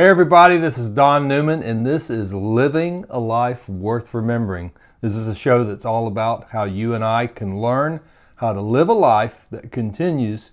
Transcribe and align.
Hey, 0.00 0.06
everybody, 0.06 0.58
this 0.58 0.78
is 0.78 0.90
Don 0.90 1.26
Newman, 1.26 1.60
and 1.60 1.84
this 1.84 2.08
is 2.08 2.32
Living 2.32 3.04
a 3.10 3.18
Life 3.18 3.68
Worth 3.68 4.14
Remembering. 4.14 4.70
This 5.00 5.16
is 5.16 5.26
a 5.26 5.34
show 5.34 5.64
that's 5.64 5.84
all 5.84 6.06
about 6.06 6.50
how 6.50 6.62
you 6.62 6.94
and 6.94 7.04
I 7.04 7.26
can 7.26 7.60
learn 7.60 7.98
how 8.36 8.52
to 8.52 8.60
live 8.60 8.88
a 8.88 8.92
life 8.92 9.46
that 9.50 9.72
continues 9.72 10.52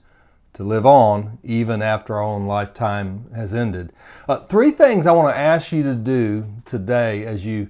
to 0.53 0.63
live 0.63 0.83
on 0.83 1.37
even 1.43 1.83
after 1.83 2.15
our 2.15 2.23
own 2.23 2.47
lifetime 2.47 3.29
has 3.35 3.53
ended. 3.53 3.93
Uh, 4.27 4.37
three 4.47 4.71
things 4.71 5.05
I 5.05 5.11
want 5.11 5.31
to 5.31 5.39
ask 5.39 5.71
you 5.71 5.83
to 5.83 5.93
do 5.93 6.47
today 6.65 7.23
as 7.23 7.45
you 7.45 7.69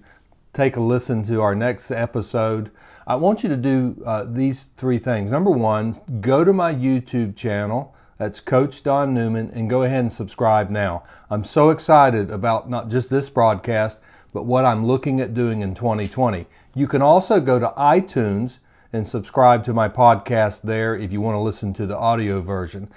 take 0.54 0.78
a 0.78 0.82
listen 0.82 1.24
to 1.24 1.42
our 1.42 1.56
next 1.56 1.92
episode. 1.92 2.72
I 3.06 3.16
want 3.16 3.44
you 3.44 3.50
to 3.50 3.58
do 3.58 4.02
uh, 4.06 4.24
these 4.24 4.68
three 4.78 4.98
things. 4.98 5.30
Number 5.30 5.52
one, 5.52 6.00
go 6.22 6.46
to 6.46 6.54
my 6.54 6.74
YouTube 6.74 7.36
channel 7.36 7.94
that's 8.18 8.40
Coach 8.40 8.84
Don 8.84 9.14
Newman, 9.14 9.52
and 9.54 9.70
go 9.70 9.84
ahead 9.84 10.00
and 10.00 10.12
subscribe 10.12 10.70
now. 10.70 11.04
I'm 11.30 11.44
so 11.44 11.70
excited 11.70 12.32
about 12.32 12.70
not 12.70 12.90
just 12.90 13.10
this 13.10 13.30
broadcast, 13.30 14.00
but 14.32 14.46
what 14.46 14.66
I'm 14.66 14.86
looking 14.86 15.20
at 15.20 15.34
doing 15.34 15.62
in 15.62 15.76
2020. 15.76 16.46
You 16.74 16.88
can 16.88 17.02
also 17.02 17.40
go 17.40 17.60
to 17.60 17.74
iTunes 17.78 18.60
and 18.94 19.08
subscribe 19.08 19.64
to 19.66 19.74
my 19.74 19.90
podcast 19.90 20.62
there 20.62 20.96
if 20.96 21.12
you 21.12 21.20
want 21.20 21.36
to 21.36 21.40
listen 21.40 21.74
to 21.74 21.86
the 21.86 21.98
audio 21.98 22.40
version. 22.40 22.90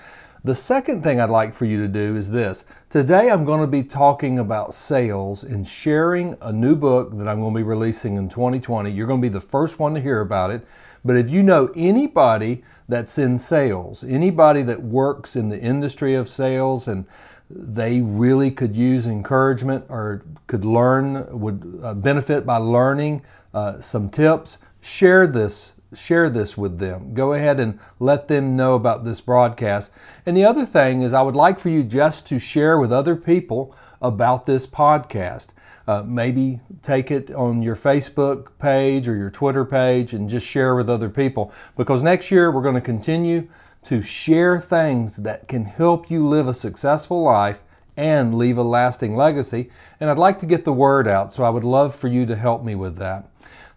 The 0.45 0.55
second 0.55 1.03
thing 1.03 1.21
I'd 1.21 1.31
like 1.31 1.53
for 1.53 1.65
you 1.65 1.81
to 1.83 1.89
do 1.89 2.15
is 2.15 2.31
this. 2.31 2.65
Today 2.89 3.29
I'm 3.29 3.45
going 3.45 3.61
to 3.61 3.67
be 3.67 3.83
talking 3.83 4.39
about 4.39 4.73
sales 4.73 5.43
and 5.43 5.67
sharing 5.67 6.37
a 6.41 6.53
new 6.53 6.77
book 6.77 7.19
that 7.19 7.27
I'm 7.27 7.41
going 7.41 7.53
to 7.53 7.59
be 7.59 7.65
releasing 7.65 8.15
in 8.15 8.29
2020. 8.29 8.89
You're 8.91 9.09
going 9.09 9.21
to 9.21 9.29
be 9.29 9.33
the 9.33 9.41
first 9.41 9.81
one 9.81 9.95
to 9.95 10.01
hear 10.01 10.21
about 10.21 10.53
it. 10.53 10.65
But 11.09 11.17
if 11.17 11.31
you 11.31 11.43
know 11.43 11.73
anybody 11.75 12.63
that's 12.87 13.17
in 13.17 13.39
sales, 13.39 14.05
anybody 14.05 14.63
that 14.63 14.83
works 14.83 15.35
in 15.37 15.49
the 15.49 15.59
industry 15.59 16.15
of 16.15 16.29
sales 16.29 16.87
and 16.87 17.07
they 17.51 18.03
really 18.03 18.51
could 18.51 18.77
use 18.77 19.07
encouragement 19.07 19.87
or 19.89 20.23
could 20.47 20.67
learn, 20.67 21.41
would 21.41 21.81
uh, 21.83 21.95
benefit 21.95 22.45
by 22.45 22.59
learning 22.59 23.23
uh, 23.55 23.81
some 23.81 24.11
tips, 24.11 24.59
share 24.83 25.27
this 25.27 25.73
share 25.95 26.29
this 26.29 26.59
with 26.59 26.79
them. 26.79 27.15
Go 27.15 27.33
ahead 27.33 27.59
and 27.59 27.79
let 27.99 28.29
them 28.29 28.57
know 28.57 28.75
about 28.75 29.05
this 29.05 29.23
broadcast. 29.23 29.91
And 30.27 30.37
the 30.37 30.45
other 30.45 30.67
thing 30.67 31.01
is, 31.01 31.15
I 31.15 31.23
would 31.23 31.35
like 31.35 31.59
for 31.59 31.71
you 31.71 31.83
just 31.83 32.27
to 32.27 32.39
share 32.39 32.79
with 32.79 32.93
other 32.93 33.17
people 33.17 33.75
about 34.03 34.45
this 34.45 34.67
podcast. 34.67 35.49
Uh, 35.89 36.03
maybe 36.03 36.61
take 36.83 37.11
it 37.11 37.31
on 37.31 37.63
your 37.63 37.75
Facebook 37.75 38.49
page 38.59 39.09
or 39.09 39.17
your 39.17 39.31
Twitter 39.31 39.65
page 39.65 40.13
and 40.13 40.29
just 40.29 40.47
share 40.47 40.75
with 40.77 40.91
other 40.91 41.09
people. 41.09 41.51
Because 41.79 42.03
next 42.03 42.31
year 42.31 42.51
we're 42.51 42.61
going 42.61 42.75
to 42.75 42.83
continue 42.83 43.49
to 43.85 44.03
share 44.03 44.61
things 44.61 45.17
that 45.17 45.49
can 45.49 45.65
help 45.65 46.11
you 46.11 46.29
live 46.29 46.47
a 46.47 46.53
successful 46.53 47.23
life 47.23 47.63
and 47.97 48.37
leave 48.37 48.59
a 48.59 48.63
lasting 48.63 49.17
legacy. 49.17 49.71
And 49.99 50.11
I'd 50.11 50.19
like 50.19 50.39
to 50.41 50.47
get 50.47 50.67
the 50.67 50.75
word 50.75 51.09
out, 51.09 51.33
so 51.33 51.43
I 51.43 51.49
would 51.49 51.65
love 51.65 51.95
for 51.95 52.09
you 52.09 52.27
to 52.27 52.37
help 52.37 52.63
me 52.63 52.75
with 52.75 52.99
that. 52.99 53.27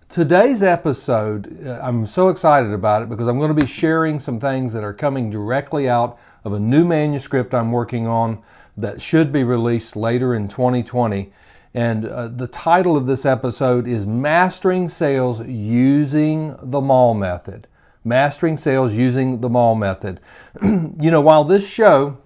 Today's 0.10 0.62
episode, 0.62 1.66
uh, 1.66 1.80
I'm 1.82 2.06
so 2.06 2.28
excited 2.28 2.74
about 2.74 3.04
it 3.04 3.08
because 3.08 3.28
I'm 3.28 3.40
going 3.40 3.56
to 3.56 3.62
be 3.62 3.66
sharing 3.66 4.20
some 4.20 4.38
things 4.38 4.74
that 4.74 4.84
are 4.84 4.94
coming 4.94 5.30
directly 5.30 5.88
out 5.88 6.20
of 6.44 6.52
a 6.52 6.60
new 6.60 6.84
manuscript 6.84 7.54
I'm 7.54 7.72
working 7.72 8.06
on 8.06 8.44
that 8.76 9.02
should 9.02 9.32
be 9.32 9.46
released 9.46 9.96
later 9.96 10.36
in 10.36 10.50
2020. 10.50 11.32
And 11.74 12.06
uh, 12.06 12.28
the 12.28 12.48
title 12.48 12.98
of 12.98 13.06
this 13.06 13.26
episode 13.26 13.88
is 13.88 14.06
Mastering 14.06 14.90
Sales 14.90 15.48
Using 15.48 16.58
the 16.62 16.82
Mall 16.82 17.14
Method. 17.14 17.68
Mastering 18.04 18.58
Sales 18.58 18.94
Using 18.94 19.40
the 19.40 19.50
Mall 19.50 19.76
Method. 19.76 20.20
you 20.62 21.12
know, 21.12 21.22
while 21.22 21.46
this 21.46 21.68
show 21.68 22.18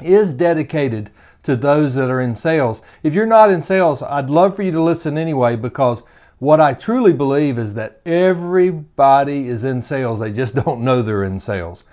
is 0.00 0.32
dedicated 0.32 1.10
to 1.42 1.54
those 1.54 1.96
that 1.96 2.08
are 2.08 2.20
in 2.20 2.34
sales, 2.34 2.80
if 3.02 3.12
you're 3.12 3.26
not 3.26 3.50
in 3.50 3.60
sales, 3.60 4.02
I'd 4.02 4.30
love 4.30 4.56
for 4.56 4.62
you 4.62 4.72
to 4.72 4.82
listen 4.82 5.18
anyway 5.18 5.56
because 5.56 6.02
what 6.38 6.60
I 6.60 6.72
truly 6.72 7.12
believe 7.12 7.58
is 7.58 7.74
that 7.74 8.00
everybody 8.06 9.48
is 9.48 9.64
in 9.64 9.82
sales, 9.82 10.20
they 10.20 10.32
just 10.32 10.54
don't 10.64 10.80
know 10.80 11.02
they're 11.02 11.24
in 11.24 11.40
sales. 11.40 11.84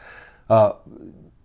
Uh, 0.50 0.74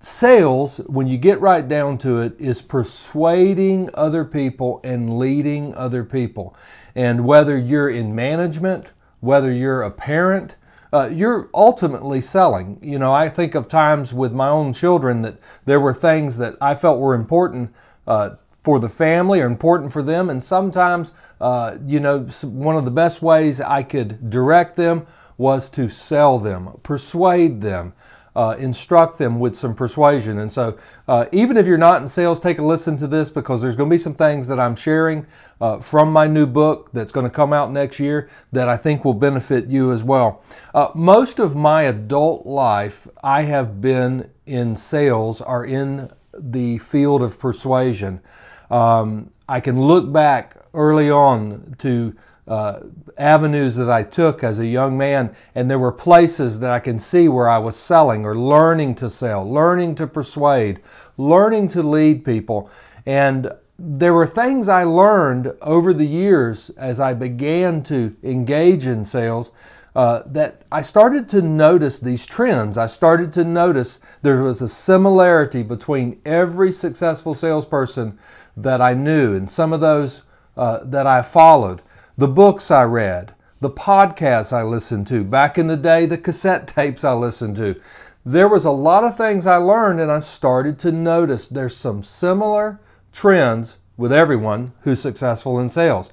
sales, 0.01 0.79
when 0.87 1.07
you 1.07 1.19
get 1.19 1.41
right 1.41 1.67
down 1.67 1.99
to 1.99 2.21
it, 2.21 2.35
is 2.39 2.63
persuading 2.63 3.91
other 3.95 4.25
people 4.25 4.81
and 4.83 5.19
leading 5.19 5.75
other 5.75 6.05
people. 6.05 6.57
And 6.95 7.25
whether 7.25 7.57
you're 7.57 7.91
in 7.91 8.15
management, 8.15 8.87
whether 9.21 9.53
you're 9.53 9.83
a 9.83 9.91
parent, 9.91 10.57
uh, 10.93 11.09
you're 11.09 11.49
ultimately 11.55 12.21
selling. 12.21 12.79
You 12.83 12.99
know, 12.99 13.13
I 13.13 13.29
think 13.29 13.55
of 13.55 13.69
times 13.69 14.13
with 14.13 14.33
my 14.33 14.49
own 14.49 14.73
children 14.73 15.23
that 15.23 15.39
there 15.65 15.79
were 15.79 15.95
things 15.95 16.39
that 16.39 16.57
I 16.61 16.75
felt 16.75 16.99
were 16.99 17.15
important 17.15 17.73
uh, 18.07 18.31
for 18.65 18.81
the 18.81 18.89
family 18.89 19.41
or 19.41 19.47
important 19.47 19.93
for 19.93 20.03
them, 20.03 20.29
and 20.29 20.43
sometimes, 20.43 21.13
uh, 21.41 21.77
you 21.87 22.01
know, 22.01 22.21
one 22.43 22.77
of 22.77 22.85
the 22.85 22.91
best 22.91 23.23
ways 23.23 23.61
I 23.61 23.83
could 23.83 24.29
direct 24.29 24.77
them 24.77 25.07
was 25.39 25.71
to 25.71 25.89
sell 25.89 26.39
them, 26.39 26.71
persuade 26.83 27.61
them 27.61 27.95
uh, 28.41 28.57
instruct 28.57 29.19
them 29.19 29.39
with 29.39 29.55
some 29.55 29.75
persuasion. 29.75 30.39
And 30.39 30.51
so, 30.51 30.79
uh, 31.07 31.27
even 31.31 31.59
if 31.59 31.67
you're 31.67 31.77
not 31.77 32.01
in 32.01 32.09
sales, 32.09 32.41
take 32.41 32.59
a 32.59 32.65
listen 32.65 32.97
to 32.97 33.07
this 33.07 33.29
because 33.29 33.61
there's 33.61 33.77
going 33.77 33.91
to 33.91 33.95
be 33.95 33.99
some 33.99 34.15
things 34.15 34.47
that 34.47 34.59
I'm 34.59 34.75
sharing 34.75 35.27
uh, 35.61 35.81
from 35.81 36.11
my 36.11 36.27
new 36.27 36.47
book 36.47 36.89
that's 36.95 37.13
going 37.13 37.25
to 37.27 37.31
come 37.31 37.53
out 37.53 37.71
next 37.71 38.01
year 38.01 38.31
that 38.51 38.67
I 38.67 38.79
think 38.79 39.05
will 39.05 39.13
benefit 39.13 39.67
you 39.67 39.93
as 39.93 40.03
well. 40.03 40.43
Uh, 40.73 40.89
most 40.95 41.39
of 41.39 41.55
my 41.55 41.83
adult 41.83 42.47
life, 42.47 43.07
I 43.23 43.43
have 43.43 43.83
been 43.83 44.31
in 44.47 44.75
sales 44.75 45.43
or 45.43 45.67
in 45.67 46.11
the 46.33 46.79
field 46.79 47.21
of 47.21 47.39
persuasion. 47.39 48.23
Um, 48.71 49.33
I 49.51 49.61
can 49.61 49.79
look 49.83 50.11
back 50.11 50.57
early 50.73 51.11
on 51.11 51.75
to 51.81 52.17
uh, 52.49 52.81
avenues 53.17 53.77
that 53.77 53.91
I 53.91 54.03
took 54.03 54.43
as 54.43 54.59
a 54.59 54.67
young 54.67 54.99
man, 54.99 55.35
and 55.55 55.71
there 55.71 55.79
were 55.79 55.93
places 55.93 56.61
that 56.61 56.71
I 56.71 56.81
can 56.81 56.99
see 56.99 57.29
where 57.29 57.49
I 57.49 57.59
was 57.59 57.77
selling 57.77 58.25
or 58.25 58.37
learning 58.37 58.97
to 58.97 59.11
sell, 59.11 59.49
learning 59.49 59.95
to 59.97 60.07
persuade, 60.07 60.81
learning 61.17 61.69
to 61.69 61.83
lead 61.83 62.25
people. 62.25 62.71
And 63.07 63.53
there 63.79 64.13
were 64.13 64.27
things 64.27 64.69
I 64.69 64.85
learned 64.85 65.55
over 65.63 65.95
the 65.95 66.07
years 66.07 66.71
as 66.71 67.01
I 67.01 67.15
began 67.15 67.83
to 67.85 68.15
engage 68.23 68.87
in 68.87 69.05
sales 69.05 69.51
uh, 69.95 70.23
that 70.27 70.63
I 70.71 70.83
started 70.83 71.29
to 71.31 71.43
notice 71.43 71.99
these 71.99 72.27
trends. 72.27 72.77
I 72.77 72.87
started 72.87 73.33
to 73.35 73.45
notice 73.45 73.99
there 74.23 74.43
was 74.43 74.61
a 74.61 74.69
similarity 74.69 75.63
between 75.63 76.21
every 76.25 76.73
successful 76.73 77.35
salesperson 77.35 78.19
that 78.57 78.81
I 78.81 78.95
knew 78.95 79.35
and 79.35 79.51
some 79.51 79.73
of 79.73 79.81
those 79.81 80.23
uh, 80.57 80.81
that 80.85 81.07
I 81.07 81.23
followed 81.23 81.83
the 82.21 82.29
books 82.29 82.71
I 82.71 82.83
read, 82.83 83.35
the 83.61 83.71
podcasts 83.71 84.53
I 84.53 84.63
listened 84.63 85.07
to, 85.07 85.25
back 85.25 85.57
in 85.57 85.69
the 85.69 85.77
day, 85.77 86.05
the 86.05 86.19
cassette 86.19 86.69
tapes 86.69 87.03
I 87.03 87.15
listened 87.15 87.57
to. 87.57 87.81
There 88.27 88.47
was 88.47 88.67
a 88.67 88.71
lot 88.71 89.05
of 89.05 89.17
things 89.17 89.47
I 89.47 89.57
learned, 89.57 90.01
and 90.01 90.13
I 90.13 90.21
started 90.21 90.79
to 90.81 90.93
notice 90.93 91.49
there's 91.49 91.75
some 91.75 92.03
similar 92.03 92.79
trends 93.11 93.79
with 93.97 94.13
everyone 94.13 94.75
who's 94.83 95.01
successful 95.01 95.59
in 95.59 95.71
sales. 95.71 96.11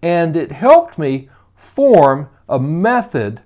And 0.00 0.36
it 0.36 0.52
helped 0.52 0.98
me 0.98 1.28
form 1.56 2.28
a 2.48 2.60
method 2.60 3.40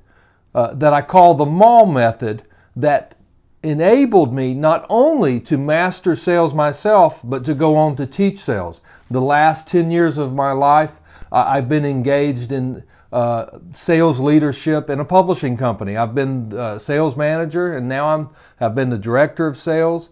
uh, 0.54 0.74
that 0.74 0.92
I 0.92 1.00
call 1.00 1.32
the 1.32 1.46
mall 1.46 1.86
method 1.86 2.42
that 2.76 3.14
enabled 3.62 4.34
me 4.34 4.52
not 4.52 4.84
only 4.90 5.40
to 5.40 5.56
master 5.56 6.14
sales 6.14 6.52
myself, 6.52 7.20
but 7.24 7.46
to 7.46 7.54
go 7.54 7.76
on 7.76 7.96
to 7.96 8.06
teach 8.06 8.38
sales. 8.38 8.82
The 9.10 9.22
last 9.22 9.66
10 9.68 9.90
years 9.90 10.18
of 10.18 10.34
my 10.34 10.52
life, 10.52 11.00
I've 11.34 11.68
been 11.68 11.84
engaged 11.84 12.52
in 12.52 12.84
uh, 13.12 13.58
sales 13.72 14.20
leadership 14.20 14.88
in 14.88 15.00
a 15.00 15.04
publishing 15.04 15.56
company. 15.56 15.96
I've 15.96 16.14
been 16.14 16.52
uh, 16.52 16.78
sales 16.78 17.16
manager, 17.16 17.76
and 17.76 17.88
now 17.88 18.08
I'm 18.08 18.30
have 18.56 18.74
been 18.74 18.90
the 18.90 18.98
director 18.98 19.46
of 19.46 19.56
sales 19.56 20.08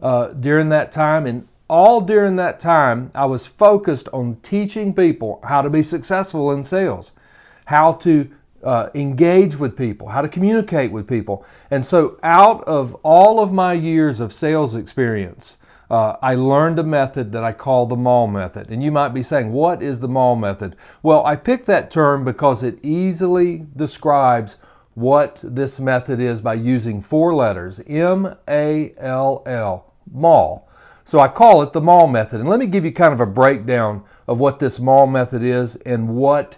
uh, 0.00 0.28
during 0.28 0.68
that 0.70 0.92
time. 0.92 1.26
And 1.26 1.48
all 1.68 2.00
during 2.00 2.36
that 2.36 2.60
time, 2.60 3.10
I 3.14 3.26
was 3.26 3.46
focused 3.46 4.08
on 4.12 4.36
teaching 4.42 4.94
people 4.94 5.40
how 5.44 5.62
to 5.62 5.70
be 5.70 5.82
successful 5.82 6.52
in 6.52 6.64
sales, 6.64 7.12
how 7.66 7.94
to 7.94 8.30
uh, 8.62 8.88
engage 8.94 9.56
with 9.56 9.76
people, 9.76 10.08
how 10.08 10.22
to 10.22 10.28
communicate 10.28 10.90
with 10.90 11.08
people. 11.08 11.44
And 11.70 11.84
so, 11.84 12.18
out 12.22 12.64
of 12.64 12.94
all 13.02 13.40
of 13.40 13.52
my 13.52 13.72
years 13.72 14.20
of 14.20 14.32
sales 14.32 14.74
experience, 14.74 15.56
uh, 15.90 16.16
I 16.22 16.34
learned 16.34 16.78
a 16.78 16.82
method 16.82 17.32
that 17.32 17.44
I 17.44 17.52
call 17.52 17.86
the 17.86 17.96
mall 17.96 18.26
method. 18.26 18.70
And 18.70 18.82
you 18.82 18.90
might 18.90 19.14
be 19.14 19.22
saying, 19.22 19.52
what 19.52 19.82
is 19.82 20.00
the 20.00 20.08
mall 20.08 20.36
method? 20.36 20.76
Well, 21.02 21.24
I 21.26 21.36
picked 21.36 21.66
that 21.66 21.90
term 21.90 22.24
because 22.24 22.62
it 22.62 22.78
easily 22.82 23.66
describes 23.76 24.56
what 24.94 25.40
this 25.42 25.80
method 25.80 26.20
is 26.20 26.40
by 26.40 26.54
using 26.54 27.02
four 27.02 27.34
letters 27.34 27.80
M 27.86 28.36
A 28.48 28.94
L 28.96 29.42
L, 29.44 29.92
mall. 30.10 30.68
So 31.04 31.18
I 31.18 31.28
call 31.28 31.62
it 31.62 31.72
the 31.72 31.80
mall 31.80 32.06
method. 32.06 32.40
And 32.40 32.48
let 32.48 32.60
me 32.60 32.66
give 32.66 32.84
you 32.84 32.92
kind 32.92 33.12
of 33.12 33.20
a 33.20 33.26
breakdown 33.26 34.04
of 34.26 34.38
what 34.38 34.58
this 34.58 34.78
mall 34.78 35.06
method 35.06 35.42
is 35.42 35.76
and 35.76 36.16
what 36.16 36.56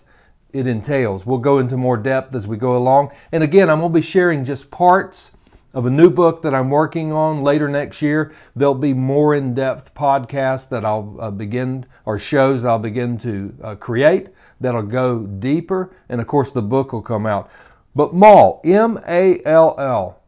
it 0.52 0.66
entails. 0.66 1.26
We'll 1.26 1.38
go 1.38 1.58
into 1.58 1.76
more 1.76 1.96
depth 1.96 2.34
as 2.34 2.46
we 2.46 2.56
go 2.56 2.76
along. 2.76 3.10
And 3.32 3.42
again, 3.42 3.68
I'm 3.68 3.80
going 3.80 3.92
to 3.92 3.98
be 3.98 4.02
sharing 4.02 4.44
just 4.44 4.70
parts 4.70 5.32
of 5.76 5.84
a 5.84 5.90
new 5.90 6.08
book 6.08 6.40
that 6.40 6.54
I'm 6.54 6.70
working 6.70 7.12
on 7.12 7.42
later 7.42 7.68
next 7.68 8.00
year. 8.00 8.34
There'll 8.56 8.74
be 8.74 8.94
more 8.94 9.34
in 9.34 9.52
depth 9.52 9.94
podcasts 9.94 10.66
that 10.70 10.86
I'll 10.86 11.18
uh, 11.20 11.30
begin, 11.30 11.84
or 12.06 12.18
shows 12.18 12.62
that 12.62 12.70
I'll 12.70 12.78
begin 12.78 13.18
to 13.18 13.54
uh, 13.62 13.74
create 13.74 14.30
that'll 14.58 14.82
go 14.84 15.26
deeper. 15.26 15.94
And 16.08 16.18
of 16.18 16.26
course, 16.26 16.50
the 16.50 16.62
book 16.62 16.94
will 16.94 17.02
come 17.02 17.26
out. 17.26 17.50
But 17.94 18.14
Mall, 18.14 18.62
M 18.64 18.98
A 19.06 19.42
L 19.44 19.74
L, 19.78 20.22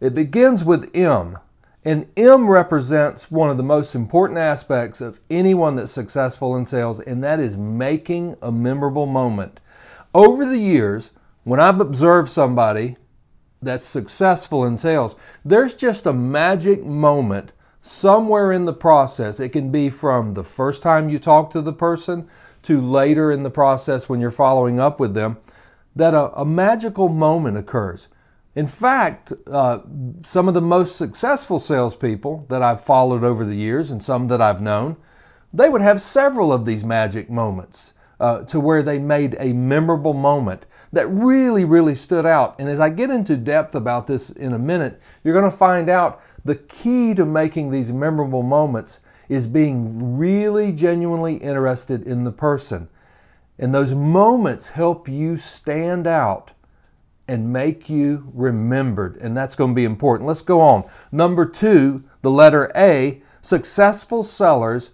it 0.00 0.14
begins 0.14 0.62
with 0.62 0.88
M. 0.94 1.36
And 1.84 2.06
M 2.16 2.48
represents 2.48 3.28
one 3.28 3.50
of 3.50 3.56
the 3.56 3.64
most 3.64 3.96
important 3.96 4.38
aspects 4.38 5.00
of 5.00 5.18
anyone 5.28 5.74
that's 5.74 5.90
successful 5.90 6.56
in 6.56 6.64
sales, 6.64 7.00
and 7.00 7.24
that 7.24 7.40
is 7.40 7.56
making 7.56 8.36
a 8.40 8.52
memorable 8.52 9.06
moment. 9.06 9.58
Over 10.14 10.46
the 10.46 10.58
years, 10.58 11.10
when 11.42 11.58
I've 11.58 11.80
observed 11.80 12.30
somebody 12.30 12.98
that's 13.62 13.86
successful 13.86 14.64
in 14.64 14.76
sales, 14.76 15.14
there's 15.44 15.74
just 15.74 16.04
a 16.04 16.12
magic 16.12 16.84
moment 16.84 17.52
somewhere 17.80 18.52
in 18.52 18.64
the 18.64 18.72
process. 18.72 19.40
It 19.40 19.50
can 19.50 19.70
be 19.70 19.88
from 19.90 20.34
the 20.34 20.44
first 20.44 20.82
time 20.82 21.08
you 21.08 21.18
talk 21.18 21.50
to 21.52 21.62
the 21.62 21.72
person 21.72 22.28
to 22.62 22.80
later 22.80 23.32
in 23.32 23.42
the 23.42 23.50
process 23.50 24.08
when 24.08 24.20
you're 24.20 24.30
following 24.30 24.78
up 24.78 25.00
with 25.00 25.14
them, 25.14 25.38
that 25.96 26.14
a, 26.14 26.32
a 26.40 26.44
magical 26.44 27.08
moment 27.08 27.56
occurs. 27.56 28.08
In 28.54 28.66
fact, 28.66 29.32
uh, 29.50 29.80
some 30.24 30.46
of 30.46 30.54
the 30.54 30.60
most 30.60 30.96
successful 30.96 31.58
salespeople 31.58 32.46
that 32.48 32.62
I've 32.62 32.84
followed 32.84 33.24
over 33.24 33.44
the 33.44 33.56
years 33.56 33.90
and 33.90 34.02
some 34.02 34.28
that 34.28 34.42
I've 34.42 34.60
known, 34.60 34.96
they 35.52 35.68
would 35.68 35.80
have 35.80 36.00
several 36.00 36.52
of 36.52 36.64
these 36.64 36.84
magic 36.84 37.30
moments 37.30 37.94
uh, 38.20 38.42
to 38.44 38.60
where 38.60 38.82
they 38.82 38.98
made 38.98 39.36
a 39.38 39.52
memorable 39.52 40.14
moment 40.14 40.66
that 40.92 41.06
really, 41.08 41.64
really 41.64 41.94
stood 41.94 42.26
out. 42.26 42.54
And 42.58 42.68
as 42.68 42.80
I 42.80 42.90
get 42.90 43.10
into 43.10 43.36
depth 43.36 43.74
about 43.74 44.06
this 44.06 44.30
in 44.30 44.52
a 44.52 44.58
minute, 44.58 45.00
you're 45.24 45.34
going 45.34 45.50
to 45.50 45.56
find 45.56 45.88
out 45.88 46.22
the 46.44 46.56
key 46.56 47.14
to 47.14 47.24
making 47.24 47.70
these 47.70 47.92
memorable 47.92 48.42
moments 48.42 49.00
is 49.28 49.46
being 49.46 50.18
really 50.18 50.72
genuinely 50.72 51.36
interested 51.36 52.02
in 52.06 52.24
the 52.24 52.32
person. 52.32 52.88
And 53.58 53.74
those 53.74 53.94
moments 53.94 54.70
help 54.70 55.08
you 55.08 55.36
stand 55.36 56.06
out 56.06 56.50
and 57.28 57.52
make 57.52 57.88
you 57.88 58.30
remembered. 58.34 59.16
And 59.16 59.36
that's 59.36 59.54
going 59.54 59.70
to 59.70 59.74
be 59.74 59.84
important. 59.84 60.26
Let's 60.26 60.42
go 60.42 60.60
on. 60.60 60.84
Number 61.10 61.46
two, 61.46 62.04
the 62.20 62.30
letter 62.30 62.70
A 62.76 63.22
successful 63.40 64.22
sellers 64.22 64.90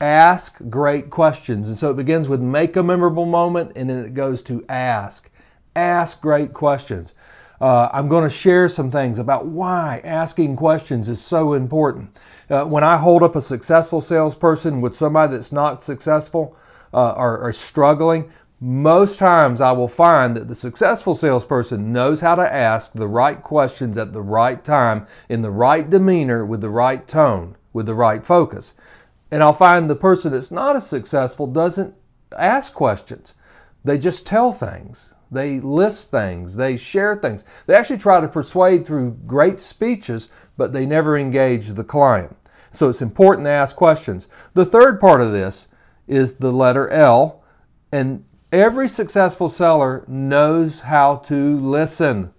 ask 0.00 0.58
great 0.68 1.10
questions. 1.10 1.68
And 1.68 1.78
so 1.78 1.90
it 1.90 1.96
begins 1.96 2.28
with 2.28 2.40
make 2.40 2.76
a 2.76 2.82
memorable 2.82 3.26
moment 3.26 3.72
and 3.74 3.90
then 3.90 4.04
it 4.04 4.14
goes 4.14 4.42
to 4.44 4.64
ask. 4.68 5.30
Ask 5.74 6.20
great 6.20 6.52
questions. 6.52 7.12
Uh, 7.60 7.88
I'm 7.92 8.08
going 8.08 8.22
to 8.22 8.30
share 8.30 8.68
some 8.68 8.90
things 8.90 9.18
about 9.18 9.46
why 9.46 10.00
asking 10.04 10.56
questions 10.56 11.08
is 11.08 11.20
so 11.20 11.54
important. 11.54 12.16
Uh, 12.48 12.64
when 12.64 12.84
I 12.84 12.98
hold 12.98 13.22
up 13.22 13.34
a 13.34 13.40
successful 13.40 14.00
salesperson 14.00 14.80
with 14.80 14.94
somebody 14.94 15.32
that's 15.32 15.50
not 15.50 15.82
successful 15.82 16.56
uh, 16.94 17.12
or, 17.12 17.38
or 17.38 17.52
struggling, 17.52 18.30
most 18.60 19.18
times 19.18 19.60
I 19.60 19.72
will 19.72 19.88
find 19.88 20.36
that 20.36 20.48
the 20.48 20.54
successful 20.54 21.14
salesperson 21.14 21.92
knows 21.92 22.20
how 22.20 22.36
to 22.36 22.52
ask 22.52 22.92
the 22.92 23.06
right 23.06 23.40
questions 23.40 23.96
at 23.96 24.12
the 24.12 24.22
right 24.22 24.64
time, 24.64 25.06
in 25.28 25.42
the 25.42 25.50
right 25.50 25.88
demeanor, 25.88 26.44
with 26.44 26.60
the 26.60 26.70
right 26.70 27.06
tone, 27.06 27.56
with 27.72 27.86
the 27.86 27.94
right 27.94 28.24
focus. 28.24 28.72
And 29.30 29.42
I'll 29.42 29.52
find 29.52 29.88
the 29.88 29.96
person 29.96 30.32
that's 30.32 30.50
not 30.50 30.76
as 30.76 30.86
successful 30.86 31.46
doesn't 31.46 31.94
ask 32.36 32.72
questions. 32.72 33.34
They 33.84 33.98
just 33.98 34.26
tell 34.26 34.52
things. 34.52 35.12
They 35.30 35.60
list 35.60 36.10
things. 36.10 36.56
They 36.56 36.76
share 36.76 37.16
things. 37.16 37.44
They 37.66 37.74
actually 37.74 37.98
try 37.98 38.20
to 38.20 38.28
persuade 38.28 38.86
through 38.86 39.18
great 39.26 39.60
speeches, 39.60 40.28
but 40.56 40.72
they 40.72 40.86
never 40.86 41.18
engage 41.18 41.68
the 41.68 41.84
client. 41.84 42.36
So 42.72 42.88
it's 42.88 43.02
important 43.02 43.46
to 43.46 43.50
ask 43.50 43.76
questions. 43.76 44.28
The 44.54 44.64
third 44.64 45.00
part 45.00 45.20
of 45.20 45.32
this 45.32 45.66
is 46.06 46.34
the 46.34 46.52
letter 46.52 46.88
L, 46.88 47.42
and 47.92 48.24
Every 48.50 48.88
successful 48.88 49.50
seller 49.50 50.04
knows 50.08 50.80
how 50.80 51.16
to 51.16 51.58
listen. 51.58 52.32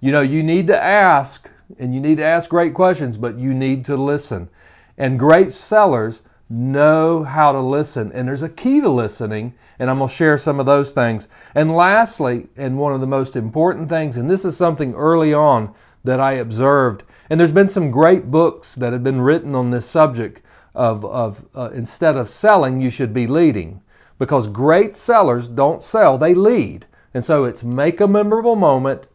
You 0.00 0.12
know, 0.12 0.20
you 0.20 0.44
need 0.44 0.68
to 0.68 0.80
ask 0.80 1.50
and 1.78 1.92
you 1.92 2.00
need 2.00 2.18
to 2.18 2.24
ask 2.24 2.48
great 2.48 2.74
questions, 2.74 3.16
but 3.16 3.38
you 3.38 3.52
need 3.52 3.84
to 3.86 3.96
listen. 3.96 4.50
And 4.96 5.18
great 5.18 5.50
sellers 5.50 6.22
know 6.50 7.24
how 7.24 7.52
to 7.52 7.60
listen. 7.60 8.10
And 8.12 8.28
there's 8.28 8.42
a 8.42 8.48
key 8.48 8.80
to 8.80 8.88
listening, 8.88 9.54
and 9.78 9.90
I'm 9.90 9.98
going 9.98 10.08
to 10.08 10.14
share 10.14 10.38
some 10.38 10.60
of 10.60 10.66
those 10.66 10.92
things. 10.92 11.28
And 11.54 11.74
lastly, 11.74 12.48
and 12.56 12.78
one 12.78 12.92
of 12.92 13.00
the 13.00 13.06
most 13.06 13.36
important 13.36 13.88
things, 13.88 14.16
and 14.16 14.30
this 14.30 14.44
is 14.44 14.56
something 14.56 14.94
early 14.94 15.34
on 15.34 15.74
that 16.04 16.20
I 16.20 16.32
observed, 16.32 17.02
and 17.28 17.38
there's 17.38 17.52
been 17.52 17.68
some 17.68 17.90
great 17.90 18.30
books 18.30 18.74
that 18.74 18.92
have 18.92 19.04
been 19.04 19.20
written 19.20 19.54
on 19.54 19.70
this 19.70 19.86
subject 19.86 20.40
of, 20.74 21.04
of 21.04 21.44
uh, 21.54 21.70
instead 21.74 22.16
of 22.16 22.28
selling, 22.28 22.80
you 22.80 22.90
should 22.90 23.12
be 23.12 23.26
leading 23.26 23.82
because 24.18 24.48
great 24.48 24.96
sellers 24.96 25.48
don't 25.48 25.82
sell, 25.82 26.18
they 26.18 26.34
lead. 26.34 26.86
And 27.14 27.24
so 27.24 27.44
it's 27.44 27.62
make 27.62 28.00
a 28.00 28.08
memorable 28.08 28.56
moment, 28.56 29.06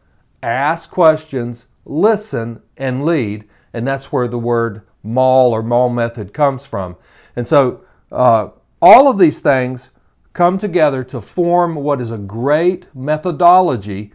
ask 0.42 0.90
questions, 0.90 1.66
listen, 1.84 2.62
and 2.76 3.04
lead. 3.04 3.44
And 3.72 3.86
that's 3.86 4.12
where 4.12 4.28
the 4.28 4.38
word 4.38 4.82
mall 5.02 5.52
or 5.52 5.62
mall 5.62 5.90
method 5.90 6.32
comes 6.32 6.64
from. 6.64 6.96
And 7.36 7.46
so 7.46 7.84
uh, 8.12 8.48
all 8.80 9.08
of 9.08 9.18
these 9.18 9.40
things 9.40 9.90
come 10.32 10.58
together 10.58 11.04
to 11.04 11.20
form 11.20 11.76
what 11.76 12.00
is 12.00 12.10
a 12.10 12.18
great 12.18 12.86
methodology 12.94 14.12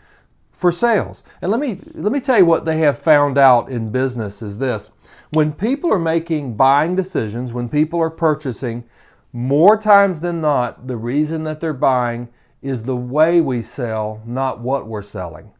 for 0.52 0.72
sales. 0.72 1.24
And 1.42 1.52
let 1.52 1.62
me 1.62 1.80
let 1.94 2.12
me 2.12 2.20
tell 2.20 2.38
you 2.38 2.46
what 2.46 2.66
they 2.66 2.80
have 2.80 3.00
found 3.00 3.38
out 3.38 3.70
in 3.70 3.92
business 3.92 4.42
is 4.42 4.58
this. 4.58 4.92
When 5.32 5.54
people 5.54 5.92
are 5.94 6.00
making 6.00 6.58
buying 6.58 6.96
decisions, 6.96 7.54
when 7.54 7.70
people 7.70 8.02
are 8.02 8.10
purchasing, 8.10 8.84
more 9.32 9.78
times 9.78 10.20
than 10.20 10.42
not, 10.42 10.88
the 10.88 10.98
reason 10.98 11.44
that 11.46 11.60
they're 11.60 11.74
buying 11.74 12.30
is 12.62 12.84
the 12.84 12.96
way 12.96 13.40
we 13.40 13.62
sell, 13.62 14.22
not 14.26 14.60
what 14.60 14.88
we're 14.88 15.02
selling. 15.02 15.54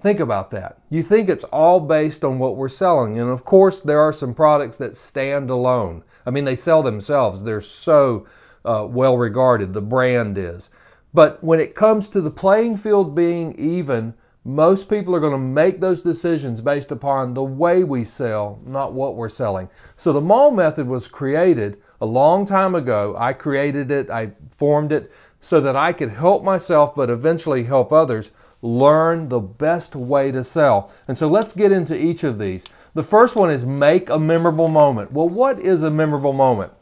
Think 0.00 0.20
about 0.20 0.50
that. 0.50 0.80
You 0.90 1.02
think 1.02 1.30
it's 1.30 1.44
all 1.44 1.80
based 1.80 2.24
on 2.24 2.38
what 2.38 2.56
we're 2.56 2.68
selling. 2.68 3.18
And 3.18 3.30
of 3.30 3.44
course, 3.44 3.80
there 3.80 4.00
are 4.00 4.12
some 4.12 4.34
products 4.34 4.76
that 4.76 4.96
stand 4.96 5.48
alone. 5.48 6.02
I 6.26 6.30
mean, 6.30 6.44
they 6.44 6.56
sell 6.56 6.82
themselves, 6.82 7.42
they're 7.42 7.60
so 7.60 8.26
uh, 8.64 8.86
well 8.88 9.16
regarded, 9.16 9.72
the 9.72 9.82
brand 9.82 10.38
is. 10.38 10.70
But 11.12 11.42
when 11.44 11.60
it 11.60 11.74
comes 11.74 12.08
to 12.08 12.20
the 12.20 12.30
playing 12.30 12.76
field 12.76 13.14
being 13.14 13.54
even, 13.58 14.14
most 14.44 14.90
people 14.90 15.14
are 15.14 15.20
going 15.20 15.32
to 15.32 15.38
make 15.38 15.80
those 15.80 16.02
decisions 16.02 16.60
based 16.60 16.90
upon 16.90 17.32
the 17.32 17.42
way 17.42 17.82
we 17.82 18.04
sell, 18.04 18.60
not 18.66 18.92
what 18.92 19.16
we're 19.16 19.28
selling. 19.28 19.70
So 19.96 20.12
the 20.12 20.20
mall 20.20 20.50
method 20.50 20.86
was 20.86 21.08
created 21.08 21.78
a 22.00 22.06
long 22.06 22.44
time 22.44 22.74
ago. 22.74 23.16
I 23.18 23.32
created 23.32 23.90
it, 23.90 24.10
I 24.10 24.32
formed 24.50 24.92
it 24.92 25.10
so 25.40 25.60
that 25.60 25.76
I 25.76 25.92
could 25.92 26.10
help 26.10 26.44
myself, 26.44 26.94
but 26.94 27.08
eventually 27.08 27.64
help 27.64 27.92
others 27.92 28.30
learn 28.60 29.28
the 29.28 29.40
best 29.40 29.94
way 29.94 30.30
to 30.32 30.42
sell. 30.42 30.92
And 31.06 31.16
so 31.16 31.28
let's 31.28 31.52
get 31.52 31.70
into 31.70 31.96
each 31.96 32.24
of 32.24 32.38
these. 32.38 32.64
The 32.94 33.02
first 33.02 33.34
one 33.34 33.50
is 33.50 33.66
make 33.66 34.08
a 34.08 34.18
memorable 34.20 34.68
moment. 34.68 35.12
Well, 35.12 35.28
what 35.28 35.58
is 35.58 35.82
a 35.82 35.90
memorable 35.90 36.32
moment? 36.32 36.72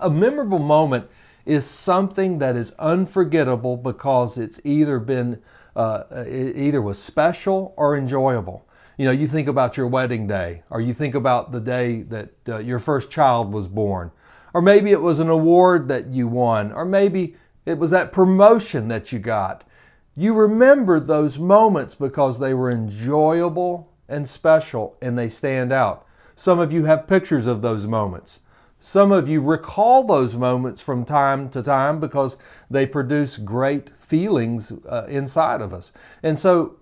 A 0.00 0.10
memorable 0.10 0.58
moment 0.58 1.08
is 1.46 1.64
something 1.64 2.40
that 2.40 2.56
is 2.56 2.72
unforgettable 2.78 3.76
because 3.76 4.36
it's 4.36 4.60
either 4.64 4.98
been 4.98 5.40
uh, 5.76 6.02
it 6.26 6.56
either 6.56 6.82
was 6.82 7.00
special 7.00 7.72
or 7.76 7.96
enjoyable. 7.96 8.66
You 8.96 9.04
know, 9.04 9.12
you 9.12 9.28
think 9.28 9.46
about 9.46 9.76
your 9.76 9.86
wedding 9.86 10.26
day, 10.26 10.62
or 10.70 10.80
you 10.80 10.92
think 10.92 11.14
about 11.14 11.52
the 11.52 11.60
day 11.60 12.02
that 12.02 12.30
uh, 12.48 12.58
your 12.58 12.80
first 12.80 13.10
child 13.10 13.52
was 13.52 13.68
born, 13.68 14.10
or 14.52 14.60
maybe 14.60 14.90
it 14.90 15.00
was 15.00 15.20
an 15.20 15.28
award 15.28 15.86
that 15.86 16.08
you 16.08 16.26
won, 16.26 16.72
or 16.72 16.84
maybe 16.84 17.36
it 17.64 17.78
was 17.78 17.90
that 17.90 18.10
promotion 18.10 18.88
that 18.88 19.12
you 19.12 19.20
got. 19.20 19.62
You 20.16 20.34
remember 20.34 20.98
those 20.98 21.38
moments 21.38 21.94
because 21.94 22.40
they 22.40 22.54
were 22.54 22.72
enjoyable 22.72 23.87
and 24.08 24.28
special 24.28 24.96
and 25.02 25.18
they 25.18 25.28
stand 25.28 25.72
out. 25.72 26.06
Some 26.36 26.58
of 26.58 26.72
you 26.72 26.84
have 26.84 27.06
pictures 27.06 27.46
of 27.46 27.62
those 27.62 27.86
moments. 27.86 28.40
Some 28.80 29.10
of 29.10 29.28
you 29.28 29.40
recall 29.40 30.04
those 30.04 30.36
moments 30.36 30.80
from 30.80 31.04
time 31.04 31.50
to 31.50 31.62
time 31.62 31.98
because 31.98 32.36
they 32.70 32.86
produce 32.86 33.36
great 33.36 33.90
feelings 33.98 34.72
uh, 34.88 35.06
inside 35.08 35.60
of 35.60 35.74
us. 35.74 35.90
And 36.22 36.38
so, 36.38 36.76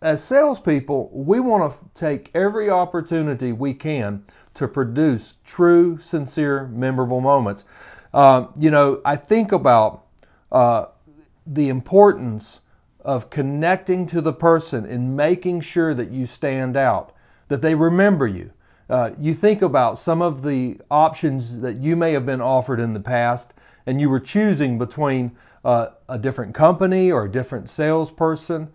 as 0.00 0.22
salespeople, 0.24 1.10
we 1.12 1.40
want 1.40 1.72
to 1.72 1.78
take 1.92 2.30
every 2.34 2.70
opportunity 2.70 3.52
we 3.52 3.74
can 3.74 4.24
to 4.54 4.66
produce 4.66 5.36
true, 5.44 5.98
sincere, 5.98 6.68
memorable 6.68 7.20
moments. 7.20 7.64
Uh, 8.14 8.46
you 8.56 8.70
know, 8.70 9.02
I 9.04 9.16
think 9.16 9.52
about 9.52 10.06
uh, 10.50 10.86
the 11.46 11.68
importance 11.68 12.60
of 13.02 13.30
connecting 13.30 14.06
to 14.06 14.20
the 14.20 14.32
person 14.32 14.84
and 14.84 15.16
making 15.16 15.60
sure 15.60 15.94
that 15.94 16.10
you 16.10 16.26
stand 16.26 16.76
out, 16.76 17.14
that 17.48 17.62
they 17.62 17.74
remember 17.74 18.26
you. 18.26 18.52
Uh, 18.88 19.10
you 19.18 19.34
think 19.34 19.62
about 19.62 19.98
some 19.98 20.20
of 20.20 20.42
the 20.42 20.78
options 20.90 21.60
that 21.60 21.76
you 21.76 21.94
may 21.94 22.12
have 22.12 22.26
been 22.26 22.40
offered 22.40 22.80
in 22.80 22.92
the 22.92 23.00
past, 23.00 23.52
and 23.86 24.00
you 24.00 24.10
were 24.10 24.20
choosing 24.20 24.78
between 24.78 25.36
uh, 25.64 25.88
a 26.08 26.18
different 26.18 26.54
company 26.54 27.10
or 27.10 27.24
a 27.24 27.30
different 27.30 27.68
salesperson. 27.68 28.68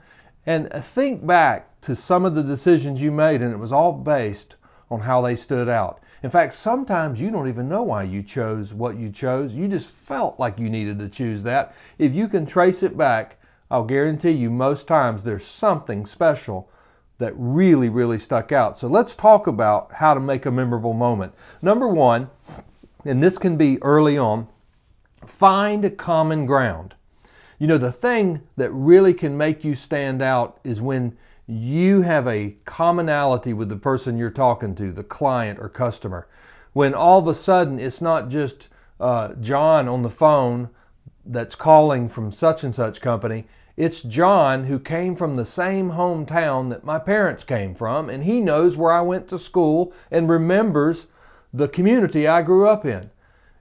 And 0.46 0.72
think 0.72 1.26
back 1.26 1.82
to 1.82 1.96
some 1.96 2.24
of 2.24 2.36
the 2.36 2.44
decisions 2.44 3.02
you 3.02 3.12
made, 3.12 3.42
and 3.42 3.52
it 3.52 3.58
was 3.58 3.72
all 3.72 3.92
based 3.92 4.56
on 4.90 5.02
how 5.02 5.22
they 5.22 5.36
stood 5.36 5.68
out. 5.68 6.00
In 6.24 6.30
fact, 6.30 6.54
sometimes 6.54 7.20
you 7.20 7.30
don't 7.30 7.48
even 7.48 7.68
know 7.68 7.84
why 7.84 8.04
you 8.04 8.24
chose 8.24 8.74
what 8.74 8.98
you 8.98 9.12
chose. 9.12 9.54
You 9.54 9.68
just 9.68 9.88
felt 9.88 10.40
like 10.40 10.58
you 10.58 10.70
needed 10.70 10.98
to 11.00 11.10
choose 11.10 11.44
that. 11.44 11.76
If 12.00 12.16
you 12.16 12.28
can 12.28 12.46
trace 12.46 12.84
it 12.84 12.98
back, 12.98 13.38
I'll 13.70 13.86
guarantee 13.86 14.32
you 14.32 14.50
most 14.50 14.88
times 14.88 15.24
there's 15.24 15.46
something 15.46 16.06
special 16.06 16.70
that 17.18 17.34
really, 17.36 17.90
really 17.90 18.20
stuck 18.20 18.52
out. 18.52 18.78
So 18.78 18.88
let's 18.88 19.16
talk 19.16 19.48
about 19.48 19.94
how 19.94 20.14
to 20.14 20.20
make 20.20 20.46
a 20.46 20.52
memorable 20.52 20.94
moment. 20.94 21.34
Number 21.62 21.88
one, 21.88 22.30
and 23.06 23.24
this 23.24 23.38
can 23.38 23.58
be 23.58 23.82
early 23.82 24.18
on, 24.18 24.48
find 25.26 25.86
a 25.86 25.90
common 25.90 26.46
ground. 26.46 26.96
You 27.58 27.68
know, 27.68 27.78
the 27.78 27.92
thing 27.92 28.42
that 28.58 28.70
really 28.72 29.14
can 29.14 29.38
make 29.38 29.64
you 29.64 29.76
stand 29.76 30.22
out 30.22 30.60
is 30.64 30.82
when 30.82 31.18
you 31.48 32.02
have 32.02 32.28
a 32.28 32.56
commonality 32.66 33.54
with 33.54 33.70
the 33.70 33.76
person 33.76 34.18
you're 34.18 34.30
talking 34.30 34.76
to, 34.76 34.92
the 34.92 35.04
client 35.04 35.60
or 35.60 35.70
customer. 35.70 36.28
When 36.74 36.94
all 36.94 37.20
of 37.20 37.28
a 37.28 37.34
sudden 37.34 37.80
it's 37.80 38.02
not 38.02 38.30
just 38.30 38.68
uh, 39.00 39.34
John 39.36 39.88
on 39.88 40.02
the 40.02 40.10
phone 40.10 40.70
that's 41.26 41.56
calling 41.56 42.08
from 42.10 42.32
such 42.32 42.64
and 42.64 42.74
such 42.74 43.02
company, 43.02 43.46
it's 43.78 44.02
John 44.02 44.66
who 44.66 44.80
came 44.80 45.16
from 45.16 45.36
the 45.36 45.46
same 45.46 45.92
hometown 45.92 46.70
that 46.70 46.86
my 46.86 46.98
parents 46.98 47.44
came 47.44 47.76
from, 47.76 48.10
and 48.10 48.24
he 48.24 48.40
knows 48.40 48.78
where 48.78 48.92
I 48.92 49.02
went 49.02 49.28
to 49.30 49.40
school 49.40 49.92
and 50.10 50.30
remembers 50.30 51.08
the 51.54 51.68
community 51.68 52.28
I 52.28 52.42
grew 52.42 52.70
up 52.70 52.86
in. 52.86 53.10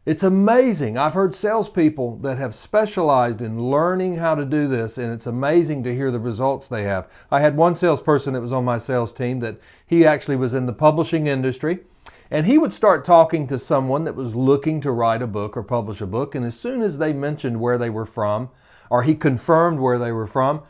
It's 0.06 0.22
amazing. 0.22 0.98
I've 0.98 1.14
heard 1.14 1.34
salespeople 1.34 2.18
that 2.18 2.36
have 2.36 2.54
specialized 2.54 3.40
in 3.40 3.70
learning 3.70 4.18
how 4.18 4.34
to 4.34 4.44
do 4.44 4.68
this, 4.68 4.98
and 4.98 5.10
it's 5.10 5.26
amazing 5.26 5.82
to 5.84 5.94
hear 5.94 6.10
the 6.10 6.20
results 6.20 6.68
they 6.68 6.82
have. 6.82 7.08
I 7.30 7.40
had 7.40 7.56
one 7.56 7.74
salesperson 7.74 8.34
that 8.34 8.42
was 8.42 8.52
on 8.52 8.66
my 8.66 8.76
sales 8.76 9.12
team 9.12 9.40
that 9.40 9.58
he 9.86 10.06
actually 10.06 10.36
was 10.36 10.52
in 10.52 10.66
the 10.66 10.74
publishing 10.74 11.26
industry, 11.26 11.80
and 12.30 12.46
he 12.46 12.58
would 12.58 12.72
start 12.72 13.04
talking 13.04 13.46
to 13.48 13.58
someone 13.58 14.04
that 14.04 14.14
was 14.14 14.34
looking 14.34 14.80
to 14.80 14.90
write 14.90 15.22
a 15.22 15.26
book 15.26 15.56
or 15.56 15.62
publish 15.62 16.00
a 16.00 16.06
book, 16.06 16.34
and 16.34 16.44
as 16.44 16.58
soon 16.58 16.82
as 16.82 16.98
they 16.98 17.12
mentioned 17.12 17.60
where 17.60 17.78
they 17.78 17.90
were 17.90 18.06
from, 18.06 18.50
or 18.90 19.02
he 19.02 19.14
confirmed 19.14 19.78
where 19.80 19.98
they 19.98 20.12
were 20.12 20.26
from, 20.26 20.62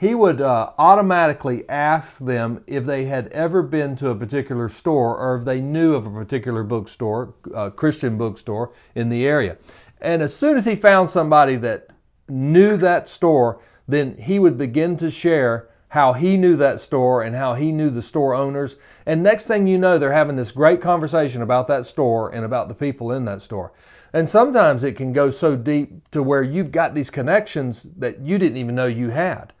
he 0.00 0.14
would 0.14 0.40
uh, 0.40 0.70
automatically 0.78 1.68
ask 1.68 2.18
them 2.18 2.64
if 2.66 2.86
they 2.86 3.04
had 3.04 3.28
ever 3.28 3.62
been 3.62 3.96
to 3.96 4.08
a 4.08 4.14
particular 4.14 4.66
store 4.70 5.14
or 5.18 5.36
if 5.36 5.44
they 5.44 5.60
knew 5.60 5.94
of 5.94 6.06
a 6.06 6.10
particular 6.10 6.62
bookstore, 6.62 7.34
uh, 7.54 7.68
Christian 7.68 8.16
bookstore 8.16 8.72
in 8.94 9.10
the 9.10 9.26
area. 9.26 9.58
And 10.00 10.22
as 10.22 10.34
soon 10.34 10.56
as 10.56 10.64
he 10.64 10.74
found 10.74 11.10
somebody 11.10 11.56
that 11.56 11.88
knew 12.30 12.78
that 12.78 13.10
store, 13.10 13.60
then 13.86 14.16
he 14.16 14.38
would 14.38 14.56
begin 14.56 14.96
to 14.96 15.10
share 15.10 15.68
how 15.90 16.12
he 16.12 16.36
knew 16.36 16.56
that 16.56 16.80
store 16.80 17.22
and 17.22 17.34
how 17.34 17.54
he 17.54 17.72
knew 17.72 17.90
the 17.90 18.02
store 18.02 18.34
owners. 18.34 18.76
And 19.04 19.22
next 19.22 19.46
thing 19.46 19.66
you 19.66 19.76
know, 19.76 19.98
they're 19.98 20.12
having 20.12 20.36
this 20.36 20.52
great 20.52 20.80
conversation 20.80 21.42
about 21.42 21.66
that 21.68 21.84
store 21.84 22.32
and 22.32 22.44
about 22.44 22.68
the 22.68 22.74
people 22.74 23.10
in 23.10 23.24
that 23.24 23.42
store. 23.42 23.72
And 24.12 24.28
sometimes 24.28 24.84
it 24.84 24.96
can 24.96 25.12
go 25.12 25.30
so 25.30 25.56
deep 25.56 26.08
to 26.10 26.22
where 26.22 26.42
you've 26.42 26.72
got 26.72 26.94
these 26.94 27.10
connections 27.10 27.86
that 27.96 28.20
you 28.20 28.38
didn't 28.38 28.56
even 28.56 28.74
know 28.74 28.86
you 28.86 29.10
had. 29.10 29.52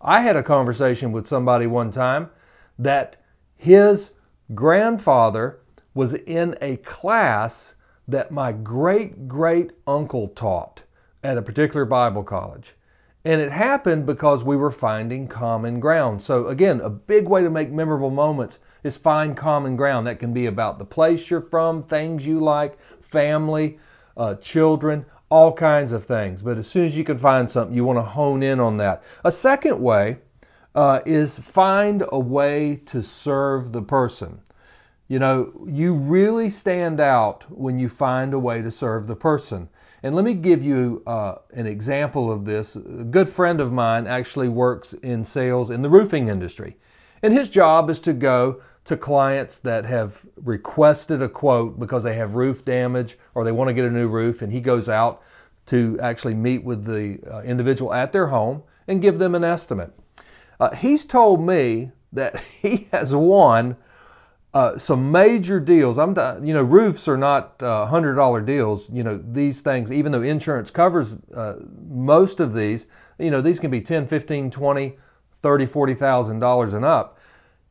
I 0.00 0.20
had 0.20 0.36
a 0.36 0.42
conversation 0.42 1.12
with 1.12 1.26
somebody 1.26 1.66
one 1.66 1.90
time 1.90 2.30
that 2.78 3.16
his 3.56 4.10
grandfather 4.54 5.60
was 5.94 6.14
in 6.14 6.56
a 6.60 6.76
class 6.78 7.74
that 8.08 8.30
my 8.30 8.52
great 8.52 9.26
great 9.26 9.72
uncle 9.86 10.28
taught 10.28 10.82
at 11.24 11.38
a 11.38 11.42
particular 11.42 11.84
Bible 11.84 12.22
college. 12.22 12.74
And 13.26 13.40
it 13.40 13.50
happened 13.50 14.06
because 14.06 14.44
we 14.44 14.56
were 14.56 14.70
finding 14.70 15.26
common 15.26 15.80
ground. 15.80 16.22
So, 16.22 16.46
again, 16.46 16.80
a 16.80 16.88
big 16.88 17.26
way 17.26 17.42
to 17.42 17.50
make 17.50 17.72
memorable 17.72 18.08
moments 18.08 18.60
is 18.84 18.96
find 18.96 19.36
common 19.36 19.74
ground. 19.74 20.06
That 20.06 20.20
can 20.20 20.32
be 20.32 20.46
about 20.46 20.78
the 20.78 20.84
place 20.84 21.28
you're 21.28 21.40
from, 21.40 21.82
things 21.82 22.24
you 22.24 22.38
like, 22.38 22.78
family, 23.02 23.80
uh, 24.16 24.36
children, 24.36 25.06
all 25.28 25.52
kinds 25.52 25.90
of 25.90 26.06
things. 26.06 26.40
But 26.40 26.56
as 26.56 26.68
soon 26.68 26.86
as 26.86 26.96
you 26.96 27.02
can 27.02 27.18
find 27.18 27.50
something, 27.50 27.74
you 27.74 27.84
want 27.84 27.98
to 27.98 28.04
hone 28.04 28.44
in 28.44 28.60
on 28.60 28.76
that. 28.76 29.02
A 29.24 29.32
second 29.32 29.80
way 29.82 30.18
uh, 30.76 31.00
is 31.04 31.36
find 31.36 32.04
a 32.12 32.20
way 32.20 32.76
to 32.86 33.02
serve 33.02 33.72
the 33.72 33.82
person. 33.82 34.40
You 35.08 35.18
know, 35.18 35.66
you 35.66 35.94
really 35.94 36.48
stand 36.48 37.00
out 37.00 37.50
when 37.50 37.80
you 37.80 37.88
find 37.88 38.32
a 38.32 38.38
way 38.38 38.62
to 38.62 38.70
serve 38.70 39.08
the 39.08 39.16
person. 39.16 39.68
And 40.06 40.14
let 40.14 40.24
me 40.24 40.34
give 40.34 40.62
you 40.62 41.02
uh, 41.04 41.34
an 41.52 41.66
example 41.66 42.30
of 42.30 42.44
this. 42.44 42.76
A 42.76 42.80
good 42.80 43.28
friend 43.28 43.60
of 43.60 43.72
mine 43.72 44.06
actually 44.06 44.48
works 44.48 44.92
in 44.92 45.24
sales 45.24 45.68
in 45.68 45.82
the 45.82 45.90
roofing 45.90 46.28
industry. 46.28 46.76
And 47.24 47.32
his 47.32 47.50
job 47.50 47.90
is 47.90 47.98
to 48.00 48.12
go 48.12 48.62
to 48.84 48.96
clients 48.96 49.58
that 49.58 49.84
have 49.84 50.24
requested 50.36 51.20
a 51.22 51.28
quote 51.28 51.80
because 51.80 52.04
they 52.04 52.14
have 52.14 52.36
roof 52.36 52.64
damage 52.64 53.18
or 53.34 53.42
they 53.42 53.50
want 53.50 53.66
to 53.66 53.74
get 53.74 53.84
a 53.84 53.90
new 53.90 54.06
roof, 54.06 54.42
and 54.42 54.52
he 54.52 54.60
goes 54.60 54.88
out 54.88 55.24
to 55.66 55.98
actually 56.00 56.34
meet 56.34 56.62
with 56.62 56.84
the 56.84 57.18
uh, 57.28 57.40
individual 57.40 57.92
at 57.92 58.12
their 58.12 58.28
home 58.28 58.62
and 58.86 59.02
give 59.02 59.18
them 59.18 59.34
an 59.34 59.42
estimate. 59.42 59.92
Uh, 60.60 60.72
he's 60.72 61.04
told 61.04 61.44
me 61.44 61.90
that 62.12 62.38
he 62.62 62.86
has 62.92 63.12
won 63.12 63.76
uh, 64.56 64.78
some 64.78 65.10
major 65.12 65.60
deals. 65.60 65.98
I'm, 65.98 66.16
you 66.44 66.54
know, 66.54 66.62
roofs 66.62 67.06
are 67.08 67.16
not 67.16 67.62
uh, 67.62 67.86
hundred 67.86 68.14
dollar 68.14 68.40
deals. 68.40 68.88
You 68.90 69.02
know, 69.02 69.16
these 69.16 69.60
things, 69.60 69.92
even 69.92 70.12
though 70.12 70.22
insurance 70.22 70.70
covers 70.70 71.16
uh, 71.34 71.56
most 71.88 72.40
of 72.40 72.54
these, 72.54 72.86
you 73.18 73.30
know, 73.30 73.40
these 73.40 73.60
can 73.60 73.70
be 73.70 73.80
10, 73.80 74.06
15, 74.06 74.50
20, 74.50 74.98
30, 75.42 75.66
40,000 75.66 76.38
dollars 76.38 76.72
and 76.72 76.84
up 76.84 77.16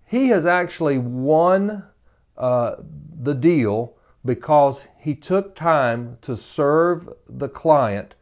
he 0.06 0.28
has 0.28 0.46
actually 0.46 0.98
won 0.98 1.84
uh, 2.38 2.76
the 3.22 3.34
deal 3.34 3.96
because 4.24 4.88
he 5.00 5.16
took 5.16 5.56
time 5.56 6.18
to 6.22 6.38
serve 6.38 7.10
the 7.28 7.50
client 7.50 8.16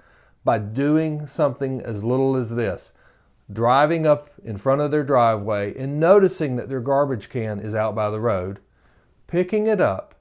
by 0.43 0.59
doing 0.59 1.27
something 1.27 1.81
as 1.81 2.03
little 2.03 2.35
as 2.35 2.51
this 2.51 2.92
driving 3.51 4.07
up 4.07 4.29
in 4.43 4.57
front 4.57 4.81
of 4.81 4.91
their 4.91 5.03
driveway 5.03 5.75
and 5.77 5.99
noticing 5.99 6.55
that 6.55 6.69
their 6.69 6.81
garbage 6.81 7.29
can 7.29 7.59
is 7.59 7.75
out 7.75 7.95
by 7.95 8.09
the 8.09 8.19
road, 8.19 8.59
picking 9.27 9.67
it 9.67 9.81
up 9.81 10.15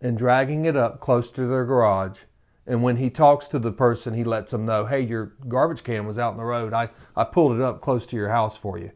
and 0.00 0.18
dragging 0.18 0.64
it 0.64 0.76
up 0.76 1.00
close 1.00 1.30
to 1.30 1.46
their 1.46 1.64
garage. 1.64 2.20
And 2.66 2.82
when 2.82 2.96
he 2.96 3.10
talks 3.10 3.48
to 3.48 3.58
the 3.58 3.72
person, 3.72 4.14
he 4.14 4.24
lets 4.24 4.52
them 4.52 4.64
know, 4.64 4.86
hey, 4.86 5.00
your 5.00 5.34
garbage 5.48 5.84
can 5.84 6.06
was 6.06 6.18
out 6.18 6.32
in 6.32 6.38
the 6.38 6.44
road. 6.44 6.72
I, 6.72 6.90
I 7.16 7.24
pulled 7.24 7.56
it 7.56 7.62
up 7.62 7.80
close 7.80 8.06
to 8.06 8.16
your 8.16 8.30
house 8.30 8.56
for 8.56 8.78
you. 8.78 8.92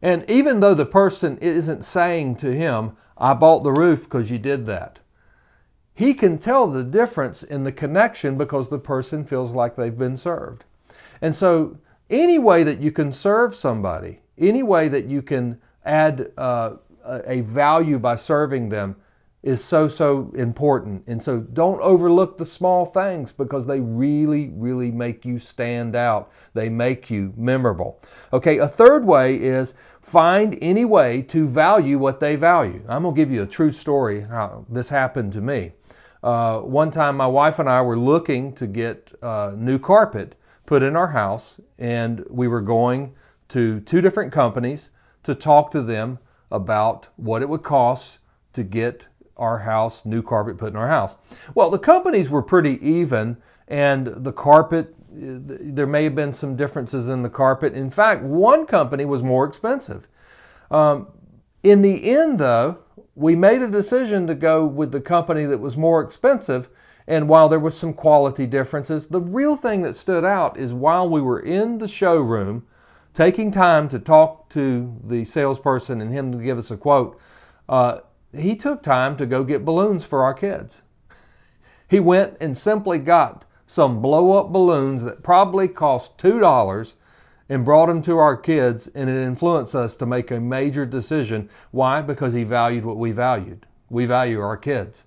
And 0.00 0.28
even 0.28 0.60
though 0.60 0.74
the 0.74 0.86
person 0.86 1.38
isn't 1.38 1.84
saying 1.84 2.36
to 2.36 2.54
him, 2.54 2.96
I 3.16 3.34
bought 3.34 3.64
the 3.64 3.72
roof 3.72 4.04
because 4.04 4.30
you 4.30 4.38
did 4.38 4.66
that, 4.66 5.00
he 5.92 6.14
can 6.14 6.38
tell 6.38 6.68
the 6.68 6.84
difference 6.84 7.42
in 7.42 7.64
the 7.64 7.72
connection 7.72 8.38
because 8.38 8.68
the 8.68 8.78
person 8.78 9.24
feels 9.24 9.50
like 9.50 9.74
they've 9.74 9.98
been 9.98 10.16
served. 10.16 10.64
And 11.20 11.34
so, 11.34 11.78
any 12.10 12.38
way 12.38 12.62
that 12.62 12.80
you 12.80 12.90
can 12.90 13.12
serve 13.12 13.54
somebody, 13.54 14.20
any 14.36 14.62
way 14.62 14.88
that 14.88 15.06
you 15.06 15.22
can 15.22 15.60
add 15.84 16.32
uh, 16.36 16.76
a 17.04 17.40
value 17.42 17.98
by 17.98 18.16
serving 18.16 18.68
them, 18.68 18.96
is 19.42 19.64
so, 19.64 19.86
so 19.86 20.32
important. 20.36 21.04
And 21.06 21.22
so 21.22 21.40
don't 21.40 21.80
overlook 21.80 22.38
the 22.38 22.44
small 22.44 22.84
things 22.84 23.32
because 23.32 23.66
they 23.66 23.80
really, 23.80 24.48
really 24.48 24.90
make 24.90 25.24
you 25.24 25.38
stand 25.38 25.94
out. 25.94 26.30
They 26.54 26.68
make 26.68 27.08
you 27.08 27.32
memorable. 27.36 28.00
Okay, 28.32 28.58
a 28.58 28.66
third 28.66 29.04
way 29.04 29.36
is 29.36 29.74
find 30.02 30.58
any 30.60 30.84
way 30.84 31.22
to 31.22 31.46
value 31.46 31.98
what 31.98 32.18
they 32.18 32.34
value. 32.34 32.84
I'm 32.88 33.02
going 33.02 33.14
to 33.14 33.20
give 33.20 33.30
you 33.30 33.42
a 33.42 33.46
true 33.46 33.70
story 33.70 34.22
how 34.22 34.66
this 34.68 34.88
happened 34.88 35.32
to 35.34 35.40
me. 35.40 35.72
Uh, 36.20 36.58
one 36.58 36.90
time, 36.90 37.16
my 37.16 37.28
wife 37.28 37.60
and 37.60 37.68
I 37.68 37.80
were 37.82 37.98
looking 37.98 38.52
to 38.54 38.66
get 38.66 39.12
uh, 39.22 39.52
new 39.56 39.78
carpet 39.78 40.34
put 40.68 40.82
in 40.82 40.94
our 40.94 41.08
house, 41.08 41.58
and 41.78 42.26
we 42.28 42.46
were 42.46 42.60
going 42.60 43.14
to 43.48 43.80
two 43.80 44.02
different 44.02 44.30
companies 44.30 44.90
to 45.22 45.34
talk 45.34 45.70
to 45.70 45.80
them 45.80 46.18
about 46.50 47.08
what 47.16 47.40
it 47.40 47.48
would 47.48 47.62
cost 47.62 48.18
to 48.52 48.62
get 48.62 49.06
our 49.38 49.60
house, 49.60 50.04
new 50.04 50.22
carpet 50.22 50.58
put 50.58 50.68
in 50.68 50.76
our 50.76 50.88
house. 50.88 51.16
Well, 51.54 51.70
the 51.70 51.78
companies 51.78 52.28
were 52.28 52.42
pretty 52.42 52.78
even, 52.86 53.38
and 53.66 54.08
the 54.08 54.32
carpet, 54.32 54.94
there 55.10 55.86
may 55.86 56.04
have 56.04 56.14
been 56.14 56.34
some 56.34 56.54
differences 56.54 57.08
in 57.08 57.22
the 57.22 57.30
carpet. 57.30 57.72
In 57.72 57.90
fact, 57.90 58.22
one 58.22 58.66
company 58.66 59.06
was 59.06 59.22
more 59.22 59.46
expensive. 59.46 60.06
Um, 60.70 61.06
in 61.62 61.80
the 61.80 62.10
end, 62.10 62.38
though, 62.38 62.80
we 63.14 63.34
made 63.34 63.62
a 63.62 63.70
decision 63.70 64.26
to 64.26 64.34
go 64.34 64.66
with 64.66 64.92
the 64.92 65.00
company 65.00 65.46
that 65.46 65.60
was 65.60 65.78
more 65.78 66.02
expensive. 66.02 66.68
And 67.08 67.26
while 67.26 67.48
there 67.48 67.58
was 67.58 67.74
some 67.74 67.94
quality 67.94 68.46
differences, 68.46 69.06
the 69.06 69.20
real 69.20 69.56
thing 69.56 69.80
that 69.80 69.96
stood 69.96 70.26
out 70.26 70.58
is 70.58 70.74
while 70.74 71.08
we 71.08 71.22
were 71.22 71.40
in 71.40 71.78
the 71.78 71.88
showroom, 71.88 72.66
taking 73.14 73.50
time 73.50 73.88
to 73.88 73.98
talk 73.98 74.50
to 74.50 74.94
the 75.02 75.24
salesperson 75.24 76.02
and 76.02 76.12
him 76.12 76.32
to 76.32 76.38
give 76.38 76.58
us 76.58 76.70
a 76.70 76.76
quote, 76.76 77.18
uh, 77.66 78.00
he 78.36 78.54
took 78.54 78.82
time 78.82 79.16
to 79.16 79.24
go 79.24 79.42
get 79.42 79.64
balloons 79.64 80.04
for 80.04 80.22
our 80.22 80.34
kids. 80.34 80.82
He 81.90 81.98
went 81.98 82.36
and 82.38 82.58
simply 82.58 82.98
got 82.98 83.46
some 83.66 84.02
blow 84.02 84.38
up 84.38 84.52
balloons 84.52 85.02
that 85.04 85.22
probably 85.22 85.66
cost 85.66 86.18
$2 86.18 86.92
and 87.48 87.64
brought 87.64 87.86
them 87.86 88.02
to 88.02 88.18
our 88.18 88.36
kids, 88.36 88.88
and 88.88 89.08
it 89.08 89.16
influenced 89.16 89.74
us 89.74 89.96
to 89.96 90.04
make 90.04 90.30
a 90.30 90.38
major 90.38 90.84
decision. 90.84 91.48
Why? 91.70 92.02
Because 92.02 92.34
he 92.34 92.44
valued 92.44 92.84
what 92.84 92.98
we 92.98 93.10
valued. 93.10 93.64
We 93.88 94.04
value 94.04 94.38
our 94.40 94.58
kids. 94.58 95.04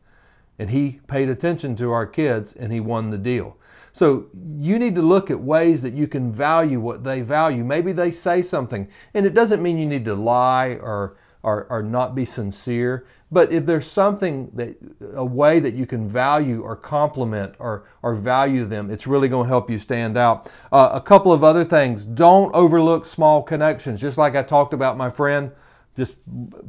And 0.62 0.70
he 0.70 1.00
paid 1.08 1.27
attention 1.27 1.75
to 1.77 1.91
our 1.91 2.06
kids 2.06 2.56
and 2.56 2.72
he 2.72 2.80
won 2.80 3.10
the 3.10 3.18
deal. 3.18 3.58
So 3.91 4.27
you 4.60 4.77
need 4.77 4.94
to 4.94 5.01
look 5.01 5.32
at 5.32 5.39
ways 5.39 5.82
that 5.82 5.94
you 5.94 6.08
can 6.08 6.32
value 6.32 6.80
what 6.80 7.03
they 7.03 7.22
value. 7.22 7.63
Maybe 7.63 7.91
they 7.91 8.12
say 8.12 8.44
something, 8.44 8.88
and 9.15 9.25
it 9.25 9.34
doesn't 9.34 9.63
mean 9.63 9.80
you 9.80 9.88
need 9.88 10.06
to 10.06 10.13
lie 10.13 10.77
or, 10.80 11.18
or, 11.41 11.65
or 11.72 11.82
not 11.82 12.13
be 12.13 12.25
sincere. 12.25 13.08
But 13.32 13.51
if 13.51 13.65
there's 13.65 13.89
something 13.89 14.51
that 14.53 14.75
a 15.15 15.25
way 15.25 15.60
that 15.60 15.74
you 15.74 15.88
can 15.88 16.08
value 16.08 16.62
or 16.62 16.75
compliment 16.75 17.56
or, 17.58 17.89
or 18.03 18.13
value 18.13 18.63
them, 18.65 18.91
it's 18.91 19.08
really 19.08 19.30
going 19.30 19.46
to 19.46 19.50
help 19.50 19.68
you 19.68 19.80
stand 19.80 20.15
out. 20.15 20.48
Uh, 20.72 20.89
a 20.94 21.01
couple 21.01 21.34
of 21.34 21.44
other 21.44 21.65
things 21.65 22.06
don't 22.06 22.53
overlook 22.53 23.06
small 23.06 23.41
connections. 23.41 24.00
Just 24.00 24.20
like 24.20 24.36
I 24.36 24.44
talked 24.44 24.75
about 24.75 24.96
my 24.96 25.10
friend 25.10 25.53
just 25.98 26.15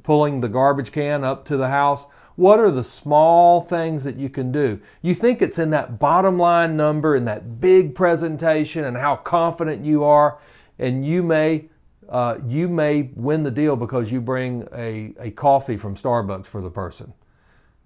pulling 0.03 0.41
the 0.41 0.49
garbage 0.49 0.91
can 0.93 1.25
up 1.25 1.45
to 1.45 1.57
the 1.57 1.69
house. 1.69 2.07
What 2.37 2.61
are 2.61 2.71
the 2.71 2.85
small 2.85 3.61
things 3.61 4.05
that 4.05 4.17
you 4.17 4.29
can 4.29 4.53
do? 4.53 4.81
You 5.03 5.15
think 5.15 5.43
it's 5.43 5.59
in 5.59 5.71
that 5.71 5.99
bottom 5.99 6.39
line 6.39 6.77
number 6.77 7.15
and 7.15 7.29
that 7.29 7.61
big 7.61 7.95
presentation 7.95 8.85
and 8.85 8.97
how 8.97 9.17
confident 9.17 9.85
you 9.85 10.05
are, 10.05 10.39
and 10.79 11.05
you 11.07 11.23
may 11.23 11.69
uh, 12.09 12.39
you 12.47 12.69
may 12.69 13.11
win 13.15 13.43
the 13.43 13.51
deal 13.51 13.75
because 13.75 14.13
you 14.13 14.21
bring 14.21 14.69
a, 14.75 15.15
a 15.19 15.31
coffee 15.31 15.77
from 15.77 15.97
Starbucks 15.97 16.47
for 16.47 16.61
the 16.61 16.71
person. 16.71 17.15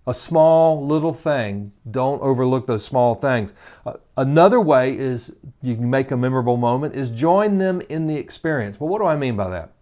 A 0.08 0.14
small 0.14 0.84
little 0.84 1.12
thing, 1.12 1.72
don't 1.88 2.20
overlook 2.22 2.66
those 2.66 2.84
small 2.84 3.14
things. 3.14 3.52
Uh, 3.84 3.94
another 4.16 4.60
way 4.60 4.96
is 4.96 5.32
you 5.62 5.74
can 5.74 5.90
make 5.90 6.10
a 6.10 6.16
memorable 6.16 6.56
moment 6.56 6.94
is 6.94 7.10
join 7.10 7.58
them 7.58 7.80
in 7.88 8.06
the 8.06 8.16
experience. 8.16 8.80
Well, 8.80 8.88
what 8.88 9.00
do 9.00 9.06
I 9.06 9.16
mean 9.16 9.36
by 9.36 9.50
that? 9.50 9.72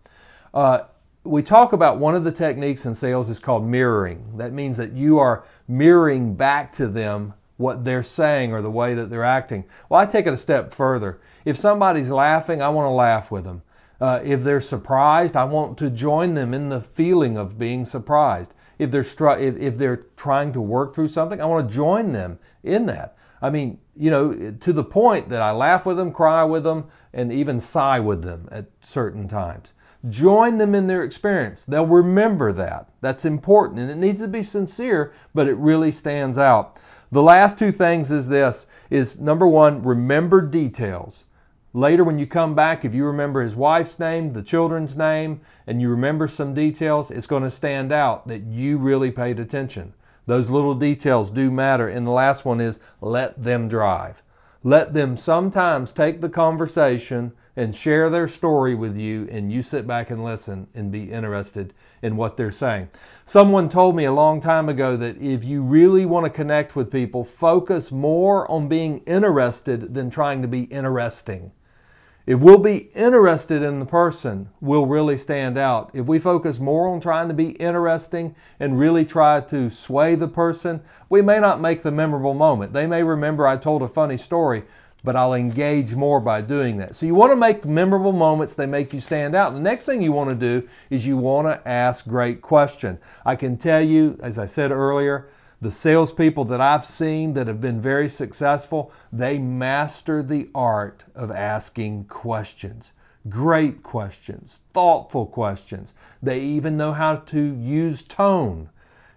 Uh, 0.52 0.80
we 1.25 1.43
talk 1.43 1.73
about 1.73 1.99
one 1.99 2.14
of 2.14 2.23
the 2.23 2.33
techniques 2.33 2.85
in 2.85 2.95
sales 2.95 3.31
is 3.31 3.38
called 3.38 3.66
mirroring. 3.66 4.37
That 4.37 4.52
means 4.52 4.76
that 4.76 4.93
you 4.93 5.19
are 5.19 5.45
mirroring 5.66 6.35
back 6.35 6.71
to 6.73 6.87
them 6.87 7.33
what 7.57 7.85
they're 7.85 8.02
saying 8.02 8.52
or 8.52 8.61
the 8.61 8.71
way 8.71 8.95
that 8.95 9.09
they're 9.09 9.25
acting. 9.25 9.64
Well, 9.88 10.00
I 10.00 10.07
take 10.07 10.26
it 10.26 10.33
a 10.33 10.37
step 10.37 10.75
further. 10.75 11.21
If 11.45 11.57
somebody's 11.57 12.11
laughing, 12.11 12.61
I 12.61 12.69
want 12.69 12.87
to 12.87 12.90
laugh 12.90 13.31
with 13.31 13.45
them. 13.45 13.62
Uh, 14.00 14.21
if 14.23 14.43
they're 14.43 14.61
surprised, 14.61 15.37
I 15.37 15.45
want 15.45 15.78
to 15.78 15.88
join 15.88 16.35
them 16.35 16.52
in 16.52 16.69
the 16.69 16.81
feeling 16.81 17.38
of 17.38 17.59
being 17.59 17.85
surprised. 17.85 18.52
If 18.78 18.90
they're 18.90 19.04
str- 19.04 19.38
if, 19.38 19.57
if 19.57 19.78
they're 19.78 20.04
trying 20.16 20.52
to 20.52 20.61
work 20.61 20.95
through 20.95 21.09
something, 21.09 21.40
I 21.40 21.47
want 21.47 21.69
to 21.69 21.75
join 21.75 22.12
them 22.12 22.38
in 22.62 22.87
that. 22.87 23.16
I 23.40 23.50
mean, 23.50 23.78
you 23.97 24.11
know, 24.11 24.50
to 24.50 24.73
the 24.73 24.83
point 24.83 25.28
that 25.28 25.40
I 25.40 25.52
laugh 25.52 25.87
with 25.87 25.97
them, 25.97 26.12
cry 26.12 26.43
with 26.45 26.64
them, 26.64 26.88
and 27.12 27.33
even 27.33 27.61
sigh 27.61 28.00
with 28.00 28.23
them 28.23 28.49
at 28.50 28.66
certain 28.81 29.28
times. 29.28 29.74
Join 30.09 30.59
them 30.59 30.75
in 30.75 30.87
their 30.87 31.03
experience. 31.03 31.65
They'll 31.65 31.87
remember 31.87 32.53
that. 32.53 32.89
That's 33.01 33.25
important 33.25 33.81
and 33.81 33.91
it 33.91 33.97
needs 33.97 34.21
to 34.21 34.29
be 34.29 34.43
sincere, 34.43 35.13
but 35.35 35.49
it 35.49 35.57
really 35.57 35.91
stands 35.91 36.37
out. 36.37 36.79
The 37.11 37.23
last 37.23 37.59
two 37.59 37.73
things 37.73 38.11
is 38.11 38.29
this 38.29 38.67
is 38.91 39.19
number 39.19 39.47
1, 39.47 39.83
remember 39.83 40.41
details. 40.43 41.25
Later 41.73 42.05
when 42.05 42.19
you 42.19 42.27
come 42.27 42.55
back, 42.55 42.85
if 42.85 42.95
you 42.95 43.05
remember 43.05 43.43
his 43.43 43.57
wife's 43.57 43.99
name, 43.99 44.33
the 44.33 44.43
children's 44.43 44.97
name, 44.97 45.41
and 45.67 45.81
you 45.81 45.89
remember 45.89 46.29
some 46.29 46.55
details, 46.55 47.11
it's 47.11 47.27
going 47.27 47.43
to 47.43 47.51
stand 47.51 47.93
out 47.93 48.29
that 48.29 48.45
you 48.45 48.79
really 48.79 49.11
paid 49.11 49.41
attention. 49.41 49.93
Those 50.27 50.51
little 50.51 50.75
details 50.75 51.31
do 51.31 51.51
matter. 51.51 51.89
And 51.89 52.07
the 52.07 52.11
last 52.11 52.45
one 52.45 52.61
is 52.61 52.79
let 53.01 53.43
them 53.43 53.69
drive. 53.69 54.23
Let 54.66 54.94
them 54.94 55.18
sometimes 55.18 55.92
take 55.92 56.22
the 56.22 56.31
conversation 56.31 57.33
and 57.55 57.77
share 57.77 58.09
their 58.09 58.27
story 58.27 58.74
with 58.74 58.96
you, 58.96 59.29
and 59.31 59.53
you 59.53 59.61
sit 59.61 59.87
back 59.87 60.09
and 60.09 60.24
listen 60.24 60.68
and 60.74 60.90
be 60.90 61.12
interested 61.12 61.74
in 62.00 62.16
what 62.16 62.38
they're 62.38 62.50
saying. 62.50 62.88
Someone 63.27 63.68
told 63.68 63.94
me 63.94 64.07
a 64.07 64.12
long 64.12 64.40
time 64.40 64.70
ago 64.70 64.96
that 64.96 65.20
if 65.20 65.44
you 65.44 65.62
really 65.62 66.07
want 66.07 66.24
to 66.24 66.31
connect 66.31 66.74
with 66.74 66.90
people, 66.90 67.24
focus 67.24 67.92
more 67.92 68.50
on 68.50 68.66
being 68.66 69.00
interested 69.00 69.92
than 69.92 70.09
trying 70.09 70.40
to 70.40 70.48
be 70.48 70.62
interesting. 70.62 71.53
If 72.27 72.41
we'll 72.41 72.57
be 72.57 72.91
interested 72.95 73.63
in 73.63 73.81
the 73.81 73.85
person, 73.85 74.49
we'll 74.59 74.87
really 74.87 75.19
stand 75.19 75.59
out. 75.59 75.91
If 75.93 76.07
we 76.07 76.19
focus 76.19 76.59
more 76.59 76.89
on 76.89 77.01
trying 77.01 77.29
to 77.29 77.35
be 77.35 77.51
interesting 77.51 78.35
and 78.59 78.79
really 78.79 79.05
try 79.05 79.43
to 79.43 79.69
sway 79.69 80.15
the 80.15 80.27
person, 80.27 80.81
we 81.11 81.21
may 81.21 81.39
not 81.39 81.61
make 81.61 81.83
the 81.83 81.91
memorable 81.91 82.33
moment. 82.33 82.73
They 82.73 82.87
may 82.87 83.03
remember 83.03 83.47
I 83.47 83.59
told 83.59 83.83
a 83.83 83.89
funny 83.89 84.17
story, 84.17 84.65
but 85.05 85.17
I'll 85.17 85.35
engage 85.35 85.95
more 85.95 86.19
by 86.19 86.41
doing 86.41 86.79
that. 86.79 86.95
So 86.95 87.05
you 87.05 87.15
want 87.15 87.33
to 87.33 87.37
make 87.37 87.67
memorable 87.67 88.13
moments 88.13 88.55
that 88.55 88.69
make 88.69 88.95
you 88.95 89.01
stand 89.01 89.35
out. 89.35 89.53
The 89.53 89.61
next 89.61 89.85
thing 89.85 90.01
you 90.01 90.13
want 90.13 90.31
to 90.31 90.35
do 90.35 90.67
is 90.89 91.07
you 91.07 91.19
want 91.19 91.47
to 91.47 91.69
ask 91.69 92.07
great 92.09 92.41
questions. 92.41 93.01
I 93.27 93.37
can 93.37 93.59
tell 93.59 93.83
you, 93.83 94.19
as 94.23 94.39
I 94.39 94.47
said 94.47 94.71
earlier, 94.71 95.29
the 95.64 95.72
salespeople 95.72 96.44
that 96.44 96.61
I've 96.61 96.85
seen 96.85 97.33
that 97.35 97.46
have 97.46 97.61
been 97.61 97.81
very 97.81 98.09
successful, 98.09 98.92
they 99.11 99.38
master 99.38 100.22
the 100.22 100.48
art 100.55 101.05
of 101.14 101.31
asking 101.31 102.05
questions. 102.05 102.92
Great 103.29 103.83
questions, 103.83 104.61
thoughtful 104.74 105.24
questions. 105.27 105.94
They 106.22 106.40
even 106.40 106.77
know 106.77 106.92
how 106.92 107.16
to 107.16 107.40
use 107.40 108.03
tone 108.03 108.68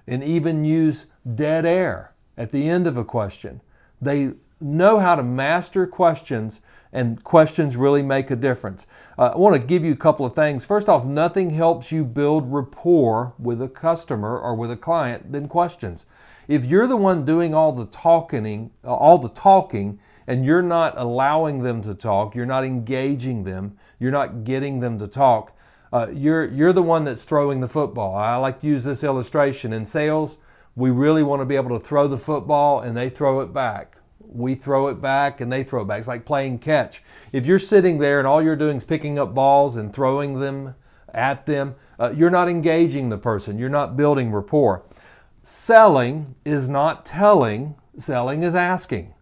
and 0.08 0.24
even 0.24 0.64
use 0.64 1.06
dead 1.36 1.66
air 1.66 2.14
at 2.38 2.54
the 2.54 2.70
end 2.70 2.88
of 2.88 2.98
a 2.98 3.04
question. 3.04 3.60
They 4.02 4.32
know 4.62 5.00
how 5.00 5.16
to 5.16 5.24
master 5.24 5.86
questions, 5.86 6.62
and 6.94 7.22
questions 7.24 7.76
really 7.76 8.02
make 8.02 8.32
a 8.32 8.36
difference. 8.36 8.88
Uh, 9.18 9.32
I 9.34 9.38
want 9.38 9.60
to 9.60 9.68
give 9.68 9.84
you 9.84 9.92
a 9.92 9.98
couple 9.98 10.26
of 10.26 10.34
things. 10.34 10.64
First 10.64 10.88
off, 10.88 11.06
nothing 11.06 11.50
helps 11.50 11.92
you 11.92 12.06
build 12.06 12.52
rapport 12.52 13.34
with 13.38 13.62
a 13.62 13.68
customer 13.68 14.40
or 14.40 14.56
with 14.56 14.72
a 14.72 14.78
client 14.78 15.34
than 15.34 15.50
questions. 15.50 16.06
If 16.48 16.66
you're 16.66 16.88
the 16.88 16.98
one 16.98 17.26
doing 17.26 17.54
all 17.54 17.72
the 17.72 17.86
talking, 17.86 18.72
uh, 18.84 18.94
all 18.94 19.18
the 19.18 19.30
talking, 19.30 20.00
and 20.26 20.46
you're 20.46 20.62
not 20.62 20.98
allowing 20.98 21.64
them 21.64 21.82
to 21.84 21.94
talk, 21.94 22.36
you're 22.36 22.46
not 22.46 22.64
engaging 22.64 23.44
them, 23.44 23.78
you're 24.00 24.12
not 24.12 24.44
getting 24.44 24.80
them 24.80 25.00
to 25.00 25.08
talk, 25.08 25.54
uh, 25.94 26.08
you're 26.12 26.46
you're 26.46 26.74
the 26.74 26.84
one 26.84 27.06
that's 27.06 27.24
throwing 27.24 27.62
the 27.62 27.68
football. 27.68 28.16
I 28.16 28.36
like 28.36 28.62
to 28.62 28.68
use 28.68 28.84
this 28.84 29.04
illustration 29.04 29.72
in 29.72 29.86
sales. 29.86 30.38
We 30.76 30.90
really 30.90 31.24
want 31.24 31.42
to 31.42 31.46
be 31.46 31.56
able 31.56 31.78
to 31.80 31.84
throw 31.84 32.08
the 32.08 32.18
football, 32.18 32.82
and 32.82 32.96
they 32.96 33.10
throw 33.10 33.42
it 33.42 33.54
back 33.54 33.98
we 34.30 34.56
throw 34.56 34.88
it 34.88 35.02
back 35.02 35.42
and 35.42 35.52
they 35.52 35.64
throw 35.64 35.82
it 35.82 35.86
back. 35.86 36.00
It's 36.00 36.08
like 36.08 36.26
playing 36.26 36.60
catch. 36.60 37.02
If 37.32 37.46
you're 37.46 37.60
sitting 37.60 37.98
there 37.98 38.20
and 38.20 38.28
all 38.28 38.42
you're 38.42 38.56
doing 38.56 38.78
is 38.78 38.84
picking 38.84 39.18
up 39.18 39.34
balls 39.34 39.76
and 39.76 39.94
throwing 39.94 40.40
them 40.40 40.76
at 41.14 41.46
them, 41.46 41.76
uh, 42.00 42.14
you're 42.16 42.30
not 42.30 42.50
engaging 42.50 43.10
the 43.10 43.18
person. 43.18 43.58
You're 43.58 43.70
not 43.70 43.98
building 43.98 44.32
rapport. 44.32 44.84
Selling 45.50 46.36
is 46.44 46.68
not 46.68 47.06
telling, 47.06 47.76
selling 47.98 48.44
is 48.44 48.54
asking. 48.54 49.14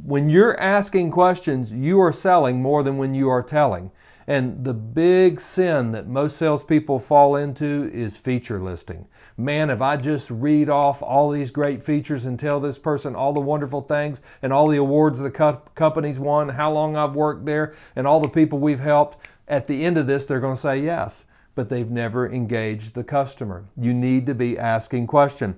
When 0.00 0.28
you're 0.28 0.58
asking 0.60 1.10
questions, 1.10 1.72
you 1.72 2.00
are 2.00 2.12
selling 2.12 2.62
more 2.62 2.84
than 2.84 2.96
when 2.96 3.12
you 3.12 3.28
are 3.28 3.42
telling. 3.42 3.90
And 4.28 4.64
the 4.64 4.72
big 4.72 5.40
sin 5.40 5.90
that 5.90 6.06
most 6.06 6.36
salespeople 6.36 7.00
fall 7.00 7.34
into 7.34 7.90
is 7.92 8.16
feature 8.16 8.60
listing. 8.60 9.08
Man, 9.36 9.68
if 9.68 9.82
I 9.82 9.96
just 9.96 10.30
read 10.30 10.68
off 10.68 11.02
all 11.02 11.30
these 11.30 11.50
great 11.50 11.82
features 11.82 12.24
and 12.24 12.38
tell 12.38 12.60
this 12.60 12.78
person 12.78 13.16
all 13.16 13.32
the 13.32 13.40
wonderful 13.40 13.80
things 13.80 14.20
and 14.40 14.52
all 14.52 14.68
the 14.68 14.78
awards 14.78 15.18
the 15.18 15.32
co- 15.32 15.62
company's 15.74 16.20
won, 16.20 16.50
how 16.50 16.70
long 16.70 16.94
I've 16.94 17.16
worked 17.16 17.46
there, 17.46 17.74
and 17.96 18.06
all 18.06 18.20
the 18.20 18.28
people 18.28 18.60
we've 18.60 18.78
helped, 18.78 19.26
at 19.48 19.66
the 19.66 19.84
end 19.84 19.98
of 19.98 20.06
this, 20.06 20.24
they're 20.24 20.38
going 20.38 20.54
to 20.54 20.60
say 20.60 20.78
yes, 20.78 21.24
but 21.54 21.68
they've 21.68 21.90
never 21.90 22.30
engaged 22.30 22.94
the 22.94 23.04
customer. 23.04 23.66
You 23.76 23.92
need 23.92 24.26
to 24.26 24.34
be 24.34 24.58
asking 24.58 25.06
questions. 25.06 25.56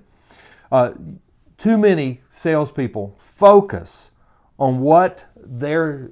Uh, 0.71 0.91
too 1.57 1.77
many 1.77 2.21
salespeople 2.29 3.15
focus 3.19 4.11
on 4.57 4.79
what 4.79 5.25
they're 5.35 6.11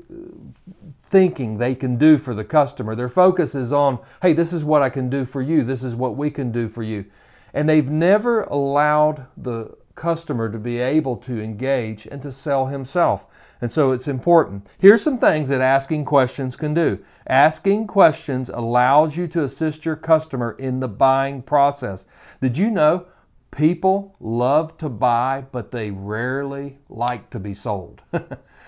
thinking 1.00 1.58
they 1.58 1.76
can 1.76 1.98
do 1.98 2.18
for 2.18 2.34
the 2.34 2.44
customer. 2.44 2.96
Their 2.96 3.10
focus 3.10 3.56
is 3.56 3.74
on, 3.74 4.00
hey, 4.22 4.34
this 4.34 4.54
is 4.54 4.64
what 4.64 4.82
I 4.82 4.90
can 4.90 5.10
do 5.10 5.26
for 5.26 5.42
you, 5.42 5.64
this 5.64 5.84
is 5.84 5.96
what 5.96 6.16
we 6.16 6.30
can 6.30 6.52
do 6.52 6.68
for 6.68 6.84
you. 6.84 7.06
And 7.54 7.68
they've 7.68 7.90
never 7.90 8.44
allowed 8.44 9.28
the 9.36 9.76
customer 9.96 10.50
to 10.50 10.58
be 10.58 10.80
able 10.80 11.18
to 11.18 11.42
engage 11.42 12.06
and 12.06 12.22
to 12.22 12.32
sell 12.32 12.68
himself. 12.68 13.26
And 13.60 13.72
so 13.72 13.92
it's 13.92 14.08
important. 14.08 14.68
Here's 14.80 15.04
some 15.04 15.20
things 15.20 15.50
that 15.50 15.62
asking 15.62 16.06
questions 16.06 16.56
can 16.56 16.74
do. 16.74 17.00
Asking 17.28 17.88
questions 17.88 18.50
allows 18.50 19.18
you 19.18 19.28
to 19.28 19.44
assist 19.44 19.86
your 19.86 19.96
customer 19.96 20.52
in 20.58 20.80
the 20.80 20.88
buying 20.88 21.42
process. 21.42 22.06
Did 22.42 22.58
you 22.58 22.70
know 22.72 23.06
people 23.52 24.16
love 24.20 24.78
to 24.78 24.90
buy, 24.90 25.46
but 25.52 25.72
they 25.72 25.92
rarely 25.92 26.80
like 26.90 27.30
to 27.30 27.40
be 27.40 27.54
sold? 27.54 28.02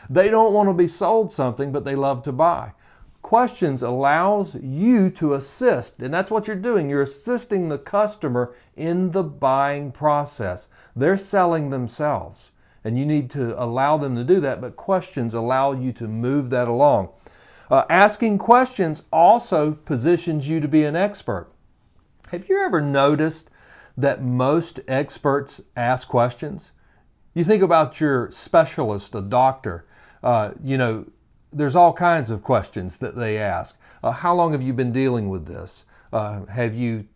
They 0.10 0.30
don't 0.30 0.54
want 0.54 0.70
to 0.70 0.74
be 0.74 0.88
sold 0.88 1.32
something, 1.32 1.72
but 1.72 1.86
they 1.86 1.96
love 1.96 2.24
to 2.24 2.32
buy. 2.32 2.74
Questions 3.22 3.82
allows 3.82 4.56
you 4.56 5.10
to 5.12 5.34
assist, 5.34 6.00
and 6.00 6.14
that's 6.14 6.30
what 6.30 6.46
you're 6.46 6.58
doing. 6.58 6.90
You're 6.90 7.02
assisting 7.02 7.70
the 7.70 7.78
customer 7.78 8.54
in 8.76 9.12
the 9.12 9.24
buying 9.24 9.92
process. 9.92 10.68
They're 10.94 11.16
selling 11.16 11.70
themselves, 11.70 12.52
and 12.84 12.98
you 12.98 13.06
need 13.06 13.30
to 13.32 13.62
allow 13.62 13.98
them 13.98 14.16
to 14.18 14.26
do 14.26 14.42
that, 14.42 14.60
but 14.60 14.76
questions 14.76 15.34
allow 15.34 15.72
you 15.72 15.94
to 15.94 16.08
move 16.08 16.50
that 16.50 16.68
along. 16.68 17.10
Uh, 17.74 17.86
asking 17.90 18.38
questions 18.38 19.02
also 19.12 19.72
positions 19.72 20.48
you 20.48 20.60
to 20.60 20.68
be 20.68 20.84
an 20.84 20.96
expert. 20.96 21.48
Have 22.30 22.48
you 22.48 22.62
ever 22.64 22.80
noticed 22.80 23.50
that 23.98 24.22
most 24.22 24.80
experts 24.88 25.60
ask 25.76 26.08
questions? 26.08 26.72
You 27.34 27.44
think 27.44 27.64
about 27.64 28.00
your 28.00 28.30
specialist, 28.30 29.16
a 29.16 29.22
doctor, 29.22 29.88
uh, 30.22 30.52
you 30.64 30.78
know, 30.78 31.08
there's 31.52 31.76
all 31.76 31.94
kinds 31.94 32.30
of 32.30 32.44
questions 32.44 32.98
that 32.98 33.16
they 33.16 33.40
ask. 33.40 33.80
Uh, 34.04 34.12
how 34.12 34.36
long 34.36 34.52
have 34.52 34.62
you 34.62 34.74
been 34.74 34.92
dealing 34.92 35.28
with 35.30 35.48
this? 35.48 35.84
Uh, 36.12 36.46
have 36.46 36.76
you 36.76 37.08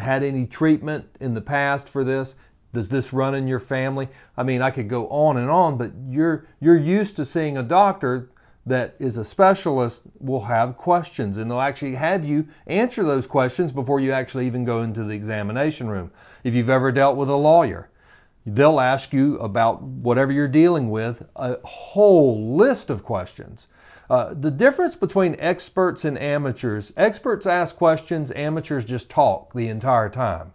had 0.00 0.24
any 0.24 0.46
treatment 0.46 1.14
in 1.20 1.34
the 1.34 1.40
past 1.40 1.88
for 1.88 2.02
this? 2.02 2.34
Does 2.72 2.88
this 2.88 3.12
run 3.12 3.36
in 3.36 3.46
your 3.46 3.60
family? 3.60 4.08
I 4.36 4.42
mean, 4.42 4.62
I 4.62 4.72
could 4.72 4.88
go 4.88 5.06
on 5.10 5.36
and 5.36 5.48
on, 5.48 5.78
but 5.78 5.92
you're 6.08 6.48
you're 6.58 6.76
used 6.76 7.14
to 7.18 7.24
seeing 7.24 7.56
a 7.56 7.62
doctor 7.62 8.30
that 8.64 8.94
is 8.98 9.16
a 9.16 9.24
specialist 9.24 10.02
will 10.20 10.44
have 10.44 10.76
questions 10.76 11.36
and 11.36 11.50
they'll 11.50 11.60
actually 11.60 11.96
have 11.96 12.24
you 12.24 12.46
answer 12.66 13.02
those 13.02 13.26
questions 13.26 13.72
before 13.72 13.98
you 13.98 14.12
actually 14.12 14.46
even 14.46 14.64
go 14.64 14.82
into 14.82 15.02
the 15.02 15.14
examination 15.14 15.88
room. 15.88 16.10
If 16.44 16.54
you've 16.54 16.70
ever 16.70 16.92
dealt 16.92 17.16
with 17.16 17.28
a 17.28 17.36
lawyer, 17.36 17.90
they'll 18.46 18.80
ask 18.80 19.12
you 19.12 19.36
about 19.38 19.82
whatever 19.82 20.32
you're 20.32 20.48
dealing 20.48 20.90
with, 20.90 21.26
a 21.34 21.58
whole 21.64 22.56
list 22.56 22.90
of 22.90 23.04
questions. 23.04 23.66
Uh, 24.08 24.34
the 24.34 24.50
difference 24.50 24.94
between 24.94 25.36
experts 25.38 26.04
and 26.04 26.18
amateurs 26.18 26.92
experts 26.96 27.46
ask 27.46 27.76
questions, 27.76 28.30
amateurs 28.32 28.84
just 28.84 29.08
talk 29.08 29.54
the 29.54 29.68
entire 29.68 30.08
time. 30.08 30.52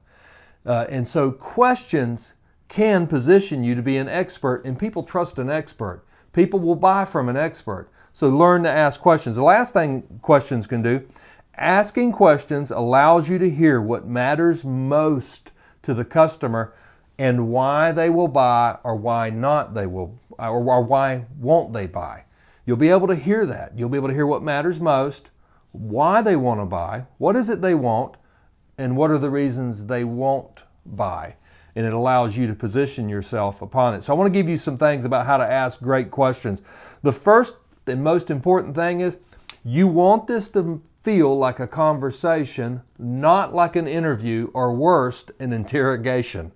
Uh, 0.65 0.86
and 0.89 1.08
so, 1.08 1.32
questions 1.32 2.34
can 2.67 3.08
position 3.08 3.63
you 3.63 3.74
to 3.74 3.82
be 3.82 3.98
an 3.98 4.10
expert, 4.10 4.63
and 4.65 4.78
people 4.78 5.02
trust 5.02 5.39
an 5.39 5.50
expert. 5.50 6.04
People 6.34 6.60
will 6.60 6.76
buy 6.76 7.06
from 7.06 7.30
an 7.30 7.38
expert. 7.38 7.89
So, 8.17 8.30
learn 8.30 8.63
to 8.63 8.71
ask 8.71 8.99
questions. 8.99 9.36
The 9.36 9.43
last 9.43 9.73
thing 9.73 10.01
questions 10.23 10.65
can 10.65 10.82
do 10.82 11.08
asking 11.53 12.13
questions 12.13 12.71
allows 12.71 13.30
you 13.30 13.38
to 13.38 13.47
hear 13.47 13.80
what 13.80 14.08
matters 14.08 14.63
most 14.63 15.51
to 15.84 15.93
the 15.93 16.03
customer 16.03 16.73
and 17.19 17.49
why 17.49 17.91
they 17.91 18.10
will 18.10 18.27
buy 18.27 18.80
or 18.84 18.95
why 18.95 19.30
not 19.30 19.75
they 19.75 19.86
will 19.86 20.19
or 20.39 20.82
why 20.82 21.25
won't 21.38 21.73
they 21.73 21.86
buy. 21.86 22.23
You'll 22.65 22.77
be 22.77 22.89
able 22.89 23.06
to 23.06 23.15
hear 23.15 23.45
that. 23.45 23.77
You'll 23.77 23.88
be 23.88 23.99
able 23.99 24.08
to 24.08 24.15
hear 24.15 24.25
what 24.25 24.41
matters 24.41 24.80
most, 24.80 25.30
why 25.71 26.23
they 26.23 26.36
want 26.36 26.60
to 26.60 26.65
buy, 26.65 27.06
what 27.19 27.36
is 27.36 27.49
it 27.49 27.62
they 27.62 27.75
want, 27.75 28.17
and 28.80 28.97
what 28.97 29.12
are 29.12 29.19
the 29.19 29.30
reasons 29.30 29.86
they 29.86 30.03
won't 30.03 30.63
buy. 30.88 31.36
And 31.75 31.86
it 31.86 31.93
allows 31.93 32.36
you 32.36 32.47
to 32.47 32.56
position 32.56 33.10
yourself 33.10 33.62
upon 33.62 33.93
it. 33.93 34.01
So 34.01 34.12
I 34.12 34.17
want 34.17 34.34
to 34.34 34.39
give 34.39 34.49
you 34.49 34.58
some 34.58 34.80
things 34.80 35.06
about 35.06 35.27
how 35.27 35.38
to 35.38 35.45
ask 35.45 35.80
great 35.80 36.10
questions. 36.10 36.63
The 37.03 37.12
first 37.12 37.58
and 37.88 38.04
most 38.04 38.30
important 38.30 38.76
thing 38.76 39.00
is 39.00 39.17
you 39.63 39.88
want 39.88 40.28
this 40.28 40.50
to 40.50 40.82
feel 41.02 41.38
like 41.38 41.60
a 41.60 41.67
conversation, 41.67 42.82
not 43.00 43.54
like 43.54 43.76
an 43.76 43.88
interview 43.88 44.50
or 44.54 44.73
worst, 44.73 45.32
an 45.39 45.54
interrogation. 45.54 46.52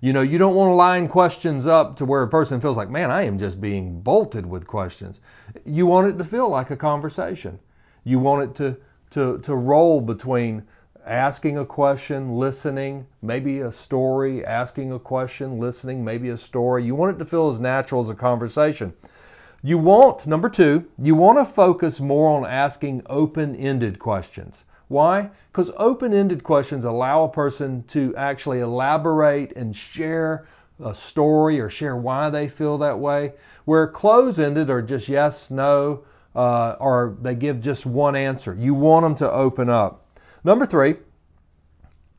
You 0.00 0.12
know, 0.12 0.22
you 0.22 0.38
don't 0.38 0.54
want 0.54 0.70
to 0.70 0.74
line 0.74 1.08
questions 1.08 1.66
up 1.66 1.96
to 1.96 2.04
where 2.04 2.22
a 2.22 2.28
person 2.28 2.60
feels 2.60 2.76
like, 2.76 2.90
man, 2.90 3.10
I 3.10 3.22
am 3.22 3.38
just 3.38 3.60
being 3.60 4.00
bolted 4.00 4.46
with 4.46 4.66
questions. 4.66 5.18
You 5.64 5.86
want 5.86 6.08
it 6.08 6.18
to 6.18 6.24
feel 6.24 6.48
like 6.48 6.70
a 6.70 6.76
conversation. 6.76 7.58
You 8.04 8.20
want 8.20 8.44
it 8.44 8.54
to, 8.56 8.76
to, 9.10 9.38
to 9.38 9.54
roll 9.56 10.00
between 10.00 10.64
asking 11.04 11.58
a 11.58 11.64
question, 11.64 12.36
listening, 12.36 13.06
maybe 13.22 13.58
a 13.60 13.72
story, 13.72 14.44
asking 14.44 14.92
a 14.92 14.98
question, 14.98 15.58
listening, 15.58 16.04
maybe 16.04 16.28
a 16.28 16.36
story. 16.36 16.84
You 16.84 16.94
want 16.94 17.16
it 17.16 17.18
to 17.18 17.24
feel 17.24 17.48
as 17.48 17.58
natural 17.58 18.02
as 18.02 18.10
a 18.10 18.14
conversation. 18.14 18.92
You 19.62 19.78
want, 19.78 20.26
number 20.26 20.48
two, 20.48 20.86
you 20.98 21.16
want 21.16 21.38
to 21.38 21.44
focus 21.44 21.98
more 21.98 22.36
on 22.36 22.48
asking 22.48 23.02
open 23.06 23.56
ended 23.56 23.98
questions. 23.98 24.64
Why? 24.86 25.30
Because 25.50 25.72
open 25.76 26.14
ended 26.14 26.44
questions 26.44 26.84
allow 26.84 27.24
a 27.24 27.28
person 27.28 27.82
to 27.88 28.14
actually 28.16 28.60
elaborate 28.60 29.52
and 29.56 29.74
share 29.74 30.46
a 30.82 30.94
story 30.94 31.58
or 31.58 31.68
share 31.68 31.96
why 31.96 32.30
they 32.30 32.46
feel 32.48 32.78
that 32.78 33.00
way, 33.00 33.32
where 33.64 33.88
close 33.88 34.38
ended 34.38 34.70
are 34.70 34.80
just 34.80 35.08
yes, 35.08 35.50
no, 35.50 36.04
uh, 36.36 36.76
or 36.78 37.16
they 37.20 37.34
give 37.34 37.60
just 37.60 37.84
one 37.84 38.14
answer. 38.14 38.54
You 38.54 38.74
want 38.74 39.04
them 39.04 39.14
to 39.16 39.30
open 39.30 39.68
up. 39.68 40.06
Number 40.44 40.66
three, 40.66 40.96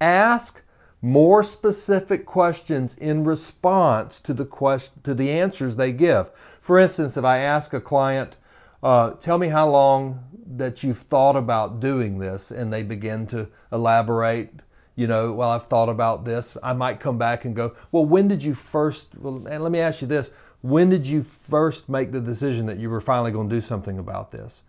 ask 0.02 0.62
more 1.02 1.41
specific 1.41 2.25
questions 2.25 2.97
in 2.97 3.23
response 3.23 4.19
to 4.19 4.34
the 4.34 4.45
question 4.45 5.02
to 5.04 5.13
the 5.13 5.32
answers 5.32 5.78
they 5.78 5.93
give. 5.93 6.30
For 6.69 6.77
instance, 6.77 7.17
if 7.17 7.25
I 7.25 7.39
ask 7.39 7.73
a 7.73 7.82
client, 7.82 8.38
uh, 8.84 9.13
tell 9.13 9.39
me 9.39 9.47
how 9.47 9.67
long 9.67 10.23
that 10.45 10.84
you've 10.84 10.99
thought 10.99 11.36
about 11.36 11.79
doing 11.79 12.19
this, 12.19 12.51
and 12.51 12.71
they 12.71 12.84
begin 12.84 13.25
to 13.29 13.47
elaborate. 13.71 14.51
You 14.95 15.08
know, 15.08 15.34
well, 15.34 15.49
I've 15.49 15.65
thought 15.65 15.89
about 15.89 16.25
this. 16.25 16.58
I 16.62 16.73
might 16.73 16.99
come 16.99 17.17
back 17.17 17.43
and 17.43 17.55
go, 17.55 17.75
well, 17.91 18.05
when 18.05 18.27
did 18.27 18.43
you 18.43 18.53
first? 18.53 19.17
Well, 19.17 19.47
and 19.47 19.63
let 19.63 19.71
me 19.71 19.79
ask 19.79 19.99
you 20.03 20.08
this: 20.08 20.29
When 20.62 20.91
did 20.91 21.08
you 21.08 21.23
first 21.23 21.89
make 21.89 22.12
the 22.12 22.21
decision 22.21 22.67
that 22.67 22.77
you 22.77 22.91
were 22.91 23.01
finally 23.01 23.32
going 23.32 23.49
to 23.49 23.55
do 23.55 23.62
something 23.62 23.97
about 23.97 24.29
this? 24.29 24.62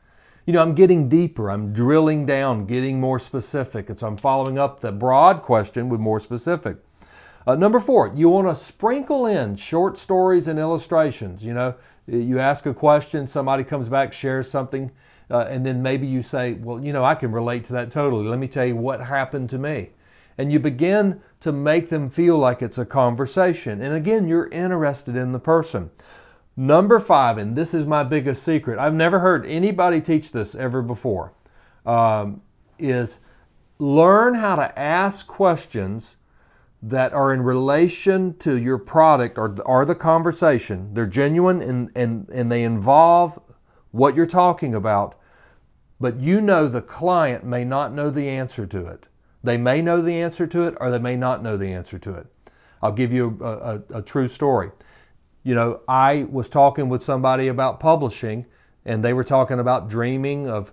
You 0.47 0.55
know, 0.55 0.63
I'm 0.63 0.75
getting 0.75 1.07
deeper. 1.07 1.51
I'm 1.51 1.75
drilling 1.75 2.25
down, 2.25 2.65
getting 2.65 2.99
more 2.99 3.19
specific. 3.19 3.91
And 3.91 3.99
so 3.99 4.07
I'm 4.07 4.17
following 4.17 4.59
up 4.59 4.81
the 4.81 4.91
broad 4.91 5.43
question 5.43 5.91
with 5.91 6.01
more 6.01 6.19
specific. 6.19 6.79
Uh, 7.51 7.57
number 7.57 7.81
four, 7.81 8.13
you 8.15 8.29
want 8.29 8.47
to 8.47 8.55
sprinkle 8.55 9.27
in 9.27 9.57
short 9.57 9.99
stories 9.99 10.47
and 10.47 10.57
illustrations. 10.57 11.45
You 11.45 11.53
know, 11.53 11.75
you 12.07 12.39
ask 12.39 12.65
a 12.65 12.73
question, 12.73 13.27
somebody 13.27 13.65
comes 13.65 13.89
back, 13.89 14.13
shares 14.13 14.49
something, 14.49 14.93
uh, 15.29 15.47
and 15.49 15.67
then 15.67 15.83
maybe 15.83 16.07
you 16.07 16.23
say, 16.23 16.53
Well, 16.53 16.81
you 16.85 16.93
know, 16.93 17.05
I 17.05 17.17
can 17.17 17.33
relate 17.33 17.65
to 17.65 17.73
that 17.73 17.91
totally. 17.91 18.29
Let 18.29 18.39
me 18.39 18.47
tell 18.47 18.65
you 18.65 18.77
what 18.77 19.01
happened 19.01 19.51
to 19.51 19.59
me. 19.59 19.91
And 20.39 20.53
you 20.53 20.61
begin 20.61 21.23
to 21.41 21.51
make 21.51 21.91
them 21.91 22.09
feel 22.09 22.39
like 22.39 22.63
it's 22.63 22.79
a 22.79 22.87
conversation. 22.87 23.83
And 23.83 23.95
again, 23.95 24.29
you're 24.29 24.49
interested 24.51 25.17
in 25.17 25.33
the 25.33 25.41
person. 25.41 25.91
Number 26.57 27.01
five, 27.01 27.37
and 27.37 27.57
this 27.57 27.75
is 27.75 27.85
my 27.85 28.05
biggest 28.05 28.45
secret, 28.45 28.79
I've 28.79 28.95
never 28.95 29.19
heard 29.19 29.45
anybody 29.45 30.01
teach 30.01 30.31
this 30.31 30.55
ever 30.55 30.83
before, 30.83 31.33
um, 31.85 32.43
is 32.79 33.19
learn 33.81 34.37
how 34.37 34.55
to 34.55 34.79
ask 34.79 35.27
questions 35.27 36.15
that 36.83 37.13
are 37.13 37.33
in 37.33 37.43
relation 37.43 38.37
to 38.39 38.57
your 38.57 38.79
product 38.79 39.37
or, 39.37 39.55
or 39.67 39.85
the 39.85 39.95
conversation. 39.95 40.95
They're 40.95 41.07
genuine 41.07 41.61
and, 41.61 41.91
and, 41.95 42.29
and 42.31 42.51
they 42.51 42.63
involve 42.63 43.39
what 43.91 44.15
you're 44.15 44.27
talking 44.27 44.75
about, 44.75 45.19
but 46.01 46.21
you 46.21 46.41
know 46.41 46.69
the 46.69 46.81
client 46.81 47.45
may 47.45 47.65
not 47.65 47.93
know 47.93 48.09
the 48.09 48.29
answer 48.29 48.67
to 48.67 48.87
it. 48.87 49.07
They 49.43 49.57
may 49.57 49.83
know 49.83 50.01
the 50.01 50.21
answer 50.21 50.47
to 50.47 50.63
it 50.63 50.75
or 50.81 50.91
they 50.91 50.99
may 50.99 51.17
not 51.17 51.43
know 51.43 51.57
the 51.57 51.73
answer 51.73 51.99
to 51.99 52.15
it. 52.15 52.27
I'll 52.83 52.93
give 52.93 53.13
you 53.13 53.39
a, 53.43 53.45
a, 53.45 53.83
a 53.99 54.03
true 54.03 54.29
story. 54.29 54.71
You 55.43 55.55
know, 55.55 55.81
I 55.89 56.27
was 56.31 56.49
talking 56.49 56.89
with 56.89 57.03
somebody 57.03 57.49
about 57.49 57.81
publishing, 57.81 58.47
and 58.85 59.05
they 59.05 59.13
were 59.13 59.25
talking 59.25 59.59
about 59.59 59.89
dreaming 59.89 60.49
of 60.49 60.73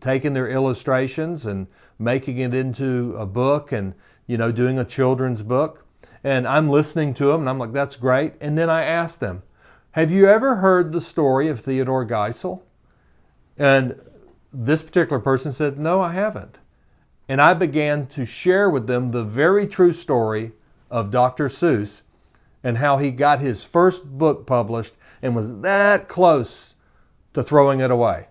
taking 0.00 0.34
their 0.34 0.48
illustrations 0.48 1.46
and 1.46 1.66
making 1.98 2.38
it 2.38 2.54
into 2.54 3.14
a 3.18 3.26
book 3.26 3.72
and 3.72 3.94
you 4.28 4.36
know, 4.36 4.52
doing 4.52 4.78
a 4.78 4.84
children's 4.84 5.42
book. 5.42 5.84
And 6.22 6.46
I'm 6.46 6.68
listening 6.68 7.14
to 7.14 7.26
them 7.26 7.40
and 7.40 7.50
I'm 7.50 7.58
like, 7.58 7.72
that's 7.72 7.96
great. 7.96 8.34
And 8.40 8.56
then 8.56 8.70
I 8.70 8.84
asked 8.84 9.18
them, 9.18 9.42
have 9.92 10.12
you 10.12 10.28
ever 10.28 10.56
heard 10.56 10.92
the 10.92 11.00
story 11.00 11.48
of 11.48 11.60
Theodore 11.60 12.06
Geisel? 12.06 12.60
And 13.56 13.98
this 14.52 14.82
particular 14.84 15.18
person 15.18 15.52
said, 15.52 15.78
no, 15.78 16.00
I 16.00 16.12
haven't. 16.12 16.58
And 17.28 17.40
I 17.40 17.54
began 17.54 18.06
to 18.08 18.24
share 18.24 18.70
with 18.70 18.86
them 18.86 19.10
the 19.10 19.24
very 19.24 19.66
true 19.66 19.92
story 19.92 20.52
of 20.90 21.10
Dr. 21.10 21.48
Seuss 21.48 22.02
and 22.62 22.78
how 22.78 22.98
he 22.98 23.10
got 23.10 23.40
his 23.40 23.64
first 23.64 24.04
book 24.04 24.46
published 24.46 24.94
and 25.20 25.34
was 25.34 25.60
that 25.60 26.08
close 26.08 26.74
to 27.34 27.42
throwing 27.42 27.80
it 27.80 27.90
away. 27.90 28.27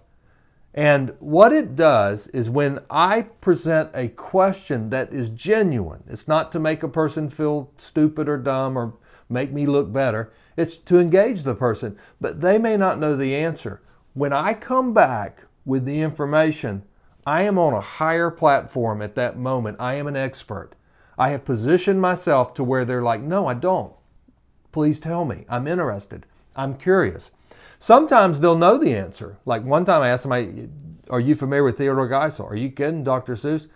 And 0.77 1.15
what 1.17 1.53
it 1.53 1.75
does 1.75 2.27
is 2.27 2.51
when 2.51 2.81
I 2.87 3.23
present 3.41 3.89
a 3.95 4.09
question 4.09 4.91
that 4.91 5.11
is 5.11 5.27
genuine, 5.29 6.03
it's 6.07 6.27
not 6.27 6.51
to 6.51 6.59
make 6.59 6.83
a 6.83 6.87
person 6.87 7.31
feel 7.31 7.71
stupid 7.77 8.29
or 8.29 8.37
dumb 8.37 8.77
or 8.77 8.93
make 9.27 9.51
me 9.51 9.65
look 9.65 9.91
better, 9.91 10.31
it's 10.55 10.77
to 10.77 10.99
engage 10.99 11.41
the 11.41 11.55
person, 11.55 11.97
but 12.21 12.41
they 12.41 12.59
may 12.59 12.77
not 12.77 12.99
know 12.99 13.15
the 13.15 13.33
answer. 13.33 13.81
When 14.13 14.31
I 14.31 14.53
come 14.53 14.93
back 14.93 15.45
with 15.65 15.83
the 15.83 15.99
information, 15.99 16.83
I 17.25 17.41
am 17.41 17.57
on 17.57 17.73
a 17.73 17.81
higher 17.81 18.29
platform 18.29 19.01
at 19.01 19.15
that 19.15 19.35
moment. 19.35 19.77
I 19.79 19.95
am 19.95 20.05
an 20.05 20.15
expert. 20.15 20.73
I 21.17 21.29
have 21.29 21.43
positioned 21.43 22.01
myself 22.01 22.53
to 22.53 22.63
where 22.63 22.85
they're 22.85 23.01
like, 23.01 23.21
no, 23.21 23.47
I 23.47 23.55
don't. 23.55 23.93
Please 24.71 24.99
tell 24.99 25.25
me. 25.25 25.43
I'm 25.49 25.65
interested. 25.65 26.27
I'm 26.55 26.75
curious. 26.75 27.31
Sometimes 27.79 28.39
they'll 28.39 28.57
know 28.57 28.77
the 28.77 28.95
answer. 28.95 29.37
Like 29.45 29.63
one 29.63 29.85
time 29.85 30.01
I 30.01 30.09
asked 30.09 30.23
somebody, 30.23 30.69
Are 31.09 31.19
you 31.19 31.35
familiar 31.35 31.63
with 31.63 31.77
Theodore 31.77 32.09
Geisel? 32.09 32.49
Are 32.49 32.55
you 32.55 32.69
kidding, 32.71 33.03
Dr. 33.03 33.35
Seuss? 33.35 33.67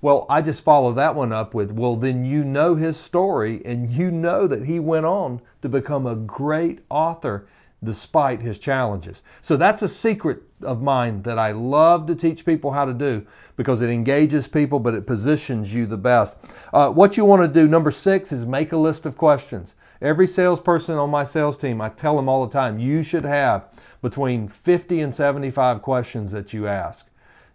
Well, 0.00 0.26
I 0.30 0.42
just 0.42 0.62
follow 0.62 0.92
that 0.92 1.16
one 1.16 1.32
up 1.32 1.54
with, 1.54 1.72
Well, 1.72 1.96
then 1.96 2.24
you 2.24 2.44
know 2.44 2.76
his 2.76 2.96
story 2.98 3.60
and 3.64 3.90
you 3.90 4.10
know 4.10 4.46
that 4.46 4.66
he 4.66 4.78
went 4.78 5.06
on 5.06 5.40
to 5.62 5.68
become 5.68 6.06
a 6.06 6.14
great 6.14 6.80
author. 6.88 7.46
despite 7.82 8.42
his 8.42 8.58
challenges. 8.58 9.22
So 9.40 9.56
that's 9.56 9.82
a 9.82 9.88
secret 9.88 10.42
of 10.62 10.82
mine 10.82 11.22
that 11.22 11.38
I 11.38 11.52
love 11.52 12.06
to 12.06 12.16
teach 12.16 12.44
people 12.44 12.72
how 12.72 12.84
to 12.84 12.92
do 12.92 13.24
because 13.56 13.82
it 13.82 13.88
engages 13.88 14.48
people, 14.48 14.80
but 14.80 14.94
it 14.94 15.06
positions 15.06 15.72
you 15.72 15.86
the 15.86 15.96
best. 15.96 16.36
Uh, 16.72 16.90
what 16.90 17.16
you 17.16 17.24
want 17.24 17.42
to 17.42 17.48
do, 17.48 17.68
number 17.68 17.92
six, 17.92 18.32
is 18.32 18.44
make 18.44 18.72
a 18.72 18.76
list 18.76 19.06
of 19.06 19.16
questions. 19.16 19.74
Every 20.00 20.26
salesperson 20.26 20.96
on 20.96 21.10
my 21.10 21.24
sales 21.24 21.56
team, 21.56 21.80
I 21.80 21.88
tell 21.88 22.16
them 22.16 22.28
all 22.28 22.46
the 22.46 22.52
time, 22.52 22.78
you 22.78 23.02
should 23.02 23.24
have 23.24 23.64
between 24.00 24.46
50 24.46 25.00
and 25.00 25.14
75 25.14 25.82
questions 25.82 26.30
that 26.32 26.52
you 26.52 26.68
ask. 26.68 27.06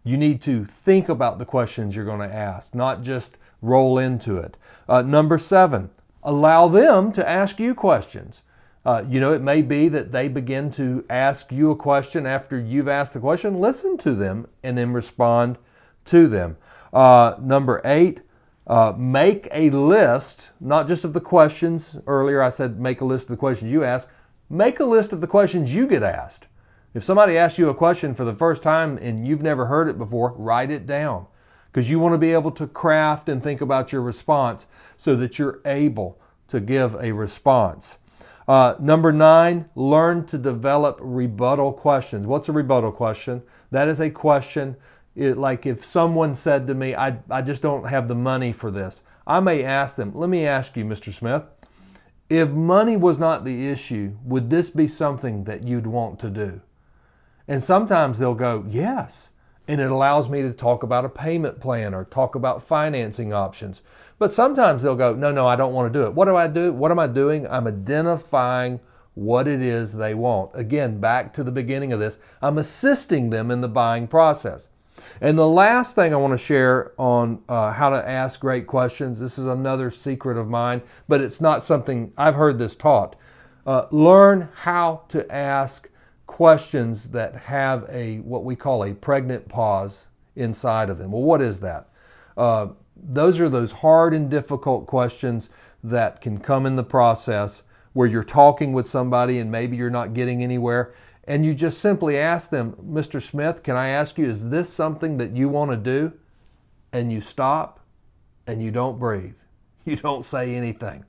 You 0.04 0.18
need 0.18 0.42
to 0.42 0.66
think 0.66 1.08
about 1.08 1.40
the 1.40 1.46
questions 1.46 1.96
you're 1.96 2.04
going 2.04 2.28
to 2.28 2.36
ask, 2.36 2.76
not 2.76 3.02
just 3.02 3.38
roll 3.62 3.98
into 3.98 4.38
it. 4.38 4.58
Uh, 4.90 5.02
number 5.02 5.38
seven, 5.38 5.90
allow 6.22 6.68
them 6.68 7.14
to 7.14 7.28
ask 7.28 7.60
you 7.60 7.74
questions. 7.74 8.42
Uh, 8.86 9.04
you 9.08 9.22
know, 9.22 9.32
it 9.32 9.42
may 9.42 9.62
be 9.62 9.88
that 9.88 10.12
they 10.12 10.28
begin 10.28 10.70
to 10.72 11.06
ask 11.10 11.52
you 11.52 11.72
a 11.72 11.76
question 11.76 12.26
after 12.26 12.60
you've 12.60 12.90
asked 12.90 13.14
the 13.14 13.20
question. 13.20 13.62
Listen 13.62 13.98
to 13.98 14.14
them 14.14 14.46
and 14.62 14.78
then 14.78 14.92
respond 14.92 15.58
to 16.04 16.28
them. 16.28 16.58
Uh, 16.92 17.36
number 17.40 17.82
eight, 17.86 18.20
uh, 18.66 18.94
make 18.98 19.48
a 19.52 19.70
list, 19.70 20.50
not 20.60 20.88
just 20.88 21.04
of 21.04 21.14
the 21.14 21.22
questions. 21.22 21.98
Earlier 22.08 22.42
I 22.42 22.50
said 22.50 22.80
make 22.80 23.02
a 23.02 23.06
list 23.06 23.26
of 23.26 23.30
the 23.30 23.38
questions 23.38 23.72
you 23.72 23.84
ask. 23.84 24.10
Make 24.50 24.80
a 24.80 24.86
list 24.86 25.14
of 25.14 25.22
the 25.22 25.28
questions 25.28 25.74
you 25.74 25.88
get 25.88 26.04
asked. 26.04 26.48
If 26.94 27.04
somebody 27.04 27.38
asks 27.38 27.58
you 27.58 27.70
a 27.70 27.76
question 27.76 28.14
for 28.14 28.24
the 28.24 28.36
first 28.36 28.62
time 28.62 28.98
and 29.02 29.28
you've 29.28 29.42
never 29.42 29.66
heard 29.66 29.90
it 29.90 29.98
before, 29.98 30.34
write 30.38 30.70
it 30.70 30.86
down 30.86 31.26
because 31.72 31.90
you 31.90 32.00
want 32.00 32.14
to 32.14 32.20
be 32.20 32.34
able 32.34 32.52
to 32.52 32.68
craft 32.68 33.28
and 33.28 33.42
think 33.42 33.60
about 33.60 33.92
your 33.92 34.02
response 34.02 34.68
so 34.96 35.16
that 35.16 35.40
you're 35.40 35.60
able 35.66 36.20
to 36.48 36.60
give 36.60 36.96
a 36.96 37.12
response. 37.12 37.98
Uh, 38.48 38.76
number 38.80 39.12
nine, 39.12 39.70
learn 39.74 40.26
to 40.28 40.38
develop 40.38 41.00
rebuttal 41.02 41.74
questions. 41.74 42.28
What's 42.28 42.48
a 42.48 42.52
rebuttal 42.52 42.92
question? 42.92 43.42
That 43.72 43.88
is 43.88 44.00
a 44.00 44.12
question 44.12 44.76
it, 45.16 45.38
like 45.38 45.66
if 45.66 45.84
someone 45.84 46.36
said 46.36 46.68
to 46.68 46.74
me, 46.74 46.96
I, 46.96 47.20
I 47.30 47.42
just 47.42 47.62
don't 47.62 47.88
have 47.90 48.08
the 48.08 48.16
money 48.16 48.52
for 48.52 48.72
this, 48.72 49.02
I 49.26 49.40
may 49.40 49.64
ask 49.64 49.96
them, 49.96 50.12
let 50.16 50.30
me 50.30 50.46
ask 50.46 50.76
you, 50.76 50.84
Mr. 50.86 51.14
Smith, 51.14 51.44
if 52.30 52.50
money 52.50 52.98
was 52.98 53.20
not 53.20 53.46
the 53.46 53.68
issue, 53.68 54.18
would 54.24 54.50
this 54.50 54.70
be 54.70 54.88
something 54.88 55.44
that 55.44 55.64
you'd 55.64 55.88
want 55.88 56.20
to 56.20 56.30
do? 56.30 56.62
And 57.48 57.62
sometimes 57.62 58.20
they'll 58.20 58.34
go, 58.34 58.66
yes. 58.68 59.30
And 59.68 59.80
it 59.80 59.92
allows 59.92 60.30
me 60.30 60.42
to 60.42 60.52
talk 60.52 60.84
about 60.84 61.06
a 61.06 61.10
payment 61.10 61.60
plan 61.60 61.94
or 61.94 62.06
talk 62.06 62.36
about 62.36 62.64
financing 62.64 63.34
options. 63.34 63.82
But 64.20 64.34
sometimes 64.34 64.84
they'll 64.84 64.96
go, 64.96 65.14
no, 65.14 65.32
no, 65.32 65.48
I 65.48 65.56
don't 65.56 65.74
want 65.74 65.92
to 65.92 66.00
do 66.00 66.06
it. 66.06 66.14
What 66.14 66.26
do 66.26 66.36
I 66.36 66.48
do? 66.48 66.74
What 66.74 66.92
am 66.92 67.00
I 67.00 67.08
doing? 67.08 67.48
I'm 67.48 67.68
identifying 67.68 68.80
what 69.14 69.48
it 69.48 69.62
is 69.62 69.94
they 69.94 70.14
want. 70.14 70.52
Again, 70.54 71.00
back 71.00 71.34
to 71.34 71.44
the 71.44 71.52
beginning 71.52 71.94
of 71.94 72.00
this, 72.00 72.20
I'm 72.42 72.58
assisting 72.58 73.30
them 73.30 73.52
in 73.52 73.62
the 73.62 73.70
buying 73.70 74.08
process. 74.08 74.70
And 75.22 75.38
the 75.38 75.48
last 75.48 75.96
thing 75.96 76.14
I 76.14 76.18
want 76.18 76.34
to 76.34 76.44
share 76.44 76.94
on 76.98 77.42
uh, 77.48 77.72
how 77.72 77.90
to 77.90 78.08
ask 78.08 78.40
great 78.40 78.68
questions 78.68 79.20
this 79.20 79.38
is 79.38 79.46
another 79.46 79.92
secret 79.92 80.38
of 80.38 80.48
mine, 80.48 80.82
but 81.08 81.22
it's 81.22 81.40
not 81.40 81.64
something 81.64 82.14
I've 82.18 82.36
heard 82.36 82.60
this 82.60 82.76
taught. 82.76 83.16
Uh, 83.66 83.86
learn 83.92 84.50
how 84.54 85.04
to 85.10 85.30
ask 85.32 85.90
questions 86.28 87.10
that 87.12 87.36
have 87.36 87.86
a 87.90 88.18
what 88.20 88.44
we 88.44 88.56
call 88.56 88.84
a 88.84 88.94
pregnant 88.94 89.48
pause 89.48 90.08
inside 90.36 90.90
of 90.90 90.98
them. 90.98 91.12
Well, 91.12 91.22
what 91.22 91.42
is 91.42 91.60
that? 91.60 91.88
Uh, 92.36 92.68
those 92.96 93.40
are 93.40 93.50
those 93.50 93.72
hard 93.72 94.14
and 94.14 94.30
difficult 94.30 94.88
questions 94.88 95.50
that 95.84 96.22
can 96.22 96.40
come 96.40 96.66
in 96.66 96.76
the 96.76 96.84
process 96.84 97.64
where 97.94 98.08
you're 98.08 98.24
talking 98.24 98.74
with 98.74 98.88
somebody 98.88 99.38
and 99.40 99.52
maybe 99.52 99.78
you're 99.78 99.90
not 99.90 100.14
getting 100.14 100.44
anywhere 100.44 100.94
and 101.26 101.46
you 101.46 101.54
just 101.54 101.80
simply 101.80 102.18
ask 102.18 102.50
them, 102.50 102.74
Mr. 102.74 103.22
Smith, 103.22 103.64
can 103.64 103.76
I 103.76 103.90
ask 103.90 104.18
you, 104.18 104.26
is 104.26 104.50
this 104.50 104.72
something 104.72 105.18
that 105.18 105.36
you 105.36 105.48
want 105.48 105.72
to 105.72 105.78
do? 105.78 106.14
And 106.92 107.12
you 107.12 107.22
stop 107.22 107.80
and 108.46 108.62
you 108.62 108.72
don't 108.72 109.00
breathe. 109.00 109.36
You 109.86 109.98
don't 109.98 110.24
say 110.24 110.56
anything. 110.56 111.04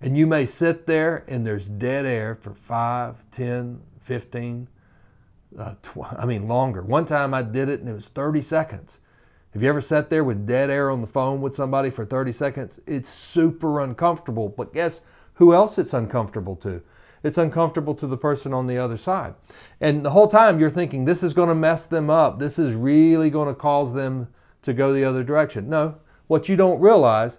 And 0.00 0.16
you 0.16 0.26
may 0.26 0.46
sit 0.46 0.86
there 0.86 1.22
and 1.28 1.46
there's 1.46 1.66
dead 1.66 2.06
air 2.06 2.34
for 2.34 2.54
5, 2.54 3.30
10, 3.30 3.82
15, 4.00 4.68
uh, 5.58 5.74
I 6.16 6.24
mean, 6.24 6.48
longer. 6.48 6.80
One 6.80 7.04
time 7.04 7.34
I 7.34 7.42
did 7.42 7.68
it 7.68 7.80
and 7.80 7.88
it 7.90 7.92
was 7.92 8.06
30 8.06 8.40
seconds. 8.40 9.00
Have 9.52 9.62
you 9.62 9.68
ever 9.68 9.82
sat 9.82 10.08
there 10.08 10.24
with 10.24 10.46
dead 10.46 10.70
air 10.70 10.90
on 10.90 11.02
the 11.02 11.06
phone 11.06 11.42
with 11.42 11.54
somebody 11.54 11.90
for 11.90 12.06
30 12.06 12.32
seconds? 12.32 12.80
It's 12.86 13.10
super 13.10 13.80
uncomfortable, 13.80 14.48
but 14.48 14.72
guess 14.72 15.02
who 15.34 15.52
else 15.52 15.76
it's 15.76 15.92
uncomfortable 15.92 16.56
to? 16.56 16.82
It's 17.24 17.38
uncomfortable 17.38 17.94
to 17.96 18.06
the 18.06 18.18
person 18.18 18.52
on 18.52 18.66
the 18.66 18.78
other 18.78 18.98
side. 18.98 19.34
And 19.80 20.04
the 20.04 20.10
whole 20.10 20.28
time 20.28 20.60
you're 20.60 20.70
thinking, 20.70 21.06
this 21.06 21.22
is 21.22 21.32
going 21.32 21.48
to 21.48 21.54
mess 21.54 21.86
them 21.86 22.10
up. 22.10 22.38
This 22.38 22.58
is 22.58 22.74
really 22.74 23.30
going 23.30 23.48
to 23.48 23.54
cause 23.54 23.94
them 23.94 24.28
to 24.62 24.72
go 24.72 24.92
the 24.92 25.04
other 25.04 25.24
direction. 25.24 25.68
No, 25.68 25.96
what 26.26 26.48
you 26.48 26.54
don't 26.54 26.80
realize 26.80 27.38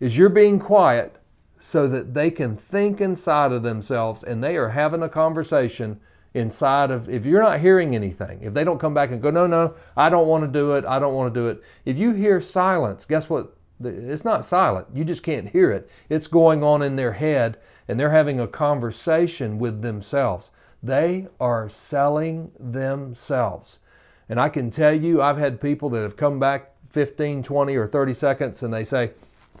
is 0.00 0.16
you're 0.16 0.30
being 0.30 0.58
quiet 0.58 1.16
so 1.58 1.86
that 1.86 2.14
they 2.14 2.30
can 2.30 2.56
think 2.56 3.00
inside 3.00 3.52
of 3.52 3.62
themselves 3.62 4.22
and 4.22 4.42
they 4.42 4.56
are 4.56 4.70
having 4.70 5.02
a 5.02 5.08
conversation 5.08 6.00
inside 6.32 6.90
of 6.90 7.08
if 7.08 7.26
you're 7.26 7.42
not 7.42 7.60
hearing 7.60 7.94
anything 7.94 8.40
if 8.40 8.54
they 8.54 8.62
don't 8.62 8.78
come 8.78 8.94
back 8.94 9.10
and 9.10 9.20
go 9.20 9.30
no 9.30 9.48
no 9.48 9.74
i 9.96 10.08
don't 10.08 10.28
want 10.28 10.44
to 10.44 10.48
do 10.48 10.74
it 10.74 10.84
i 10.84 10.98
don't 10.98 11.12
want 11.12 11.32
to 11.32 11.40
do 11.40 11.48
it 11.48 11.60
if 11.84 11.98
you 11.98 12.12
hear 12.12 12.40
silence 12.40 13.04
guess 13.04 13.28
what 13.28 13.56
it's 13.82 14.24
not 14.24 14.44
silent 14.44 14.86
you 14.94 15.04
just 15.04 15.24
can't 15.24 15.50
hear 15.50 15.72
it 15.72 15.90
it's 16.08 16.28
going 16.28 16.62
on 16.62 16.82
in 16.82 16.94
their 16.94 17.14
head 17.14 17.58
and 17.90 17.98
they're 17.98 18.12
having 18.12 18.38
a 18.38 18.46
conversation 18.46 19.58
with 19.58 19.82
themselves. 19.82 20.50
They 20.80 21.26
are 21.40 21.68
selling 21.68 22.52
themselves. 22.56 23.80
And 24.28 24.40
I 24.40 24.48
can 24.48 24.70
tell 24.70 24.94
you, 24.94 25.20
I've 25.20 25.38
had 25.38 25.60
people 25.60 25.90
that 25.90 26.02
have 26.02 26.16
come 26.16 26.38
back 26.38 26.70
15, 26.90 27.42
20, 27.42 27.74
or 27.74 27.88
30 27.88 28.14
seconds 28.14 28.62
and 28.62 28.72
they 28.72 28.84
say, 28.84 29.10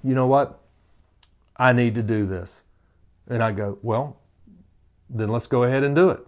you 0.04 0.14
know 0.14 0.28
what? 0.28 0.60
I 1.56 1.72
need 1.72 1.96
to 1.96 2.04
do 2.04 2.24
this. 2.24 2.62
And 3.26 3.42
I 3.42 3.50
go, 3.50 3.78
well, 3.82 4.16
then 5.08 5.30
let's 5.30 5.48
go 5.48 5.64
ahead 5.64 5.82
and 5.82 5.96
do 5.96 6.10
it. 6.10 6.24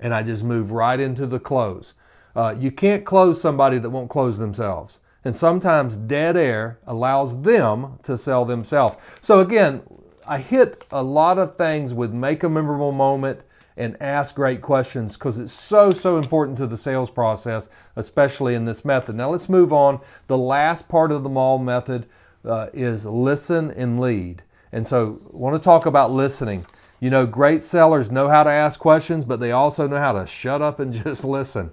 And 0.00 0.14
I 0.14 0.22
just 0.22 0.42
move 0.42 0.72
right 0.72 0.98
into 0.98 1.26
the 1.26 1.38
close. 1.38 1.92
Uh, 2.34 2.54
you 2.58 2.70
can't 2.70 3.04
close 3.04 3.38
somebody 3.38 3.76
that 3.76 3.90
won't 3.90 4.08
close 4.08 4.38
themselves. 4.38 4.98
And 5.26 5.36
sometimes 5.36 5.94
dead 5.94 6.38
air 6.38 6.78
allows 6.86 7.42
them 7.42 7.98
to 8.04 8.16
sell 8.16 8.46
themselves. 8.46 8.96
So, 9.20 9.40
again, 9.40 9.82
I 10.28 10.38
hit 10.38 10.84
a 10.90 11.02
lot 11.02 11.38
of 11.38 11.56
things 11.56 11.94
with 11.94 12.12
make 12.12 12.42
a 12.42 12.50
memorable 12.50 12.92
moment 12.92 13.40
and 13.78 13.96
ask 14.02 14.34
great 14.34 14.60
questions 14.60 15.16
because 15.16 15.38
it's 15.38 15.52
so, 15.52 15.90
so 15.90 16.18
important 16.18 16.58
to 16.58 16.66
the 16.66 16.76
sales 16.76 17.08
process, 17.08 17.70
especially 17.96 18.54
in 18.54 18.66
this 18.66 18.84
method. 18.84 19.14
Now 19.14 19.30
let's 19.30 19.48
move 19.48 19.72
on. 19.72 20.00
The 20.26 20.36
last 20.36 20.86
part 20.86 21.12
of 21.12 21.22
the 21.22 21.30
mall 21.30 21.58
method 21.58 22.06
uh, 22.44 22.66
is 22.74 23.06
listen 23.06 23.70
and 23.70 23.98
lead. 23.98 24.42
And 24.70 24.86
so 24.86 25.18
I 25.32 25.36
want 25.36 25.54
to 25.56 25.64
talk 25.64 25.86
about 25.86 26.10
listening. 26.10 26.66
You 27.00 27.08
know, 27.08 27.24
great 27.24 27.62
sellers 27.62 28.10
know 28.10 28.28
how 28.28 28.42
to 28.42 28.50
ask 28.50 28.78
questions, 28.78 29.24
but 29.24 29.40
they 29.40 29.52
also 29.52 29.88
know 29.88 29.98
how 29.98 30.12
to 30.12 30.26
shut 30.26 30.60
up 30.60 30.78
and 30.78 30.92
just 31.04 31.24
listen. 31.24 31.70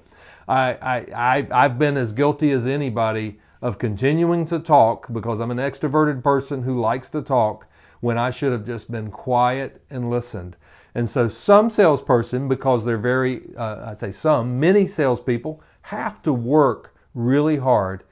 I, 0.48 0.76
I, 0.76 0.98
I, 1.13 1.48
I've 1.52 1.78
been 1.78 1.98
as 1.98 2.13
guilty 2.13 2.52
as 2.52 2.68
anybody 2.68 3.39
of 3.62 3.80
continuing 3.80 4.46
to 4.46 4.60
talk 4.60 5.12
because 5.12 5.41
I'm 5.41 5.52
an 5.52 5.58
extroverted 5.58 6.24
person 6.24 6.63
who 6.63 6.80
likes 6.80 7.10
to 7.10 7.22
talk 7.22 7.68
when 8.06 8.20
I 8.20 8.30
should 8.30 8.52
have 8.52 8.68
just 8.68 8.91
been 8.91 9.10
quiet 9.10 9.82
and 9.89 10.12
listened. 10.12 10.58
And 10.94 11.10
so, 11.10 11.28
some 11.28 11.72
salesperson, 11.72 12.48
because 12.48 12.86
they're 12.86 13.00
very, 13.00 13.41
uh, 13.58 13.89
I'd 13.89 14.00
say 14.00 14.12
some, 14.12 14.60
many 14.60 14.86
salespeople 14.86 15.63
have 15.82 16.22
to 16.22 16.32
work 16.32 16.96
really 17.15 17.58
hard 17.58 18.04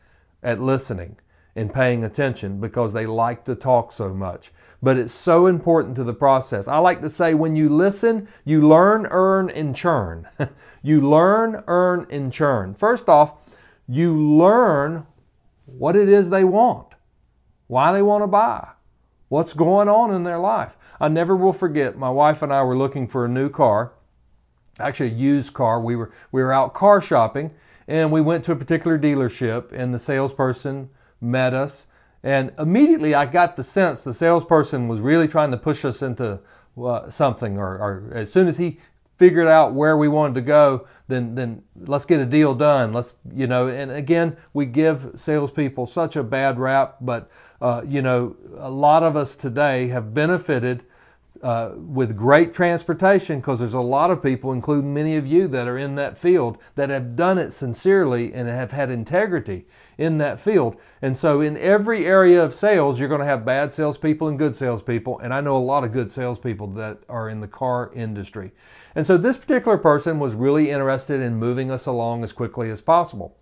at 0.41 0.59
listening 0.59 1.17
and 1.55 1.71
paying 1.71 2.03
attention 2.03 2.59
because 2.59 2.93
they 2.93 3.05
like 3.05 3.45
to 3.45 3.53
talk 3.53 3.91
so 3.91 4.15
much. 4.15 4.51
But 4.81 4.97
it's 4.97 5.13
so 5.13 5.45
important 5.45 5.95
to 5.97 6.03
the 6.03 6.11
process. 6.11 6.67
I 6.67 6.79
like 6.79 7.03
to 7.03 7.09
say 7.09 7.35
when 7.35 7.55
you 7.55 7.69
listen, 7.69 8.27
you 8.43 8.67
learn, 8.67 9.05
earn, 9.11 9.51
and 9.51 9.75
churn. 9.75 10.27
you 10.81 11.07
learn, 11.07 11.63
earn, 11.67 12.07
and 12.09 12.33
churn. 12.33 12.73
First 12.73 13.07
off, 13.07 13.35
you 13.87 14.17
learn 14.17 15.05
what 15.67 15.95
it 15.95 16.09
is 16.09 16.31
they 16.31 16.43
want, 16.43 16.87
why 17.67 17.91
they 17.91 18.01
want 18.01 18.23
to 18.23 18.27
buy 18.27 18.69
what's 19.33 19.55
going 19.55 19.89
on 19.89 20.13
in 20.13 20.21
their 20.21 20.37
life. 20.37 20.77
I 21.01 21.07
never 21.07 21.35
will 21.35 21.53
forget, 21.53 21.97
my 21.97 22.11
wife 22.11 22.43
and 22.43 22.53
I 22.53 22.61
were 22.61 22.77
looking 22.77 23.07
for 23.07 23.25
a 23.25 23.27
new 23.27 23.49
car, 23.49 23.93
actually 24.79 25.09
a 25.09 25.15
used 25.15 25.53
car. 25.53 25.81
We 25.81 25.95
were, 25.95 26.11
we 26.31 26.43
were 26.43 26.53
out 26.53 26.75
car 26.75 27.01
shopping 27.01 27.51
and 27.87 28.11
we 28.11 28.21
went 28.21 28.45
to 28.45 28.51
a 28.51 28.55
particular 28.55 28.99
dealership 28.99 29.71
and 29.71 29.91
the 29.91 29.97
salesperson 29.97 30.91
met 31.19 31.55
us. 31.55 31.87
And 32.21 32.51
immediately 32.59 33.15
I 33.15 33.25
got 33.25 33.55
the 33.55 33.63
sense 33.63 34.03
the 34.03 34.13
salesperson 34.13 34.87
was 34.87 34.99
really 34.99 35.27
trying 35.27 35.49
to 35.49 35.57
push 35.57 35.83
us 35.83 36.03
into 36.03 36.39
uh, 36.79 37.09
something, 37.09 37.57
or, 37.57 37.77
or 37.77 38.11
as 38.13 38.31
soon 38.31 38.47
as 38.47 38.59
he 38.59 38.79
figured 39.17 39.47
out 39.47 39.73
where 39.73 39.97
we 39.97 40.07
wanted 40.07 40.35
to 40.35 40.41
go, 40.41 40.87
then 41.07 41.35
then 41.35 41.63
let's 41.75 42.05
get 42.05 42.19
a 42.19 42.25
deal 42.25 42.53
done. 42.53 42.93
Let's 42.93 43.15
you 43.33 43.47
know. 43.47 43.67
And 43.67 43.91
again, 43.91 44.37
we 44.53 44.65
give 44.65 45.11
salespeople 45.15 45.85
such 45.85 46.15
a 46.15 46.23
bad 46.23 46.59
rap, 46.59 46.97
but 47.01 47.29
uh, 47.63 47.81
you 47.87 48.01
know, 48.01 48.35
a 48.57 48.69
lot 48.69 49.03
of 49.03 49.15
us 49.15 49.37
today 49.37 49.87
have 49.87 50.13
benefited 50.13 50.83
uh, 51.41 51.71
with 51.77 52.15
great 52.15 52.53
transportation 52.53 53.39
because 53.39 53.59
there's 53.59 53.73
a 53.73 53.79
lot 53.79 54.11
of 54.11 54.21
people, 54.21 54.51
including 54.51 54.93
many 54.93 55.15
of 55.15 55.25
you, 55.25 55.47
that 55.47 55.65
are 55.65 55.77
in 55.77 55.95
that 55.95 56.17
field 56.17 56.57
that 56.75 56.89
have 56.89 57.15
done 57.15 57.37
it 57.37 57.51
sincerely 57.51 58.33
and 58.33 58.49
have 58.49 58.71
had 58.71 58.91
integrity 58.91 59.65
in 59.97 60.17
that 60.17 60.41
field. 60.41 60.75
And 61.01 61.15
so, 61.15 61.39
in 61.39 61.55
every 61.55 62.05
area 62.05 62.43
of 62.43 62.53
sales, 62.53 62.99
you're 62.99 63.07
going 63.07 63.21
to 63.21 63.25
have 63.25 63.45
bad 63.45 63.71
salespeople 63.71 64.27
and 64.27 64.37
good 64.37 64.57
salespeople. 64.57 65.19
And 65.19 65.33
I 65.33 65.39
know 65.39 65.55
a 65.55 65.63
lot 65.63 65.85
of 65.85 65.93
good 65.93 66.11
salespeople 66.11 66.67
that 66.73 66.99
are 67.07 67.29
in 67.29 67.39
the 67.39 67.47
car 67.47 67.93
industry. 67.95 68.51
And 68.93 69.07
so, 69.07 69.17
this 69.17 69.37
particular 69.37 69.77
person 69.77 70.19
was 70.19 70.33
really 70.33 70.69
interested 70.69 71.21
in 71.21 71.37
moving 71.37 71.71
us 71.71 71.85
along 71.85 72.25
as 72.25 72.33
quickly 72.33 72.69
as 72.69 72.81
possible. 72.81 73.37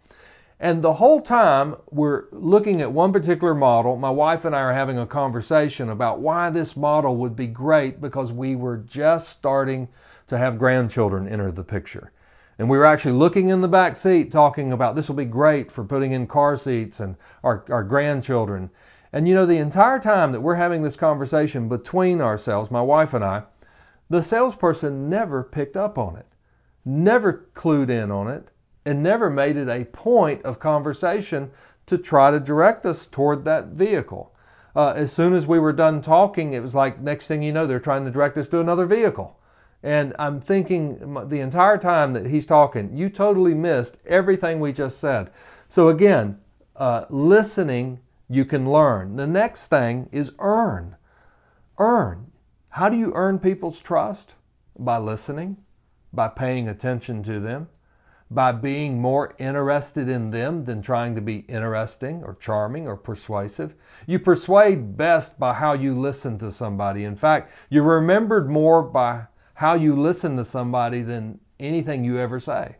And 0.61 0.83
the 0.83 0.93
whole 0.93 1.21
time 1.21 1.75
we're 1.89 2.25
looking 2.31 2.81
at 2.83 2.91
one 2.91 3.11
particular 3.11 3.55
model, 3.55 3.97
my 3.97 4.11
wife 4.11 4.45
and 4.45 4.55
I 4.55 4.59
are 4.59 4.73
having 4.73 4.99
a 4.99 5.07
conversation 5.07 5.89
about 5.89 6.19
why 6.19 6.51
this 6.51 6.77
model 6.77 7.17
would 7.17 7.35
be 7.35 7.47
great 7.47 7.99
because 7.99 8.31
we 8.31 8.55
were 8.55 8.77
just 8.77 9.29
starting 9.29 9.87
to 10.27 10.37
have 10.37 10.59
grandchildren 10.59 11.27
enter 11.27 11.51
the 11.51 11.63
picture. 11.63 12.11
And 12.59 12.69
we 12.69 12.77
were 12.77 12.85
actually 12.85 13.13
looking 13.13 13.49
in 13.49 13.61
the 13.61 13.67
back 13.67 13.97
seat 13.97 14.31
talking 14.31 14.71
about 14.71 14.95
this 14.95 15.07
will 15.07 15.15
be 15.15 15.25
great 15.25 15.71
for 15.71 15.83
putting 15.83 16.11
in 16.11 16.27
car 16.27 16.55
seats 16.55 16.99
and 16.99 17.15
our, 17.43 17.65
our 17.67 17.83
grandchildren. 17.83 18.69
And 19.11 19.27
you 19.27 19.33
know, 19.33 19.47
the 19.47 19.57
entire 19.57 19.97
time 19.97 20.31
that 20.31 20.41
we're 20.41 20.55
having 20.55 20.83
this 20.83 20.95
conversation 20.95 21.69
between 21.69 22.21
ourselves, 22.21 22.69
my 22.69 22.81
wife 22.81 23.15
and 23.15 23.23
I, 23.23 23.45
the 24.11 24.21
salesperson 24.21 25.09
never 25.09 25.41
picked 25.41 25.75
up 25.75 25.97
on 25.97 26.17
it, 26.17 26.27
never 26.85 27.47
clued 27.55 27.89
in 27.89 28.11
on 28.11 28.27
it, 28.27 28.49
and 28.85 29.03
never 29.03 29.29
made 29.29 29.57
it 29.57 29.69
a 29.69 29.85
point 29.85 30.43
of 30.43 30.59
conversation 30.59 31.51
to 31.85 31.97
try 31.97 32.31
to 32.31 32.39
direct 32.39 32.85
us 32.85 33.05
toward 33.05 33.45
that 33.45 33.67
vehicle. 33.67 34.33
Uh, 34.75 34.93
as 34.95 35.11
soon 35.11 35.33
as 35.33 35.45
we 35.45 35.59
were 35.59 35.73
done 35.73 36.01
talking, 36.01 36.53
it 36.53 36.61
was 36.61 36.73
like 36.73 37.01
next 37.01 37.27
thing 37.27 37.43
you 37.43 37.51
know, 37.51 37.67
they're 37.67 37.79
trying 37.79 38.05
to 38.05 38.11
direct 38.11 38.37
us 38.37 38.47
to 38.47 38.59
another 38.59 38.85
vehicle. 38.85 39.37
And 39.83 40.13
I'm 40.19 40.39
thinking 40.39 41.27
the 41.27 41.39
entire 41.39 41.77
time 41.77 42.13
that 42.13 42.27
he's 42.27 42.45
talking, 42.45 42.95
you 42.95 43.09
totally 43.09 43.53
missed 43.53 43.97
everything 44.05 44.59
we 44.59 44.73
just 44.73 44.99
said. 44.99 45.31
So, 45.67 45.89
again, 45.89 46.39
uh, 46.75 47.05
listening, 47.09 47.99
you 48.29 48.45
can 48.45 48.71
learn. 48.71 49.15
The 49.15 49.27
next 49.27 49.67
thing 49.67 50.07
is 50.11 50.31
earn. 50.39 50.95
Earn. 51.77 52.31
How 52.69 52.89
do 52.89 52.97
you 52.97 53.11
earn 53.15 53.39
people's 53.39 53.79
trust? 53.79 54.35
By 54.77 54.97
listening, 54.97 55.57
by 56.13 56.29
paying 56.29 56.67
attention 56.67 57.23
to 57.23 57.39
them, 57.39 57.67
by 58.31 58.53
being 58.53 59.01
more 59.01 59.35
interested 59.37 60.07
in 60.07 60.31
them 60.31 60.63
than 60.63 60.81
trying 60.81 61.13
to 61.15 61.21
be 61.21 61.39
interesting 61.49 62.23
or 62.23 62.37
charming 62.39 62.87
or 62.87 62.95
persuasive. 62.95 63.75
You 64.07 64.19
persuade 64.19 64.95
best 64.95 65.37
by 65.37 65.53
how 65.53 65.73
you 65.73 65.99
listen 65.99 66.39
to 66.39 66.49
somebody. 66.49 67.03
In 67.03 67.17
fact, 67.17 67.51
you're 67.69 67.83
remembered 67.83 68.49
more 68.49 68.81
by 68.81 69.23
how 69.55 69.73
you 69.73 69.95
listen 69.95 70.37
to 70.37 70.45
somebody 70.45 71.01
than 71.01 71.41
anything 71.59 72.05
you 72.05 72.17
ever 72.17 72.39
say. 72.39 72.77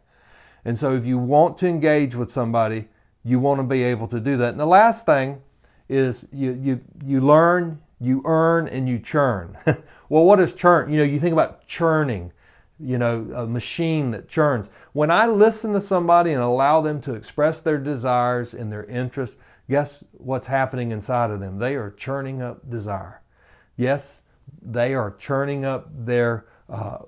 And 0.64 0.80
so, 0.80 0.96
if 0.96 1.06
you 1.06 1.18
want 1.18 1.58
to 1.60 1.68
engage 1.68 2.16
with 2.16 2.32
somebody, 2.32 2.88
you 3.24 3.40
want 3.40 3.60
to 3.60 3.64
be 3.64 3.84
able 3.84 4.08
to 4.08 4.22
do 4.22 4.38
that. 4.38 4.50
And 4.50 4.60
the 4.60 4.66
last 4.66 5.06
thing 5.06 5.42
is 5.90 6.28
you, 6.32 6.54
you, 6.54 6.82
you 7.04 7.20
learn, 7.20 7.82
you 8.00 8.22
earn, 8.24 8.70
and 8.70 8.88
you 8.88 9.00
churn. 9.00 9.58
well, 10.10 10.24
what 10.24 10.40
is 10.40 10.54
churn? 10.54 10.90
You 10.90 10.98
know, 11.00 11.04
you 11.04 11.20
think 11.20 11.34
about 11.34 11.68
churning 11.68 12.32
you 12.84 12.98
know, 12.98 13.28
a 13.36 13.46
machine 13.46 14.12
that 14.12 14.28
churns. 14.28 14.70
When 14.94 15.12
I 15.12 15.28
listen 15.28 15.74
to 15.74 15.82
somebody 15.82 16.32
and 16.32 16.42
allow 16.42 16.82
them 16.82 17.02
to 17.02 17.14
express 17.14 17.60
their 17.60 17.78
desires 17.78 18.54
and 18.54 18.72
their 18.72 18.86
interests, 18.86 19.38
guess 19.70 20.04
what's 20.12 20.48
happening 20.48 20.92
inside 20.92 21.32
of 21.32 21.40
them? 21.40 21.60
They 21.60 21.76
are 21.76 21.92
churning 21.92 22.42
up 22.42 22.70
desire. 22.70 23.22
Yes, 23.78 24.24
they 24.62 24.94
are 24.94 25.12
churning 25.12 25.66
up 25.66 25.90
their 25.94 26.46
uh, 26.70 27.00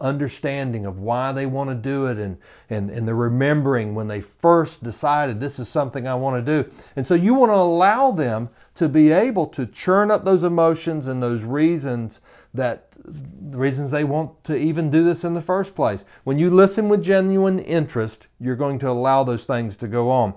understanding 0.00 0.86
of 0.86 0.98
why 0.98 1.32
they 1.32 1.46
want 1.46 1.68
to 1.70 1.76
do 1.76 2.06
it 2.06 2.18
and, 2.18 2.38
and, 2.70 2.90
and 2.90 3.06
the 3.06 3.14
remembering 3.14 3.94
when 3.94 4.08
they 4.08 4.20
first 4.20 4.82
decided 4.82 5.38
this 5.38 5.58
is 5.58 5.68
something 5.68 6.08
I 6.08 6.14
want 6.14 6.44
to 6.44 6.62
do. 6.62 6.70
And 6.96 7.06
so 7.06 7.14
you 7.14 7.34
want 7.34 7.50
to 7.50 7.56
allow 7.56 8.10
them 8.10 8.48
to 8.76 8.88
be 8.88 9.12
able 9.12 9.46
to 9.48 9.66
churn 9.66 10.10
up 10.10 10.24
those 10.24 10.42
emotions 10.42 11.06
and 11.06 11.22
those 11.22 11.44
reasons 11.44 12.20
that 12.52 12.92
the 13.04 13.56
reasons 13.56 13.90
they 13.90 14.04
want 14.04 14.42
to 14.44 14.56
even 14.56 14.90
do 14.90 15.04
this 15.04 15.24
in 15.24 15.34
the 15.34 15.40
first 15.40 15.74
place. 15.74 16.04
When 16.24 16.38
you 16.38 16.50
listen 16.50 16.88
with 16.88 17.02
genuine 17.02 17.58
interest, 17.58 18.26
you're 18.40 18.56
going 18.56 18.78
to 18.80 18.90
allow 18.90 19.24
those 19.24 19.44
things 19.44 19.76
to 19.78 19.88
go 19.88 20.10
on. 20.10 20.34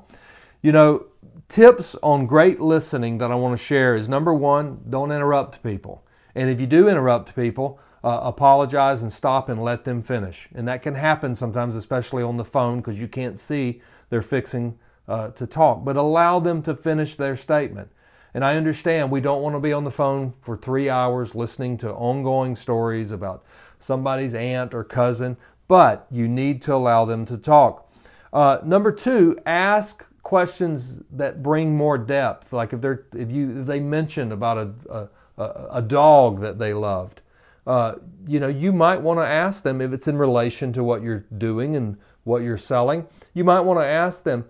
You 0.62 0.71
know, 0.71 1.08
tips 1.49 1.95
on 2.04 2.26
great 2.26 2.60
listening 2.60 3.17
that 3.17 3.32
I 3.32 3.36
want 3.36 3.58
to 3.58 3.63
share 3.63 3.93
is 3.95 4.08
number 4.08 4.34
one, 4.34 4.82
don't 4.89 5.12
interrupt 5.12 5.63
people. 5.63 6.06
And 6.36 6.49
if 6.49 6.60
you 6.60 6.67
do 6.67 6.88
interrupt 6.88 7.36
people, 7.36 7.80
uh, 8.04 8.19
apologize 8.23 9.02
and 9.02 9.12
stop 9.12 9.49
and 9.49 9.63
let 9.63 9.86
them 9.86 10.04
finish. 10.04 10.49
And 10.54 10.67
that 10.67 10.82
can 10.82 10.95
happen 10.95 11.36
sometimes, 11.36 11.76
especially 11.76 12.21
on 12.21 12.38
the 12.38 12.45
phone, 12.45 12.78
because 12.78 12.99
you 12.99 13.08
can't 13.08 13.39
see 13.39 13.82
they're 14.10 14.21
fixing 14.21 14.78
uh, 15.08 15.30
to 15.30 15.47
talk. 15.47 15.86
But 15.86 15.95
allow 15.95 16.39
them 16.39 16.62
to 16.63 16.76
finish 16.76 17.15
their 17.15 17.36
statement. 17.36 17.89
And 18.34 18.43
I 18.43 18.56
understand 18.56 19.12
we 19.12 19.22
don't 19.22 19.41
want 19.41 19.56
to 19.56 19.60
be 19.60 19.74
on 19.74 19.84
the 19.84 19.91
phone 19.91 20.34
for 20.41 20.58
three 20.58 20.89
hours 20.89 21.36
listening 21.36 21.78
to 21.80 21.91
ongoing 21.91 22.56
stories 22.56 23.12
about 23.12 23.43
somebody's 23.80 24.34
aunt 24.34 24.74
or 24.74 24.84
cousin, 24.84 25.38
but 25.67 26.08
you 26.10 26.28
need 26.28 26.62
to 26.63 26.74
allow 26.74 27.06
them 27.06 27.26
to 27.26 27.38
talk. 27.38 27.91
Uh, 28.32 28.58
number 28.63 28.91
two, 28.91 29.38
ask 29.46 30.04
questions 30.24 31.00
that 31.12 31.43
bring 31.43 31.76
more 31.76 31.98
depth. 31.98 32.52
Like 32.52 32.74
if 32.74 32.82
they're 32.82 33.06
if 33.15 33.32
you 33.32 33.60
if 33.60 33.65
they 33.67 33.80
mentioned 33.80 34.32
about 34.34 34.58
a 34.58 35.10
a, 35.38 35.67
a 35.72 35.82
dog 35.82 36.41
that 36.41 36.58
they 36.58 36.74
loved, 36.74 37.22
uh, 37.67 37.96
you 38.26 38.39
know, 38.39 38.48
you 38.48 38.72
might 38.72 39.02
want 39.02 39.19
to 39.19 39.26
ask 39.26 39.63
them 39.63 39.82
if 39.82 39.93
it's 39.93 40.08
in 40.08 40.17
relation 40.17 40.74
to 40.74 40.84
what 40.84 41.04
you're 41.04 41.26
doing 41.38 41.76
and 41.76 41.98
what 42.24 42.41
you're 42.41 42.58
selling. 42.58 43.06
You 43.34 43.43
might 43.43 43.62
want 43.62 43.80
to 43.80 43.86
ask 43.86 44.24
them, 44.24 44.46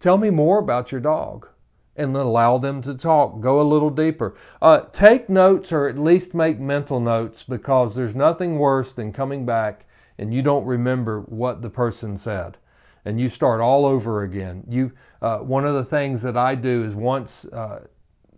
"Tell 0.00 0.16
me 0.16 0.30
more 0.30 0.58
about 0.58 0.90
your 0.90 1.00
dog." 1.00 1.48
And 1.96 2.16
allow 2.16 2.58
them 2.58 2.82
to 2.82 2.94
talk. 2.94 3.40
Go 3.40 3.60
a 3.60 3.62
little 3.62 3.90
deeper. 3.90 4.36
Uh, 4.60 4.80
take 4.92 5.28
notes 5.28 5.72
or 5.72 5.88
at 5.88 5.98
least 5.98 6.34
make 6.34 6.58
mental 6.58 7.00
notes 7.00 7.42
because 7.42 7.94
there's 7.94 8.14
nothing 8.14 8.58
worse 8.58 8.92
than 8.92 9.12
coming 9.12 9.46
back 9.46 9.86
and 10.18 10.32
you 10.32 10.42
don't 10.42 10.64
remember 10.64 11.20
what 11.20 11.62
the 11.62 11.70
person 11.70 12.16
said 12.16 12.58
and 13.04 13.20
you 13.20 13.28
start 13.28 13.60
all 13.60 13.86
over 13.86 14.22
again. 14.22 14.64
You, 14.68 14.92
uh, 15.22 15.38
one 15.38 15.64
of 15.64 15.74
the 15.74 15.84
things 15.84 16.22
that 16.22 16.36
I 16.36 16.56
do 16.56 16.82
is 16.82 16.94
once 16.94 17.44
uh, 17.46 17.86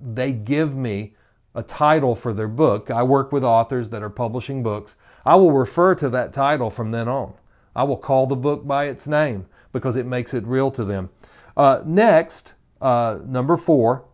they 0.01 0.33
give 0.33 0.77
me 0.77 1.15
a 1.55 1.63
title 1.63 2.15
for 2.15 2.33
their 2.33 2.49
book, 2.49 2.91
I 2.91 3.03
work 3.03 3.33
with 3.33 3.43
authors 3.43 3.89
that 3.89 4.03
are 4.03 4.11
publishing 4.11 4.63
books. 4.63 4.95
I 5.25 5.37
will 5.37 5.53
refer 5.53 5.95
to 5.97 6.09
that 6.11 6.33
title 6.33 6.71
from 6.71 6.91
then 6.91 7.09
on. 7.09 7.33
I 7.75 7.85
will 7.85 7.97
call 7.97 8.27
the 8.27 8.37
book 8.37 8.67
by 8.67 8.85
its 8.85 9.07
name 9.07 9.47
because 9.73 9.97
it 9.97 10.07
makes 10.07 10.35
it 10.35 10.45
real 10.47 10.71
to 10.73 10.85
them. 10.85 11.11
Uh, 11.57 11.83
next, 11.85 12.53
uh, 12.81 13.19
number 13.25 13.57
four 13.57 14.05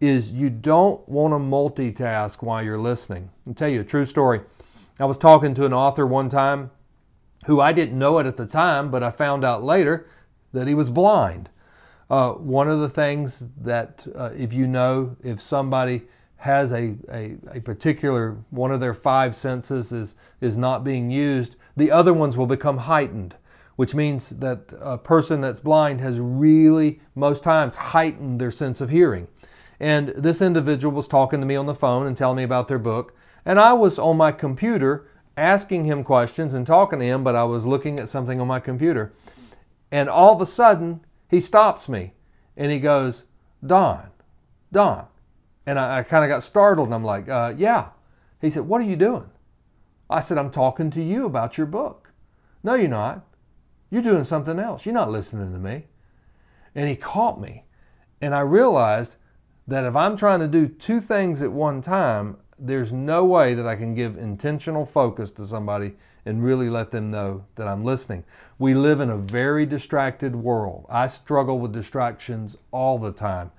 is 0.00 0.32
you 0.32 0.50
don't 0.50 1.08
want 1.08 1.32
to 1.32 1.38
multitask 1.38 2.42
while 2.42 2.62
you're 2.62 2.78
listening. 2.78 3.30
I'll 3.46 3.54
tell 3.54 3.68
you 3.68 3.80
a 3.80 3.84
true 3.84 4.04
story. 4.04 4.40
I 4.98 5.04
was 5.04 5.16
talking 5.16 5.54
to 5.54 5.64
an 5.64 5.72
author 5.72 6.06
one 6.06 6.28
time 6.28 6.70
who 7.46 7.60
I 7.60 7.72
didn't 7.72 7.98
know 7.98 8.18
it 8.18 8.26
at 8.26 8.36
the 8.36 8.46
time, 8.46 8.90
but 8.90 9.02
I 9.02 9.10
found 9.10 9.44
out 9.44 9.62
later 9.62 10.06
that 10.52 10.68
he 10.68 10.74
was 10.74 10.90
blind. 10.90 11.48
Uh, 12.10 12.32
one 12.32 12.68
of 12.68 12.80
the 12.80 12.88
things 12.88 13.46
that, 13.56 14.06
uh, 14.14 14.30
if 14.36 14.52
you 14.52 14.66
know, 14.66 15.16
if 15.22 15.40
somebody 15.40 16.02
has 16.36 16.72
a, 16.72 16.96
a, 17.10 17.36
a, 17.52 17.60
particular 17.60 18.36
one 18.50 18.72
of 18.72 18.80
their 18.80 18.92
five 18.92 19.34
senses 19.34 19.92
is, 19.92 20.16
is 20.40 20.56
not 20.56 20.82
being 20.82 21.10
used, 21.10 21.54
the 21.76 21.90
other 21.90 22.12
ones 22.12 22.36
will 22.36 22.46
become 22.46 22.78
heightened 22.78 23.36
which 23.76 23.94
means 23.94 24.30
that 24.30 24.72
a 24.80 24.98
person 24.98 25.40
that's 25.40 25.60
blind 25.60 26.00
has 26.00 26.18
really, 26.18 27.00
most 27.14 27.42
times, 27.42 27.74
heightened 27.74 28.40
their 28.40 28.50
sense 28.50 28.80
of 28.80 28.90
hearing. 28.90 29.28
And 29.80 30.08
this 30.10 30.40
individual 30.40 30.94
was 30.94 31.08
talking 31.08 31.40
to 31.40 31.46
me 31.46 31.56
on 31.56 31.66
the 31.66 31.74
phone 31.74 32.06
and 32.06 32.16
telling 32.16 32.36
me 32.36 32.42
about 32.42 32.68
their 32.68 32.78
book. 32.78 33.16
And 33.44 33.58
I 33.58 33.72
was 33.72 33.98
on 33.98 34.16
my 34.16 34.30
computer 34.30 35.08
asking 35.36 35.86
him 35.86 36.04
questions 36.04 36.54
and 36.54 36.66
talking 36.66 37.00
to 37.00 37.04
him, 37.04 37.24
but 37.24 37.34
I 37.34 37.44
was 37.44 37.66
looking 37.66 37.98
at 37.98 38.08
something 38.08 38.40
on 38.40 38.46
my 38.46 38.60
computer. 38.60 39.12
And 39.90 40.08
all 40.08 40.34
of 40.34 40.40
a 40.40 40.46
sudden, 40.46 41.04
he 41.28 41.40
stops 41.40 41.88
me 41.88 42.12
and 42.56 42.70
he 42.70 42.78
goes, 42.78 43.24
Don, 43.64 44.08
Don. 44.70 45.06
And 45.66 45.78
I, 45.78 45.98
I 45.98 46.02
kind 46.02 46.24
of 46.24 46.28
got 46.28 46.44
startled 46.44 46.88
and 46.88 46.94
I'm 46.94 47.04
like, 47.04 47.28
uh, 47.28 47.54
Yeah. 47.56 47.88
He 48.40 48.50
said, 48.50 48.64
What 48.64 48.80
are 48.80 48.84
you 48.84 48.96
doing? 48.96 49.30
I 50.10 50.20
said, 50.20 50.36
I'm 50.38 50.50
talking 50.50 50.90
to 50.90 51.02
you 51.02 51.24
about 51.24 51.56
your 51.56 51.66
book. 51.66 52.12
No, 52.62 52.74
you're 52.74 52.88
not. 52.88 53.24
You're 53.92 54.00
doing 54.00 54.24
something 54.24 54.58
else. 54.58 54.86
You're 54.86 54.94
not 54.94 55.10
listening 55.10 55.52
to 55.52 55.58
me. 55.58 55.84
And 56.74 56.88
he 56.88 56.96
caught 56.96 57.38
me. 57.38 57.66
And 58.22 58.34
I 58.34 58.40
realized 58.40 59.16
that 59.68 59.84
if 59.84 59.94
I'm 59.94 60.16
trying 60.16 60.40
to 60.40 60.48
do 60.48 60.66
two 60.66 60.98
things 60.98 61.42
at 61.42 61.52
one 61.52 61.82
time, 61.82 62.38
there's 62.58 62.90
no 62.90 63.22
way 63.26 63.52
that 63.52 63.66
I 63.66 63.76
can 63.76 63.94
give 63.94 64.16
intentional 64.16 64.86
focus 64.86 65.30
to 65.32 65.44
somebody 65.44 65.92
and 66.24 66.42
really 66.42 66.70
let 66.70 66.90
them 66.90 67.10
know 67.10 67.44
that 67.56 67.68
I'm 67.68 67.84
listening. 67.84 68.24
We 68.58 68.72
live 68.72 68.98
in 69.00 69.10
a 69.10 69.18
very 69.18 69.66
distracted 69.66 70.36
world. 70.36 70.86
I 70.88 71.06
struggle 71.06 71.58
with 71.58 71.74
distractions 71.74 72.56
all 72.70 72.98
the 72.98 73.12
time. 73.12 73.50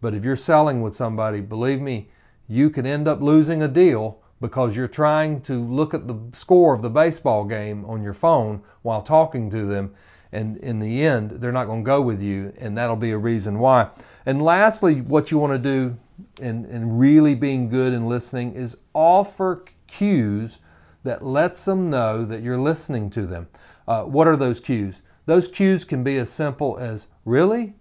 But 0.00 0.14
if 0.14 0.24
you're 0.24 0.36
selling 0.36 0.80
with 0.80 0.96
somebody, 0.96 1.42
believe 1.42 1.82
me, 1.82 2.08
you 2.48 2.70
can 2.70 2.86
end 2.86 3.06
up 3.06 3.20
losing 3.20 3.62
a 3.62 3.68
deal 3.68 4.21
because 4.42 4.76
you're 4.76 4.88
trying 4.88 5.40
to 5.42 5.58
look 5.58 5.94
at 5.94 6.06
the 6.06 6.18
score 6.34 6.74
of 6.74 6.82
the 6.82 6.90
baseball 6.90 7.44
game 7.44 7.86
on 7.86 8.02
your 8.02 8.12
phone 8.12 8.62
while 8.82 9.00
talking 9.00 9.48
to 9.50 9.64
them. 9.64 9.94
And 10.30 10.58
in 10.58 10.78
the 10.78 11.02
end, 11.02 11.30
they're 11.40 11.52
not 11.52 11.66
going 11.66 11.82
to 11.84 11.86
go 11.86 12.02
with 12.02 12.20
you, 12.20 12.52
and 12.58 12.76
that'll 12.76 12.96
be 12.96 13.12
a 13.12 13.18
reason 13.18 13.58
why. 13.58 13.90
And 14.26 14.42
lastly, 14.42 15.00
what 15.00 15.30
you 15.30 15.38
want 15.38 15.52
to 15.52 15.58
do 15.58 15.98
in, 16.40 16.64
in 16.66 16.98
really 16.98 17.34
being 17.34 17.68
good 17.68 17.92
and 17.92 18.08
listening 18.08 18.54
is 18.54 18.76
offer 18.92 19.64
cues 19.86 20.58
that 21.04 21.24
lets 21.24 21.64
them 21.64 21.90
know 21.90 22.24
that 22.24 22.42
you're 22.42 22.60
listening 22.60 23.10
to 23.10 23.26
them. 23.26 23.48
Uh, 23.86 24.02
what 24.02 24.26
are 24.26 24.36
those 24.36 24.60
cues? 24.60 25.02
Those 25.26 25.48
cues 25.48 25.84
can 25.84 26.02
be 26.02 26.18
as 26.18 26.30
simple 26.30 26.76
as, 26.78 27.06
really? 27.24 27.74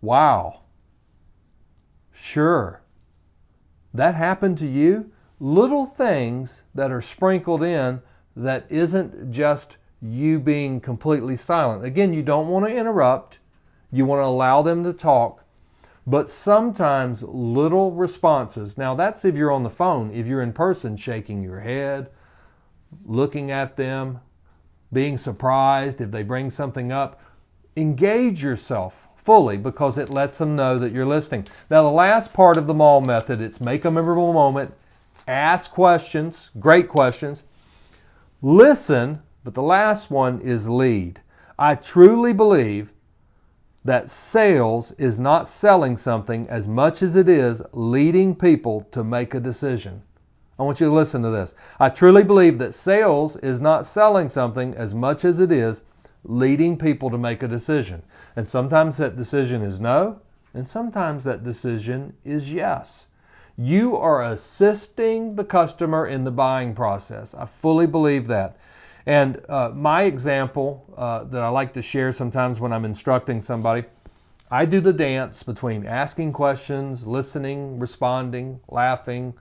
Wow. 0.00 0.62
Sure. 2.12 2.82
That 3.94 4.14
happened 4.14 4.58
to 4.58 4.66
you? 4.66 5.10
Little 5.38 5.84
things 5.84 6.62
that 6.74 6.90
are 6.90 7.02
sprinkled 7.02 7.62
in 7.62 8.00
that 8.34 8.66
isn't 8.70 9.30
just 9.30 9.76
you 10.00 10.38
being 10.38 10.80
completely 10.80 11.36
silent. 11.36 11.84
Again, 11.84 12.12
you 12.12 12.22
don't 12.22 12.48
want 12.48 12.66
to 12.66 12.74
interrupt. 12.74 13.38
You 13.92 14.06
want 14.06 14.20
to 14.20 14.24
allow 14.24 14.62
them 14.62 14.84
to 14.84 14.92
talk. 14.92 15.44
But 16.06 16.28
sometimes 16.28 17.22
little 17.22 17.92
responses. 17.92 18.78
Now, 18.78 18.94
that's 18.94 19.24
if 19.24 19.34
you're 19.34 19.52
on 19.52 19.64
the 19.64 19.70
phone. 19.70 20.10
If 20.12 20.26
you're 20.26 20.42
in 20.42 20.52
person, 20.52 20.96
shaking 20.96 21.42
your 21.42 21.60
head, 21.60 22.10
looking 23.04 23.50
at 23.50 23.76
them, 23.76 24.20
being 24.92 25.18
surprised 25.18 26.00
if 26.00 26.12
they 26.12 26.22
bring 26.22 26.50
something 26.50 26.92
up. 26.92 27.20
Engage 27.76 28.42
yourself 28.42 29.08
fully 29.16 29.58
because 29.58 29.98
it 29.98 30.08
lets 30.08 30.38
them 30.38 30.54
know 30.54 30.78
that 30.78 30.92
you're 30.92 31.04
listening. 31.04 31.46
Now, 31.68 31.82
the 31.82 31.90
last 31.90 32.32
part 32.32 32.56
of 32.56 32.66
the 32.66 32.74
mall 32.74 33.00
method, 33.00 33.40
it's 33.40 33.60
make 33.60 33.84
a 33.84 33.90
memorable 33.90 34.32
moment, 34.32 34.72
ask 35.26 35.70
questions, 35.70 36.50
great 36.58 36.88
questions, 36.88 37.42
listen, 38.42 39.22
but 39.44 39.54
the 39.54 39.62
last 39.62 40.10
one 40.10 40.40
is 40.40 40.68
lead. 40.68 41.20
I 41.58 41.74
truly 41.74 42.32
believe 42.32 42.92
that 43.84 44.10
sales 44.10 44.92
is 44.92 45.18
not 45.18 45.48
selling 45.48 45.96
something 45.96 46.48
as 46.48 46.66
much 46.66 47.02
as 47.02 47.14
it 47.14 47.28
is 47.28 47.62
leading 47.72 48.34
people 48.34 48.86
to 48.90 49.04
make 49.04 49.32
a 49.32 49.40
decision. 49.40 50.02
I 50.58 50.62
want 50.62 50.80
you 50.80 50.88
to 50.88 50.94
listen 50.94 51.22
to 51.22 51.30
this. 51.30 51.54
I 51.78 51.90
truly 51.90 52.24
believe 52.24 52.58
that 52.58 52.74
sales 52.74 53.36
is 53.36 53.60
not 53.60 53.86
selling 53.86 54.28
something 54.28 54.74
as 54.74 54.94
much 54.94 55.24
as 55.24 55.38
it 55.38 55.52
is 55.52 55.82
leading 56.24 56.78
people 56.78 57.10
to 57.10 57.18
make 57.18 57.42
a 57.42 57.48
decision. 57.48 58.02
And 58.34 58.48
sometimes 58.48 58.96
that 58.96 59.16
decision 59.16 59.62
is 59.62 59.78
no, 59.78 60.20
and 60.52 60.66
sometimes 60.66 61.24
that 61.24 61.44
decision 61.44 62.16
is 62.24 62.52
yes. 62.52 63.06
You 63.58 63.96
are 63.96 64.22
assisting 64.22 65.36
the 65.36 65.44
customer 65.44 66.06
in 66.06 66.24
the 66.24 66.30
buying 66.30 66.74
process. 66.74 67.34
I 67.34 67.46
fully 67.46 67.86
believe 67.86 68.26
that. 68.26 68.58
And 69.06 69.40
uh, 69.48 69.70
my 69.74 70.02
example 70.02 70.92
uh, 70.96 71.24
that 71.24 71.42
I 71.42 71.48
like 71.48 71.72
to 71.74 71.82
share 71.82 72.12
sometimes 72.12 72.60
when 72.60 72.72
I'm 72.72 72.84
instructing 72.84 73.40
somebody, 73.40 73.84
I 74.50 74.64
do 74.64 74.80
the 74.80 74.92
dance 74.92 75.42
between 75.42 75.86
asking 75.86 76.32
questions, 76.32 77.06
listening, 77.06 77.78
responding, 77.78 78.60
laughing, 78.68 79.34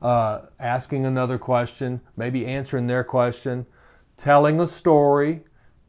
uh, 0.00 0.40
asking 0.58 1.06
another 1.06 1.38
question, 1.38 2.00
maybe 2.16 2.46
answering 2.46 2.86
their 2.86 3.04
question, 3.04 3.66
telling 4.16 4.60
a 4.60 4.66
story. 4.66 5.42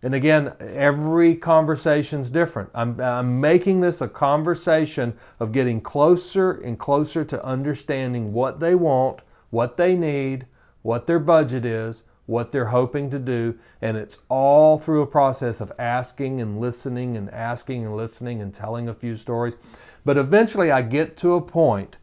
And 0.03 0.13
again, 0.13 0.53
every 0.59 1.33
conversation's 1.33 2.29
different. 2.29 2.69
I'm, 2.75 2.99
I'm 2.99 3.39
making 3.39 3.79
this 3.79 4.01
a 4.01 4.09
conversation 4.09 5.13
of 5.39 5.53
getting 5.53 5.79
closer 5.79 6.51
and 6.51 6.77
closer 6.77 7.23
to 7.23 7.43
understanding 7.43 8.33
what 8.33 8.59
they 8.59 8.75
want, 8.75 9.21
what 9.49 9.77
they 9.77 9.95
need, 9.95 10.45
what 10.81 11.07
their 11.07 11.19
budget 11.19 11.63
is, 11.63 12.03
what 12.25 12.51
they're 12.51 12.65
hoping 12.65 13.09
to 13.11 13.19
do. 13.19 13.57
And 13.81 13.95
it's 13.95 14.17
all 14.27 14.77
through 14.77 15.03
a 15.03 15.07
process 15.07 15.61
of 15.61 15.71
asking 15.79 16.41
and 16.41 16.59
listening 16.59 17.15
and 17.15 17.29
asking 17.31 17.85
and 17.85 17.95
listening 17.95 18.41
and 18.41 18.53
telling 18.53 18.89
a 18.89 18.93
few 18.93 19.15
stories. 19.15 19.55
But 20.03 20.17
eventually 20.17 20.69
I 20.69 20.81
get 20.81 21.15
to 21.17 21.33
a 21.35 21.41
point 21.41 21.95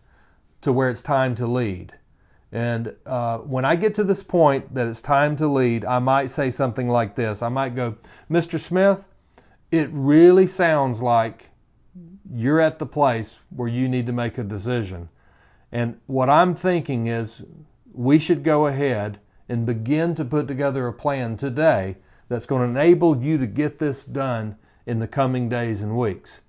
to 0.63 0.73
where 0.73 0.89
it's 0.89 1.03
time 1.03 1.35
to 1.35 1.47
lead. 1.47 1.95
And 2.53 2.95
uh, 3.07 3.39
when 3.39 3.65
I 3.65 3.77
get 3.77 3.95
to 3.97 4.05
this 4.05 4.23
point 4.23 4.75
that 4.75 4.89
it's 4.89 5.01
time 5.01 5.37
to 5.37 5.47
lead, 5.47 5.85
I 5.85 6.01
might 6.01 6.31
say 6.31 6.51
something 6.51 6.89
like 6.89 7.15
this. 7.15 7.43
I 7.43 7.49
might 7.49 7.77
go, 7.77 7.97
Mr. 8.31 8.59
Smith, 8.59 9.07
it 9.71 9.89
really 9.93 10.47
sounds 10.47 11.01
like 11.01 11.51
you're 12.33 12.61
at 12.61 12.79
the 12.79 12.87
place 12.87 13.37
where 13.51 13.69
you 13.69 13.89
need 13.89 14.07
to 14.07 14.13
make 14.13 14.37
a 14.37 14.45
decision. 14.45 15.09
And 15.71 16.01
what 16.07 16.29
I'm 16.29 16.55
thinking 16.55 17.07
is 17.07 17.43
we 17.93 18.19
should 18.19 18.43
go 18.43 18.67
ahead 18.67 19.21
and 19.49 19.67
begin 19.67 20.15
to 20.17 20.25
put 20.25 20.49
together 20.49 20.87
a 20.87 20.93
plan 20.93 21.37
today 21.37 21.97
that's 22.29 22.47
going 22.47 22.63
to 22.63 22.81
enable 22.81 23.23
you 23.23 23.39
to 23.39 23.47
get 23.47 23.79
this 23.79 24.05
done 24.05 24.57
in 24.87 24.99
the 24.99 25.09
coming 25.09 25.49
days 25.49 25.81
and 25.81 25.97
weeks. 25.97 26.41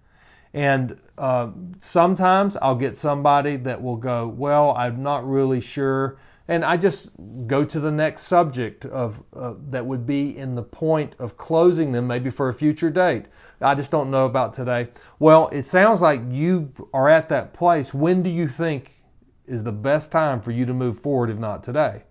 And 0.53 0.99
uh, 1.17 1.51
sometimes 1.79 2.57
I'll 2.61 2.75
get 2.75 2.97
somebody 2.97 3.55
that 3.57 3.81
will 3.81 3.95
go, 3.95 4.27
Well, 4.27 4.71
I'm 4.75 5.01
not 5.01 5.27
really 5.27 5.61
sure. 5.61 6.17
And 6.47 6.65
I 6.65 6.75
just 6.75 7.11
go 7.47 7.63
to 7.63 7.79
the 7.79 7.91
next 7.91 8.23
subject 8.23 8.85
of 8.85 9.23
uh, 9.33 9.53
that 9.69 9.85
would 9.85 10.05
be 10.05 10.35
in 10.35 10.55
the 10.55 10.63
point 10.63 11.15
of 11.17 11.37
closing 11.37 11.93
them, 11.93 12.07
maybe 12.07 12.29
for 12.29 12.49
a 12.49 12.53
future 12.53 12.89
date. 12.89 13.25
I 13.61 13.75
just 13.75 13.91
don't 13.91 14.11
know 14.11 14.25
about 14.25 14.51
today. 14.51 14.89
Well, 15.19 15.47
it 15.53 15.65
sounds 15.65 16.01
like 16.01 16.21
you 16.29 16.73
are 16.93 17.07
at 17.07 17.29
that 17.29 17.53
place. 17.53 17.93
When 17.93 18.21
do 18.21 18.29
you 18.29 18.49
think 18.49 19.03
is 19.47 19.63
the 19.63 19.71
best 19.71 20.11
time 20.11 20.41
for 20.41 20.51
you 20.51 20.65
to 20.65 20.73
move 20.73 20.99
forward, 20.99 21.29
if 21.29 21.37
not 21.37 21.63
today? 21.63 22.03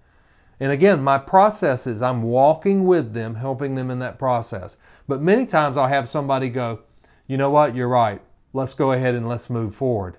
And 0.58 0.72
again, 0.72 1.02
my 1.02 1.18
process 1.18 1.86
is 1.86 2.00
I'm 2.00 2.22
walking 2.22 2.86
with 2.86 3.12
them, 3.12 3.34
helping 3.34 3.74
them 3.74 3.90
in 3.90 3.98
that 3.98 4.18
process. 4.18 4.76
But 5.08 5.20
many 5.20 5.44
times 5.44 5.76
I'll 5.76 5.88
have 5.88 6.08
somebody 6.08 6.48
go, 6.48 6.80
you 7.26 7.36
know 7.36 7.50
what, 7.50 7.74
you're 7.74 7.88
right 7.88 8.22
let's 8.52 8.74
go 8.74 8.92
ahead 8.92 9.14
and 9.14 9.28
let's 9.28 9.50
move 9.50 9.74
forward. 9.74 10.16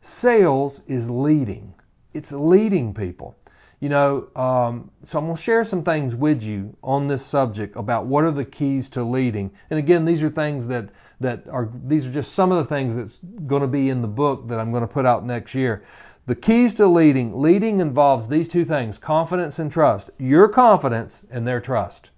Sales 0.00 0.82
is 0.86 1.08
leading, 1.08 1.74
it's 2.12 2.32
leading 2.32 2.94
people. 2.94 3.36
You 3.80 3.90
know, 3.90 4.28
um, 4.34 4.90
so 5.02 5.18
I'm 5.18 5.26
going 5.26 5.36
to 5.36 5.42
share 5.42 5.62
some 5.62 5.82
things 5.82 6.14
with 6.14 6.42
you 6.42 6.76
on 6.82 7.08
this 7.08 7.24
subject 7.26 7.76
about 7.76 8.06
what 8.06 8.24
are 8.24 8.30
the 8.30 8.44
keys 8.44 8.88
to 8.90 9.04
leading. 9.04 9.50
And 9.68 9.78
again, 9.78 10.06
these 10.06 10.22
are 10.22 10.30
things 10.30 10.68
that 10.68 10.88
that 11.20 11.46
are 11.48 11.70
these 11.84 12.06
are 12.06 12.10
just 12.10 12.32
some 12.32 12.50
of 12.50 12.58
the 12.58 12.74
things 12.74 12.96
that's 12.96 13.18
going 13.46 13.62
to 13.62 13.68
be 13.68 13.88
in 13.88 14.02
the 14.02 14.08
book 14.08 14.48
that 14.48 14.58
I'm 14.58 14.70
going 14.70 14.82
to 14.82 14.92
put 14.92 15.04
out 15.06 15.24
next 15.26 15.54
year. 15.54 15.84
The 16.26 16.34
keys 16.34 16.72
to 16.74 16.86
leading. 16.86 17.38
Leading 17.38 17.80
involves 17.80 18.28
these 18.28 18.48
two 18.48 18.64
things 18.64 18.96
confidence 18.96 19.58
and 19.58 19.70
trust. 19.70 20.10
Your 20.18 20.48
confidence 20.48 21.22
and 21.30 21.46
their 21.46 21.60
trust. 21.60 22.10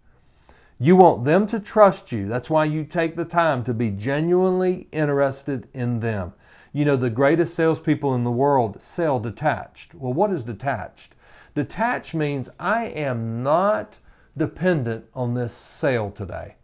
You 0.79 0.95
want 0.95 1.25
them 1.25 1.47
to 1.47 1.59
trust 1.59 2.13
you. 2.13 2.29
That's 2.29 2.51
why 2.51 2.67
you 2.67 2.85
take 2.85 3.17
the 3.17 3.25
time 3.25 3.65
to 3.65 3.73
be 3.73 3.91
genuinely 3.91 4.89
interested 4.93 5.69
in 5.73 6.01
them. 6.01 6.35
You 6.73 6.85
know, 6.85 6.97
the 6.97 7.09
greatest 7.09 7.55
salespeople 7.55 8.15
in 8.15 8.25
the 8.25 8.31
world 8.31 8.83
sell 8.83 9.19
detached. 9.19 9.95
Well, 9.95 10.13
what 10.13 10.31
is 10.31 10.45
detached? 10.45 11.15
Detached 11.55 12.13
means 12.13 12.51
I 12.61 12.89
am 12.89 13.43
not 13.43 13.97
dependent 14.37 15.07
on 15.15 15.33
this 15.33 15.55
sale 15.55 16.11
today. 16.11 16.57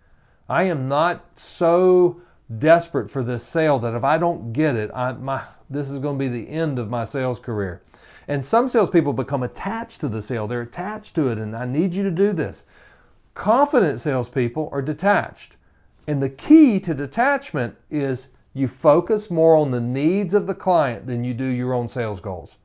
I 0.47 0.65
am 0.65 0.89
not 0.89 1.39
so 1.41 2.21
desperate 2.59 3.11
for 3.11 3.23
this 3.23 3.43
sale 3.43 3.79
that 3.79 3.95
if 3.95 4.05
I 4.05 4.19
don't 4.19 4.53
get 4.53 4.77
it, 4.77 4.91
I, 4.95 5.13
my, 5.13 5.45
this 5.71 5.89
is 5.89 5.99
going 5.99 6.19
to 6.19 6.23
be 6.23 6.29
the 6.29 6.51
end 6.51 6.79
of 6.79 6.91
my 6.91 7.05
sales 7.05 7.39
career. 7.39 7.81
And 8.29 8.45
some 8.45 8.69
salespeople 8.69 9.15
become 9.15 9.43
attached 9.43 10.03
to 10.03 10.09
the 10.09 10.21
sale. 10.21 10.47
They're 10.47 10.61
attached 10.61 11.15
to 11.15 11.29
it, 11.29 11.39
and 11.39 11.57
I 11.57 11.65
need 11.65 11.95
you 11.95 12.03
to 12.03 12.11
do 12.11 12.35
this. 12.35 12.65
Confident 13.35 14.01
salespeople 14.01 14.69
are 14.73 14.83
detached. 14.83 15.57
And 16.07 16.23
the 16.23 16.31
key 16.31 16.81
to 16.81 16.95
detachment 16.95 17.77
is 17.91 18.29
you 18.55 18.69
focus 18.69 19.31
more 19.31 19.57
on 19.57 19.71
the 19.71 19.81
needs 19.81 20.35
of 20.35 20.47
the 20.47 20.55
client 20.55 21.07
than 21.07 21.25
you 21.25 21.33
do 21.33 21.45
your 21.45 21.73
own 21.73 21.89
sales 21.89 22.21
goals. 22.21 22.57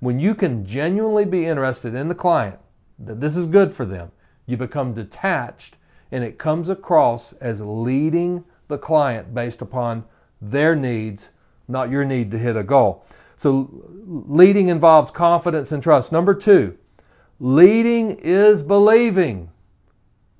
When 0.00 0.18
you 0.18 0.34
can 0.34 0.66
genuinely 0.66 1.24
be 1.24 1.46
interested 1.46 1.94
in 1.94 2.08
the 2.08 2.14
client, 2.14 2.58
that 2.98 3.20
this 3.20 3.36
is 3.36 3.46
good 3.46 3.72
for 3.72 3.84
them, 3.84 4.10
you 4.46 4.56
become 4.56 4.94
detached 4.94 5.76
and 6.10 6.22
it 6.22 6.38
comes 6.38 6.68
across 6.68 7.32
as 7.34 7.62
leading 7.62 8.44
the 8.68 8.78
client 8.78 9.32
based 9.32 9.62
upon 9.62 10.04
their 10.40 10.74
needs, 10.74 11.30
not 11.68 11.90
your 11.90 12.04
need 12.04 12.30
to 12.32 12.38
hit 12.38 12.56
a 12.56 12.62
goal. 12.62 13.04
So, 13.36 13.70
leading 14.04 14.68
involves 14.68 15.10
confidence 15.10 15.72
and 15.72 15.82
trust. 15.82 16.12
Number 16.12 16.34
two, 16.34 16.76
leading 17.40 18.10
is 18.18 18.62
believing 18.62 19.50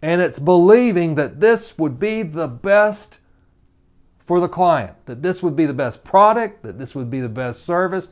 and 0.02 0.20
it's 0.20 0.40
believing 0.40 1.14
that 1.14 1.40
this 1.40 1.78
would 1.78 1.98
be 1.98 2.24
the 2.24 2.48
best 2.48 3.20
for 4.18 4.40
the 4.40 4.48
client, 4.48 4.94
that 5.06 5.22
this 5.22 5.42
would 5.42 5.56
be 5.56 5.66
the 5.66 5.74
best 5.74 6.04
product, 6.04 6.62
that 6.64 6.78
this 6.78 6.94
would 6.94 7.10
be 7.10 7.20
the 7.20 7.28
best 7.28 7.64
service. 7.64 8.08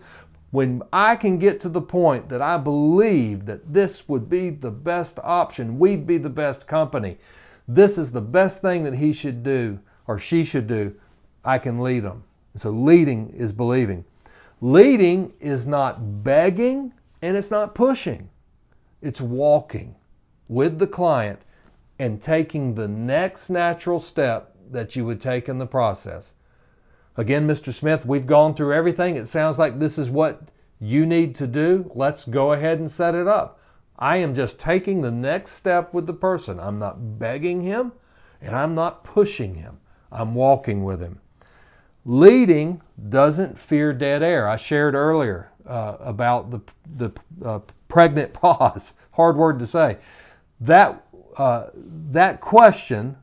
When 0.50 0.82
I 0.92 1.16
can 1.16 1.38
get 1.38 1.60
to 1.60 1.68
the 1.68 1.80
point 1.80 2.28
that 2.28 2.40
I 2.40 2.56
believe 2.58 3.46
that 3.46 3.72
this 3.72 4.08
would 4.08 4.28
be 4.28 4.50
the 4.50 4.70
best 4.70 5.18
option, 5.22 5.78
we'd 5.78 6.06
be 6.06 6.18
the 6.18 6.30
best 6.30 6.66
company, 6.66 7.18
this 7.66 7.98
is 7.98 8.12
the 8.12 8.20
best 8.20 8.60
thing 8.62 8.84
that 8.84 8.94
he 8.94 9.12
should 9.12 9.42
do 9.42 9.80
or 10.06 10.18
she 10.18 10.44
should 10.44 10.66
do, 10.66 10.94
I 11.44 11.58
can 11.58 11.80
lead 11.80 12.00
them. 12.00 12.24
So 12.56 12.70
leading 12.70 13.30
is 13.30 13.52
believing. 13.52 14.04
Leading 14.60 15.32
is 15.40 15.66
not 15.66 16.22
begging 16.24 16.92
And 17.22 17.36
it's 17.36 17.50
not 17.50 17.74
pushing, 17.74 18.30
it's 19.02 19.20
walking 19.20 19.96
with 20.48 20.78
the 20.78 20.86
client 20.86 21.40
and 22.00 22.22
taking 22.22 22.74
the 22.74 22.88
next 22.88 23.50
natural 23.50 24.00
step 24.00 24.56
that 24.70 24.96
you 24.96 25.04
would 25.04 25.20
take 25.20 25.50
in 25.50 25.58
the 25.58 25.66
process. 25.66 26.32
Again, 27.14 27.46
Mr. 27.46 27.74
Smith, 27.74 28.06
we've 28.06 28.26
gone 28.26 28.54
through 28.54 28.72
everything. 28.72 29.16
It 29.16 29.26
sounds 29.26 29.58
like 29.58 29.78
this 29.78 29.98
is 29.98 30.08
what 30.08 30.48
you 30.80 31.04
need 31.04 31.34
to 31.34 31.46
do. 31.46 31.90
Let's 31.94 32.24
go 32.24 32.54
ahead 32.54 32.78
and 32.78 32.90
set 32.90 33.14
it 33.14 33.28
up. 33.28 33.60
I 33.98 34.16
am 34.16 34.34
just 34.34 34.58
taking 34.58 35.02
the 35.02 35.10
next 35.10 35.52
step 35.52 35.92
with 35.92 36.06
the 36.06 36.14
person. 36.14 36.58
I'm 36.58 36.78
not 36.78 37.18
begging 37.18 37.60
him 37.60 37.92
and 38.40 38.56
I'm 38.56 38.74
not 38.74 39.04
pushing 39.04 39.56
him. 39.56 39.80
I'm 40.10 40.34
walking 40.34 40.82
with 40.82 41.02
him. 41.02 41.20
Leading 42.06 42.80
doesn't 43.10 43.58
fear 43.58 43.92
dead 43.92 44.22
air. 44.22 44.48
I 44.48 44.56
shared 44.56 44.94
earlier 44.94 45.52
uh, 45.66 45.98
about 46.00 46.50
the, 46.50 46.60
the 46.96 47.12
uh, 47.44 47.58
pregnant 47.88 48.32
pause, 48.32 48.94
hard 49.12 49.36
word 49.36 49.58
to 49.58 49.66
say. 49.66 49.98
That, 50.60 51.04
uh, 51.36 51.70
that 51.74 52.40
question 52.40 53.16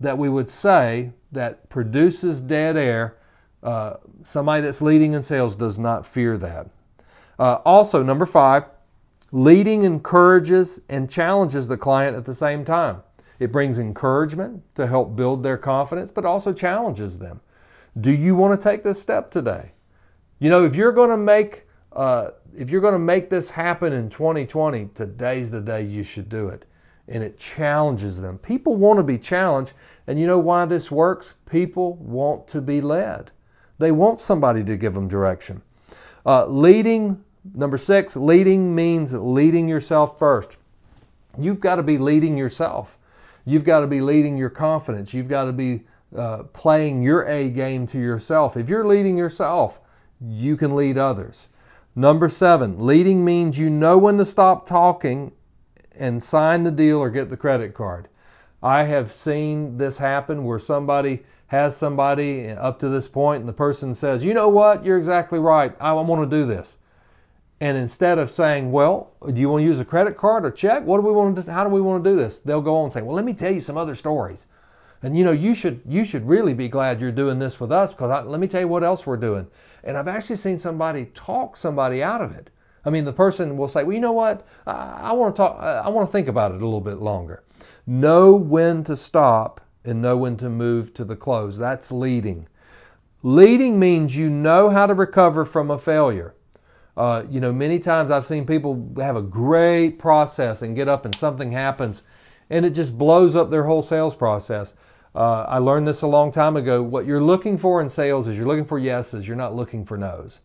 that 0.00 0.18
we 0.18 0.28
would 0.28 0.50
say 0.50 1.12
that 1.32 1.68
produces 1.68 2.40
dead 2.40 2.76
air, 2.76 3.16
uh, 3.62 3.94
somebody 4.22 4.62
that's 4.62 4.82
leading 4.82 5.12
in 5.12 5.22
sales 5.22 5.56
does 5.56 5.78
not 5.78 6.04
fear 6.04 6.36
that. 6.36 6.68
Uh, 7.38 7.54
also, 7.64 8.02
number 8.02 8.26
five, 8.26 8.68
leading 9.32 9.84
encourages 9.84 10.80
and 10.88 11.10
challenges 11.10 11.68
the 11.68 11.76
client 11.76 12.16
at 12.16 12.24
the 12.24 12.34
same 12.34 12.64
time. 12.64 13.02
It 13.38 13.50
brings 13.50 13.78
encouragement 13.78 14.62
to 14.76 14.86
help 14.86 15.16
build 15.16 15.42
their 15.42 15.58
confidence, 15.58 16.10
but 16.10 16.24
also 16.24 16.52
challenges 16.52 17.18
them. 17.18 17.40
Do 18.00 18.12
you 18.12 18.34
want 18.34 18.58
to 18.58 18.62
take 18.62 18.84
this 18.84 19.00
step 19.00 19.30
today? 19.30 19.72
You 20.38 20.50
know, 20.50 20.64
if 20.64 20.76
you're 20.76 20.92
going 20.92 21.10
to 21.10 21.16
make 21.16 21.66
uh, 21.92 22.30
if 22.56 22.70
you're 22.70 22.80
going 22.80 22.92
to 22.92 22.98
make 22.98 23.30
this 23.30 23.50
happen 23.50 23.92
in 23.92 24.10
2020, 24.10 24.90
today's 24.94 25.50
the 25.50 25.60
day 25.60 25.82
you 25.82 26.02
should 26.02 26.28
do 26.28 26.48
it. 26.48 26.64
And 27.06 27.22
it 27.22 27.38
challenges 27.38 28.20
them. 28.20 28.38
People 28.38 28.76
want 28.76 28.98
to 28.98 29.02
be 29.02 29.18
challenged. 29.18 29.72
And 30.06 30.18
you 30.18 30.26
know 30.26 30.38
why 30.38 30.64
this 30.64 30.90
works? 30.90 31.34
People 31.50 31.94
want 31.94 32.48
to 32.48 32.60
be 32.60 32.80
led. 32.80 33.30
They 33.78 33.92
want 33.92 34.20
somebody 34.20 34.64
to 34.64 34.76
give 34.76 34.94
them 34.94 35.08
direction. 35.08 35.62
Uh, 36.24 36.46
leading, 36.46 37.22
number 37.54 37.76
six, 37.76 38.16
leading 38.16 38.74
means 38.74 39.12
leading 39.12 39.68
yourself 39.68 40.18
first. 40.18 40.56
You've 41.38 41.60
got 41.60 41.76
to 41.76 41.82
be 41.82 41.98
leading 41.98 42.38
yourself. 42.38 42.98
You've 43.44 43.64
got 43.64 43.80
to 43.80 43.86
be 43.86 44.00
leading 44.00 44.38
your 44.38 44.50
confidence. 44.50 45.12
You've 45.12 45.28
got 45.28 45.44
to 45.44 45.52
be 45.52 45.82
uh, 46.16 46.44
playing 46.44 47.02
your 47.02 47.26
A 47.26 47.50
game 47.50 47.86
to 47.88 47.98
yourself. 47.98 48.56
If 48.56 48.68
you're 48.68 48.86
leading 48.86 49.18
yourself, 49.18 49.80
you 50.20 50.56
can 50.56 50.74
lead 50.76 50.96
others. 50.96 51.48
Number 51.96 52.28
seven, 52.28 52.84
leading 52.84 53.24
means 53.24 53.58
you 53.58 53.70
know 53.70 53.98
when 53.98 54.16
to 54.18 54.24
stop 54.24 54.66
talking 54.66 55.32
and 55.98 56.22
sign 56.22 56.64
the 56.64 56.70
deal 56.70 56.98
or 56.98 57.10
get 57.10 57.30
the 57.30 57.36
credit 57.36 57.74
card. 57.74 58.08
I 58.62 58.84
have 58.84 59.12
seen 59.12 59.78
this 59.78 59.98
happen 59.98 60.44
where 60.44 60.58
somebody 60.58 61.24
has 61.48 61.76
somebody 61.76 62.48
up 62.48 62.78
to 62.80 62.88
this 62.88 63.08
point 63.08 63.40
and 63.40 63.48
the 63.48 63.52
person 63.52 63.94
says, 63.94 64.24
You 64.24 64.34
know 64.34 64.48
what? 64.48 64.84
You're 64.84 64.98
exactly 64.98 65.38
right. 65.38 65.74
I 65.80 65.92
want 65.92 66.28
to 66.28 66.36
do 66.36 66.46
this. 66.46 66.78
And 67.60 67.76
instead 67.76 68.18
of 68.18 68.30
saying, 68.30 68.72
Well, 68.72 69.12
do 69.26 69.40
you 69.40 69.48
want 69.48 69.62
to 69.62 69.66
use 69.66 69.78
a 69.78 69.84
credit 69.84 70.16
card 70.16 70.44
or 70.44 70.50
check? 70.50 70.84
What 70.84 70.98
do 70.98 71.06
we 71.06 71.12
want 71.12 71.36
to 71.36 71.42
do? 71.42 71.50
How 71.50 71.64
do 71.64 71.70
we 71.70 71.80
want 71.80 72.02
to 72.02 72.10
do 72.10 72.16
this? 72.16 72.38
They'll 72.38 72.60
go 72.60 72.76
on 72.76 72.84
and 72.84 72.92
say, 72.92 73.02
Well, 73.02 73.14
let 73.14 73.24
me 73.24 73.34
tell 73.34 73.52
you 73.52 73.60
some 73.60 73.76
other 73.76 73.94
stories. 73.94 74.46
And 75.02 75.18
you 75.18 75.24
know, 75.24 75.32
you 75.32 75.54
should 75.54 75.82
you 75.86 76.04
should 76.04 76.26
really 76.26 76.54
be 76.54 76.66
glad 76.66 77.00
you're 77.00 77.12
doing 77.12 77.38
this 77.38 77.60
with 77.60 77.70
us 77.70 77.92
because 77.92 78.10
I, 78.10 78.22
let 78.22 78.40
me 78.40 78.46
tell 78.46 78.62
you 78.62 78.68
what 78.68 78.82
else 78.82 79.06
we're 79.06 79.18
doing. 79.18 79.46
And 79.82 79.98
I've 79.98 80.08
actually 80.08 80.36
seen 80.36 80.58
somebody 80.58 81.06
talk 81.14 81.58
somebody 81.58 82.02
out 82.02 82.22
of 82.22 82.32
it. 82.32 82.48
I 82.84 82.90
mean, 82.90 83.04
the 83.04 83.12
person 83.12 83.56
will 83.56 83.68
say, 83.68 83.82
"Well, 83.84 83.94
you 83.94 84.00
know 84.00 84.12
what? 84.12 84.46
I, 84.66 85.00
I 85.04 85.12
want 85.12 85.34
to 85.34 85.42
talk. 85.42 85.60
I 85.60 85.88
want 85.88 86.08
to 86.08 86.12
think 86.12 86.28
about 86.28 86.52
it 86.52 86.60
a 86.60 86.64
little 86.64 86.80
bit 86.80 86.98
longer." 86.98 87.42
Know 87.86 88.34
when 88.34 88.84
to 88.84 88.96
stop 88.96 89.60
and 89.84 90.00
know 90.00 90.16
when 90.16 90.36
to 90.38 90.48
move 90.48 90.94
to 90.94 91.04
the 91.04 91.16
close. 91.16 91.58
That's 91.58 91.92
leading. 91.92 92.48
Leading 93.22 93.78
means 93.78 94.16
you 94.16 94.30
know 94.30 94.70
how 94.70 94.86
to 94.86 94.94
recover 94.94 95.44
from 95.44 95.70
a 95.70 95.78
failure. 95.78 96.34
Uh, 96.96 97.24
you 97.28 97.40
know, 97.40 97.52
many 97.52 97.78
times 97.78 98.10
I've 98.10 98.24
seen 98.24 98.46
people 98.46 98.94
have 98.98 99.16
a 99.16 99.22
great 99.22 99.98
process 99.98 100.62
and 100.62 100.76
get 100.76 100.88
up 100.88 101.04
and 101.04 101.14
something 101.14 101.52
happens 101.52 102.02
and 102.50 102.64
it 102.64 102.70
just 102.70 102.96
blows 102.96 103.34
up 103.34 103.50
their 103.50 103.64
whole 103.64 103.82
sales 103.82 104.14
process. 104.14 104.74
Uh, 105.14 105.44
I 105.48 105.58
learned 105.58 105.86
this 105.86 106.02
a 106.02 106.06
long 106.06 106.32
time 106.32 106.56
ago. 106.56 106.82
What 106.82 107.06
you're 107.06 107.22
looking 107.22 107.56
for 107.56 107.80
in 107.80 107.88
sales 107.88 108.28
is 108.28 108.36
you're 108.36 108.46
looking 108.46 108.64
for 108.64 108.78
yeses, 108.78 109.26
you're 109.26 109.36
not 109.36 109.54
looking 109.54 109.84
for 109.84 109.96
no's. 109.96 110.40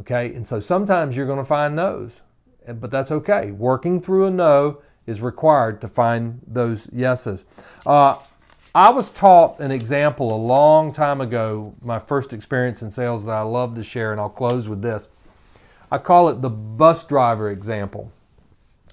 Okay, 0.00 0.32
and 0.34 0.46
so 0.46 0.60
sometimes 0.60 1.16
you're 1.16 1.26
going 1.26 1.38
to 1.38 1.44
find 1.44 1.74
no's, 1.74 2.20
but 2.66 2.90
that's 2.90 3.10
okay. 3.10 3.50
Working 3.50 4.00
through 4.00 4.26
a 4.26 4.30
no 4.30 4.80
is 5.06 5.20
required 5.20 5.80
to 5.80 5.88
find 5.88 6.40
those 6.46 6.88
yeses. 6.92 7.44
Uh, 7.84 8.16
I 8.74 8.90
was 8.90 9.10
taught 9.10 9.58
an 9.58 9.70
example 9.70 10.32
a 10.32 10.36
long 10.36 10.92
time 10.92 11.20
ago, 11.20 11.74
my 11.82 11.98
first 11.98 12.32
experience 12.32 12.82
in 12.82 12.90
sales 12.90 13.24
that 13.24 13.32
I 13.32 13.42
love 13.42 13.74
to 13.74 13.82
share, 13.82 14.12
and 14.12 14.20
I'll 14.20 14.28
close 14.28 14.68
with 14.68 14.82
this. 14.82 15.08
I 15.90 15.98
call 15.98 16.28
it 16.28 16.42
the 16.42 16.50
bus 16.50 17.04
driver 17.04 17.50
example. 17.50 18.12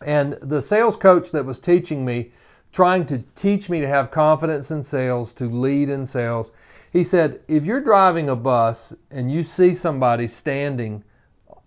And 0.01 0.33
the 0.41 0.61
sales 0.61 0.95
coach 0.95 1.31
that 1.31 1.45
was 1.45 1.59
teaching 1.59 2.05
me 2.05 2.31
trying 2.71 3.05
to 3.05 3.23
teach 3.35 3.69
me 3.69 3.79
to 3.79 3.87
have 3.87 4.11
confidence 4.11 4.69
in 4.69 4.83
sales, 4.83 5.31
to 5.31 5.45
lead 5.49 5.87
in 5.87 6.05
sales. 6.05 6.51
He 6.95 7.03
said, 7.03 7.41
if 7.49 7.65
you're 7.65 7.81
driving 7.81 8.29
a 8.29 8.37
bus 8.37 8.93
and 9.11 9.29
you 9.29 9.43
see 9.43 9.73
somebody 9.73 10.29
standing 10.29 11.03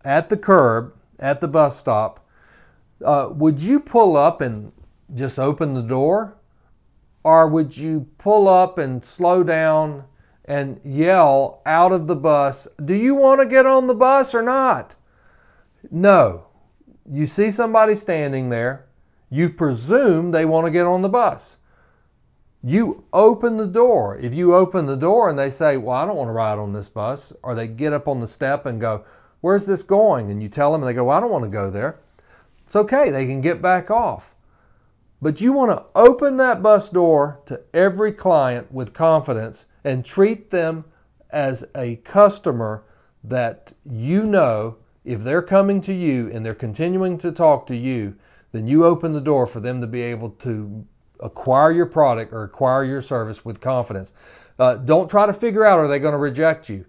at 0.02 0.30
the 0.30 0.38
curb 0.38 0.94
at 1.18 1.42
the 1.42 1.46
bus 1.46 1.76
stop, 1.76 2.26
uh, 3.04 3.28
would 3.32 3.60
you 3.60 3.78
pull 3.78 4.16
up 4.16 4.40
and 4.40 4.72
just 5.14 5.38
open 5.38 5.74
the 5.74 5.82
door? 5.82 6.38
Or 7.24 7.46
would 7.46 7.76
you 7.76 8.08
pull 8.16 8.48
up 8.48 8.78
and 8.78 9.04
slow 9.04 9.44
down 9.44 10.04
and 10.46 10.80
yell 10.82 11.60
out 11.66 11.92
of 11.92 12.06
the 12.06 12.16
bus, 12.16 12.66
Do 12.82 12.94
you 12.94 13.14
want 13.14 13.42
to 13.42 13.46
get 13.46 13.66
on 13.66 13.86
the 13.86 13.94
bus 13.94 14.34
or 14.34 14.40
not? 14.40 14.94
No. 15.90 16.46
You 17.04 17.26
see 17.26 17.50
somebody 17.50 17.96
standing 17.96 18.48
there, 18.48 18.86
you 19.28 19.50
presume 19.50 20.30
they 20.30 20.46
want 20.46 20.66
to 20.68 20.70
get 20.70 20.86
on 20.86 21.02
the 21.02 21.10
bus. 21.10 21.57
You 22.62 23.04
open 23.12 23.56
the 23.56 23.66
door. 23.66 24.18
If 24.18 24.34
you 24.34 24.54
open 24.54 24.86
the 24.86 24.96
door 24.96 25.30
and 25.30 25.38
they 25.38 25.50
say, 25.50 25.76
Well, 25.76 25.96
I 25.96 26.06
don't 26.06 26.16
want 26.16 26.28
to 26.28 26.32
ride 26.32 26.58
on 26.58 26.72
this 26.72 26.88
bus, 26.88 27.32
or 27.42 27.54
they 27.54 27.68
get 27.68 27.92
up 27.92 28.08
on 28.08 28.20
the 28.20 28.28
step 28.28 28.66
and 28.66 28.80
go, 28.80 29.04
Where's 29.40 29.66
this 29.66 29.82
going? 29.82 30.30
And 30.30 30.42
you 30.42 30.48
tell 30.48 30.72
them, 30.72 30.82
and 30.82 30.88
they 30.88 30.94
go, 30.94 31.04
well, 31.04 31.16
I 31.16 31.20
don't 31.20 31.30
want 31.30 31.44
to 31.44 31.50
go 31.50 31.70
there. 31.70 32.00
It's 32.64 32.76
okay, 32.76 33.10
they 33.10 33.26
can 33.26 33.40
get 33.40 33.62
back 33.62 33.90
off. 33.90 34.34
But 35.22 35.40
you 35.40 35.52
want 35.52 35.70
to 35.70 35.84
open 35.94 36.36
that 36.36 36.62
bus 36.62 36.88
door 36.88 37.40
to 37.46 37.60
every 37.72 38.12
client 38.12 38.72
with 38.72 38.94
confidence 38.94 39.66
and 39.84 40.04
treat 40.04 40.50
them 40.50 40.84
as 41.30 41.64
a 41.74 41.96
customer 41.96 42.84
that 43.24 43.72
you 43.84 44.24
know 44.24 44.76
if 45.04 45.22
they're 45.22 45.42
coming 45.42 45.80
to 45.82 45.94
you 45.94 46.30
and 46.32 46.44
they're 46.44 46.54
continuing 46.54 47.18
to 47.18 47.32
talk 47.32 47.66
to 47.66 47.76
you, 47.76 48.16
then 48.52 48.66
you 48.66 48.84
open 48.84 49.12
the 49.12 49.20
door 49.20 49.46
for 49.46 49.60
them 49.60 49.80
to 49.80 49.86
be 49.86 50.02
able 50.02 50.30
to 50.30 50.86
acquire 51.20 51.72
your 51.72 51.86
product 51.86 52.32
or 52.32 52.42
acquire 52.42 52.84
your 52.84 53.02
service 53.02 53.44
with 53.44 53.60
confidence. 53.60 54.12
Uh, 54.58 54.74
don't 54.74 55.08
try 55.08 55.26
to 55.26 55.32
figure 55.32 55.64
out 55.64 55.78
are 55.78 55.88
they 55.88 55.98
going 55.98 56.12
to 56.12 56.18
reject 56.18 56.68
you. 56.68 56.84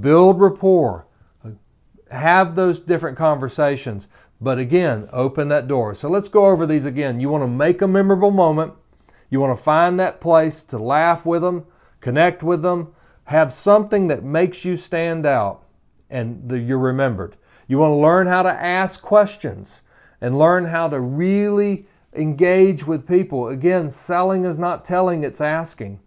Build 0.00 0.40
rapport. 0.40 1.06
Have 2.10 2.54
those 2.54 2.80
different 2.80 3.16
conversations. 3.16 4.08
But 4.40 4.58
again, 4.58 5.08
open 5.12 5.48
that 5.48 5.68
door. 5.68 5.94
So 5.94 6.08
let's 6.08 6.28
go 6.28 6.46
over 6.46 6.66
these 6.66 6.84
again. 6.84 7.20
You 7.20 7.28
want 7.28 7.44
to 7.44 7.48
make 7.48 7.80
a 7.80 7.88
memorable 7.88 8.30
moment. 8.30 8.74
You 9.30 9.40
want 9.40 9.56
to 9.56 9.62
find 9.62 9.98
that 9.98 10.20
place 10.20 10.62
to 10.64 10.78
laugh 10.78 11.24
with 11.24 11.42
them, 11.42 11.64
connect 12.00 12.42
with 12.42 12.62
them, 12.62 12.92
have 13.24 13.52
something 13.52 14.08
that 14.08 14.24
makes 14.24 14.64
you 14.64 14.76
stand 14.76 15.24
out 15.24 15.64
and 16.10 16.48
the, 16.48 16.58
you're 16.58 16.78
remembered. 16.78 17.36
You 17.66 17.78
want 17.78 17.92
to 17.92 17.96
learn 17.96 18.26
how 18.26 18.42
to 18.42 18.50
ask 18.50 19.00
questions 19.00 19.80
and 20.20 20.38
learn 20.38 20.66
how 20.66 20.88
to 20.88 21.00
really 21.00 21.86
engage 22.14 22.86
with 22.86 23.08
people. 23.08 23.48
Again, 23.48 23.90
selling 23.90 24.44
is 24.44 24.58
not 24.58 24.84
telling, 24.84 25.22
it's 25.22 25.40
asking. 25.40 26.00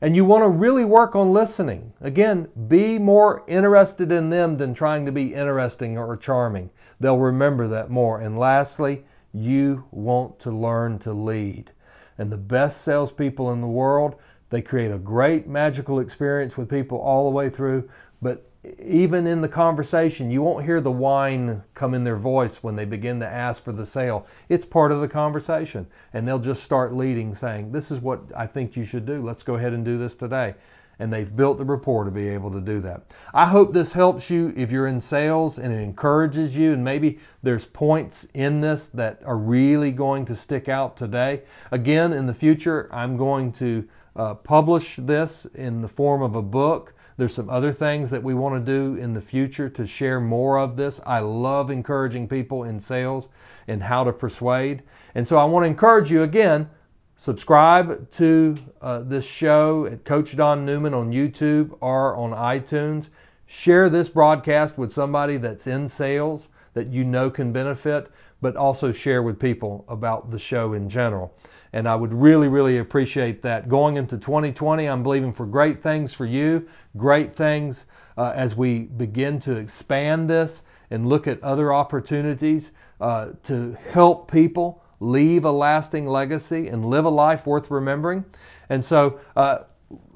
And 0.00 0.14
you 0.14 0.24
want 0.24 0.44
to 0.44 0.48
really 0.48 0.84
work 0.84 1.16
on 1.16 1.32
listening. 1.32 1.92
Again, 2.00 2.48
be 2.68 2.98
more 2.98 3.42
interested 3.48 4.12
in 4.12 4.30
them 4.30 4.56
than 4.56 4.72
trying 4.72 5.04
to 5.06 5.12
be 5.12 5.34
interesting 5.34 5.98
or 5.98 6.16
charming. 6.16 6.70
They'll 7.00 7.18
remember 7.18 7.66
that 7.68 7.90
more. 7.90 8.20
And 8.20 8.38
lastly, 8.38 9.04
you 9.32 9.84
want 9.90 10.38
to 10.40 10.52
learn 10.52 11.00
to 11.00 11.12
lead. 11.12 11.72
And 12.16 12.30
the 12.30 12.36
best 12.36 12.82
salespeople 12.82 13.52
in 13.52 13.60
the 13.60 13.66
world, 13.66 14.16
they 14.50 14.62
create 14.62 14.90
a 14.90 14.98
great 14.98 15.48
magical 15.48 15.98
experience 15.98 16.56
with 16.56 16.70
people 16.70 16.98
all 16.98 17.24
the 17.24 17.34
way 17.34 17.50
through, 17.50 17.88
but 18.22 18.47
even 18.80 19.26
in 19.26 19.40
the 19.40 19.48
conversation, 19.48 20.30
you 20.30 20.42
won't 20.42 20.64
hear 20.64 20.80
the 20.80 20.90
whine 20.90 21.62
come 21.74 21.94
in 21.94 22.04
their 22.04 22.16
voice 22.16 22.62
when 22.62 22.74
they 22.76 22.84
begin 22.84 23.20
to 23.20 23.26
ask 23.26 23.62
for 23.62 23.72
the 23.72 23.86
sale. 23.86 24.26
It's 24.48 24.64
part 24.64 24.90
of 24.90 25.00
the 25.00 25.08
conversation. 25.08 25.86
And 26.12 26.26
they'll 26.26 26.40
just 26.40 26.64
start 26.64 26.92
leading, 26.92 27.34
saying, 27.34 27.72
This 27.72 27.90
is 27.90 28.00
what 28.00 28.20
I 28.36 28.46
think 28.46 28.76
you 28.76 28.84
should 28.84 29.06
do. 29.06 29.22
Let's 29.22 29.42
go 29.42 29.54
ahead 29.54 29.72
and 29.72 29.84
do 29.84 29.96
this 29.96 30.16
today. 30.16 30.54
and 30.98 31.12
they've 31.12 31.36
built 31.36 31.58
the 31.58 31.64
rapport 31.64 32.04
to 32.04 32.10
be 32.10 32.28
able 32.28 32.50
to 32.50 32.60
do 32.60 32.80
that. 32.80 33.02
I 33.32 33.46
hope 33.46 33.72
this 33.72 33.92
helps 33.92 34.30
you 34.30 34.52
if 34.56 34.72
you're 34.72 34.88
in 34.88 35.00
sales 35.00 35.58
and 35.58 35.72
it 35.72 35.80
encourages 35.80 36.56
you, 36.56 36.72
and 36.72 36.82
maybe 36.82 37.20
there's 37.42 37.66
points 37.66 38.26
in 38.34 38.60
this 38.60 38.88
that 38.88 39.22
are 39.24 39.36
really 39.36 39.92
going 39.92 40.24
to 40.24 40.34
stick 40.34 40.68
out 40.68 40.96
today. 40.96 41.42
Again, 41.70 42.12
in 42.12 42.26
the 42.26 42.34
future, 42.34 42.88
I'm 42.92 43.16
going 43.16 43.52
to 43.52 43.88
uh, 44.16 44.34
publish 44.34 44.96
this 44.96 45.46
in 45.54 45.82
the 45.82 45.88
form 45.88 46.22
of 46.22 46.34
a 46.34 46.42
book. 46.42 46.94
There's 47.18 47.34
some 47.34 47.50
other 47.50 47.72
things 47.72 48.10
that 48.10 48.22
we 48.22 48.32
want 48.32 48.64
to 48.64 48.72
do 48.72 48.94
in 48.94 49.12
the 49.12 49.20
future 49.20 49.68
to 49.70 49.86
share 49.88 50.20
more 50.20 50.56
of 50.56 50.76
this. 50.76 51.00
I 51.04 51.18
love 51.18 51.68
encouraging 51.68 52.28
people 52.28 52.62
in 52.62 52.78
sales 52.78 53.28
and 53.66 53.82
how 53.82 54.04
to 54.04 54.12
persuade. 54.12 54.84
And 55.16 55.26
so 55.26 55.36
I 55.36 55.44
want 55.44 55.64
to 55.64 55.66
encourage 55.66 56.10
you 56.10 56.22
again 56.22 56.70
subscribe 57.16 58.08
to 58.12 58.56
uh, 58.80 59.00
this 59.00 59.28
show 59.28 59.84
at 59.86 60.04
Coach 60.04 60.36
Don 60.36 60.64
Newman 60.64 60.94
on 60.94 61.12
YouTube 61.12 61.76
or 61.80 62.14
on 62.14 62.30
iTunes. 62.30 63.08
Share 63.44 63.90
this 63.90 64.08
broadcast 64.08 64.78
with 64.78 64.92
somebody 64.92 65.36
that's 65.36 65.66
in 65.66 65.88
sales 65.88 66.48
that 66.74 66.86
you 66.92 67.02
know 67.02 67.28
can 67.30 67.52
benefit, 67.52 68.08
but 68.40 68.54
also 68.54 68.92
share 68.92 69.20
with 69.20 69.40
people 69.40 69.84
about 69.88 70.30
the 70.30 70.38
show 70.38 70.72
in 70.72 70.88
general. 70.88 71.34
And 71.72 71.88
I 71.88 71.94
would 71.96 72.14
really, 72.14 72.48
really 72.48 72.78
appreciate 72.78 73.42
that. 73.42 73.68
Going 73.68 73.96
into 73.96 74.16
2020, 74.16 74.86
I'm 74.86 75.02
believing 75.02 75.32
for 75.32 75.46
great 75.46 75.82
things 75.82 76.14
for 76.14 76.24
you, 76.24 76.68
great 76.96 77.34
things 77.34 77.84
uh, 78.16 78.32
as 78.34 78.56
we 78.56 78.84
begin 78.84 79.38
to 79.40 79.56
expand 79.56 80.30
this 80.30 80.62
and 80.90 81.06
look 81.06 81.26
at 81.26 81.42
other 81.42 81.72
opportunities 81.72 82.72
uh, 83.00 83.28
to 83.44 83.76
help 83.90 84.30
people 84.30 84.82
leave 85.00 85.44
a 85.44 85.52
lasting 85.52 86.06
legacy 86.06 86.68
and 86.68 86.84
live 86.84 87.04
a 87.04 87.10
life 87.10 87.46
worth 87.46 87.70
remembering. 87.70 88.24
And 88.68 88.84
so, 88.84 89.20
uh, 89.36 89.58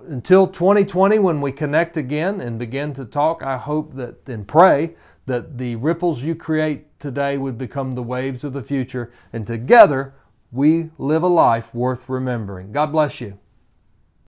until 0.08 0.48
2020, 0.48 1.18
when 1.20 1.40
we 1.40 1.52
connect 1.52 1.96
again 1.96 2.40
and 2.40 2.58
begin 2.58 2.92
to 2.94 3.04
talk, 3.04 3.42
I 3.42 3.56
hope 3.56 3.94
that 3.94 4.28
and 4.28 4.46
pray 4.46 4.96
that 5.26 5.58
the 5.58 5.76
ripples 5.76 6.22
you 6.22 6.34
create 6.34 6.98
today 6.98 7.38
would 7.38 7.56
become 7.56 7.92
the 7.92 8.02
waves 8.02 8.42
of 8.42 8.52
the 8.52 8.62
future, 8.62 9.12
and 9.32 9.46
together 9.46 10.14
we 10.52 10.90
live 10.98 11.22
a 11.22 11.28
life 11.28 11.74
worth 11.74 12.10
remembering. 12.10 12.72
God 12.72 12.92
bless 12.92 13.22
you. 13.22 13.38